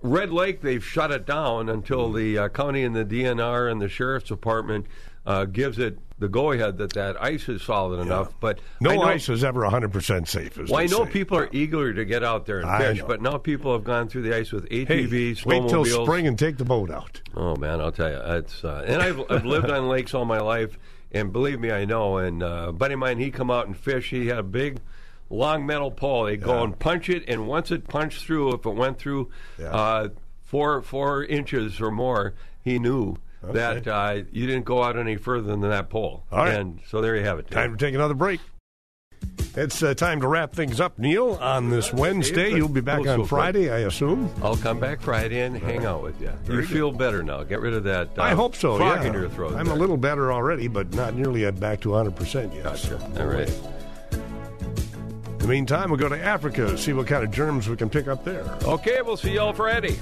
Red 0.00 0.30
Lake, 0.32 0.60
they've 0.60 0.84
shut 0.84 1.10
it 1.10 1.26
down 1.26 1.68
until 1.68 2.12
the 2.12 2.38
uh, 2.38 2.48
county 2.50 2.84
and 2.84 2.94
the 2.94 3.04
DNR 3.04 3.68
and 3.68 3.80
the 3.80 3.88
sheriff's 3.88 4.28
department 4.28 4.86
uh, 5.26 5.44
gives 5.46 5.80
it 5.80 5.98
the 6.18 6.28
go 6.28 6.52
ahead 6.52 6.78
that 6.78 6.94
that 6.94 7.20
ice 7.22 7.48
is 7.48 7.62
solid 7.62 8.00
enough. 8.00 8.32
But 8.40 8.58
No 8.80 8.94
know, 8.94 9.02
ice 9.02 9.28
is 9.28 9.44
ever 9.44 9.60
100% 9.62 10.26
safe. 10.26 10.58
As 10.58 10.70
Well, 10.70 10.80
I 10.80 10.86
know 10.86 11.04
say. 11.04 11.10
people 11.10 11.36
are 11.36 11.48
eager 11.52 11.92
to 11.92 12.04
get 12.04 12.24
out 12.24 12.46
there 12.46 12.60
and 12.60 12.82
fish, 12.82 13.02
but 13.06 13.20
now 13.20 13.36
people 13.36 13.72
have 13.72 13.84
gone 13.84 14.08
through 14.08 14.22
the 14.22 14.34
ice 14.34 14.50
with 14.52 14.66
Hey, 14.70 14.86
ATVs, 14.86 15.44
wait 15.44 15.68
till 15.68 15.84
spring 15.84 16.26
and 16.26 16.38
take 16.38 16.56
the 16.56 16.64
boat 16.64 16.90
out. 16.90 17.20
Oh 17.36 17.54
man, 17.56 17.80
I'll 17.80 17.92
tell 17.92 18.10
you, 18.10 18.18
it's 18.36 18.64
uh, 18.64 18.84
and 18.86 19.02
I've 19.02 19.20
I've 19.30 19.44
lived 19.44 19.70
on 19.70 19.88
lakes 19.88 20.14
all 20.14 20.24
my 20.24 20.38
life, 20.40 20.78
and 21.12 21.32
believe 21.32 21.60
me, 21.60 21.70
I 21.70 21.84
know. 21.84 22.16
And 22.18 22.42
uh, 22.42 22.66
a 22.68 22.72
buddy 22.72 22.94
of 22.94 23.00
mine, 23.00 23.18
he 23.18 23.30
come 23.30 23.50
out 23.50 23.66
and 23.66 23.76
fish. 23.76 24.08
He 24.10 24.28
had 24.28 24.38
a 24.38 24.42
big, 24.42 24.80
long 25.28 25.66
metal 25.66 25.90
pole. 25.90 26.24
They 26.24 26.36
go 26.38 26.62
and 26.64 26.78
punch 26.78 27.10
it, 27.10 27.24
and 27.28 27.46
once 27.46 27.70
it 27.70 27.88
punched 27.88 28.24
through, 28.24 28.54
if 28.54 28.64
it 28.64 28.74
went 28.74 28.98
through 28.98 29.30
Yeah. 29.58 29.66
uh, 29.70 30.08
four 30.44 30.80
four 30.80 31.24
inches 31.24 31.78
or 31.80 31.90
more, 31.90 32.32
he 32.62 32.78
knew 32.78 33.16
that 33.52 33.86
uh, 33.86 34.22
you 34.32 34.46
didn't 34.46 34.64
go 34.64 34.82
out 34.82 34.96
any 34.96 35.16
further 35.16 35.48
than 35.48 35.60
that 35.60 35.90
pole. 35.90 36.24
All 36.30 36.44
right. 36.44 36.54
And 36.54 36.80
so 36.88 37.00
there 37.00 37.16
you 37.16 37.24
have 37.24 37.38
it. 37.38 37.50
Time 37.50 37.76
to 37.76 37.84
take 37.84 37.94
another 37.94 38.14
break. 38.14 38.40
It's 39.56 39.82
uh, 39.82 39.94
time 39.94 40.20
to 40.20 40.28
wrap 40.28 40.52
things 40.52 40.80
up, 40.80 40.98
Neill. 40.98 41.34
On 41.36 41.70
this 41.70 41.90
Wednesday, 41.90 42.50
you'll 42.50 42.68
be 42.68 42.82
back 42.82 43.06
on 43.06 43.24
Friday, 43.24 43.70
I 43.70 43.78
assume. 43.80 44.30
I'll 44.42 44.56
come 44.56 44.78
back 44.78 45.00
Friday 45.00 45.40
and 45.40 45.56
hang 45.56 45.86
out 45.86 46.02
with 46.02 46.20
you. 46.20 46.30
You 46.48 46.62
feel 46.62 46.92
better 46.92 47.22
now. 47.22 47.42
Get 47.42 47.60
rid 47.60 47.72
of 47.72 47.84
that. 47.84 48.18
Uh, 48.18 48.22
I 48.22 48.34
hope 48.34 48.54
so. 48.54 48.76
Frog 48.76 49.00
yeah. 49.00 49.08
in 49.08 49.14
your 49.14 49.30
throat. 49.30 49.54
I'm 49.54 49.64
there. 49.64 49.74
a 49.74 49.78
little 49.78 49.96
better 49.96 50.30
already, 50.30 50.68
but 50.68 50.92
not 50.92 51.14
nearly 51.14 51.46
at 51.46 51.58
back 51.58 51.80
to 51.80 51.90
100 51.90 52.14
percent 52.14 52.52
yet. 52.52 52.64
Gotcha. 52.64 53.00
so- 53.00 53.20
All 53.20 53.26
right. 53.26 53.48
In 54.10 55.38
the 55.38 55.48
meantime, 55.48 55.90
we'll 55.90 55.98
go 55.98 56.08
to 56.08 56.22
Africa 56.22 56.76
see 56.76 56.92
what 56.92 57.06
kind 57.06 57.24
of 57.24 57.30
germs 57.30 57.68
we 57.68 57.76
can 57.76 57.88
pick 57.88 58.08
up 58.08 58.24
there. 58.24 58.42
Okay, 58.64 59.00
we'll 59.00 59.16
see 59.16 59.34
y'all 59.34 59.52
Friday. 59.52 59.96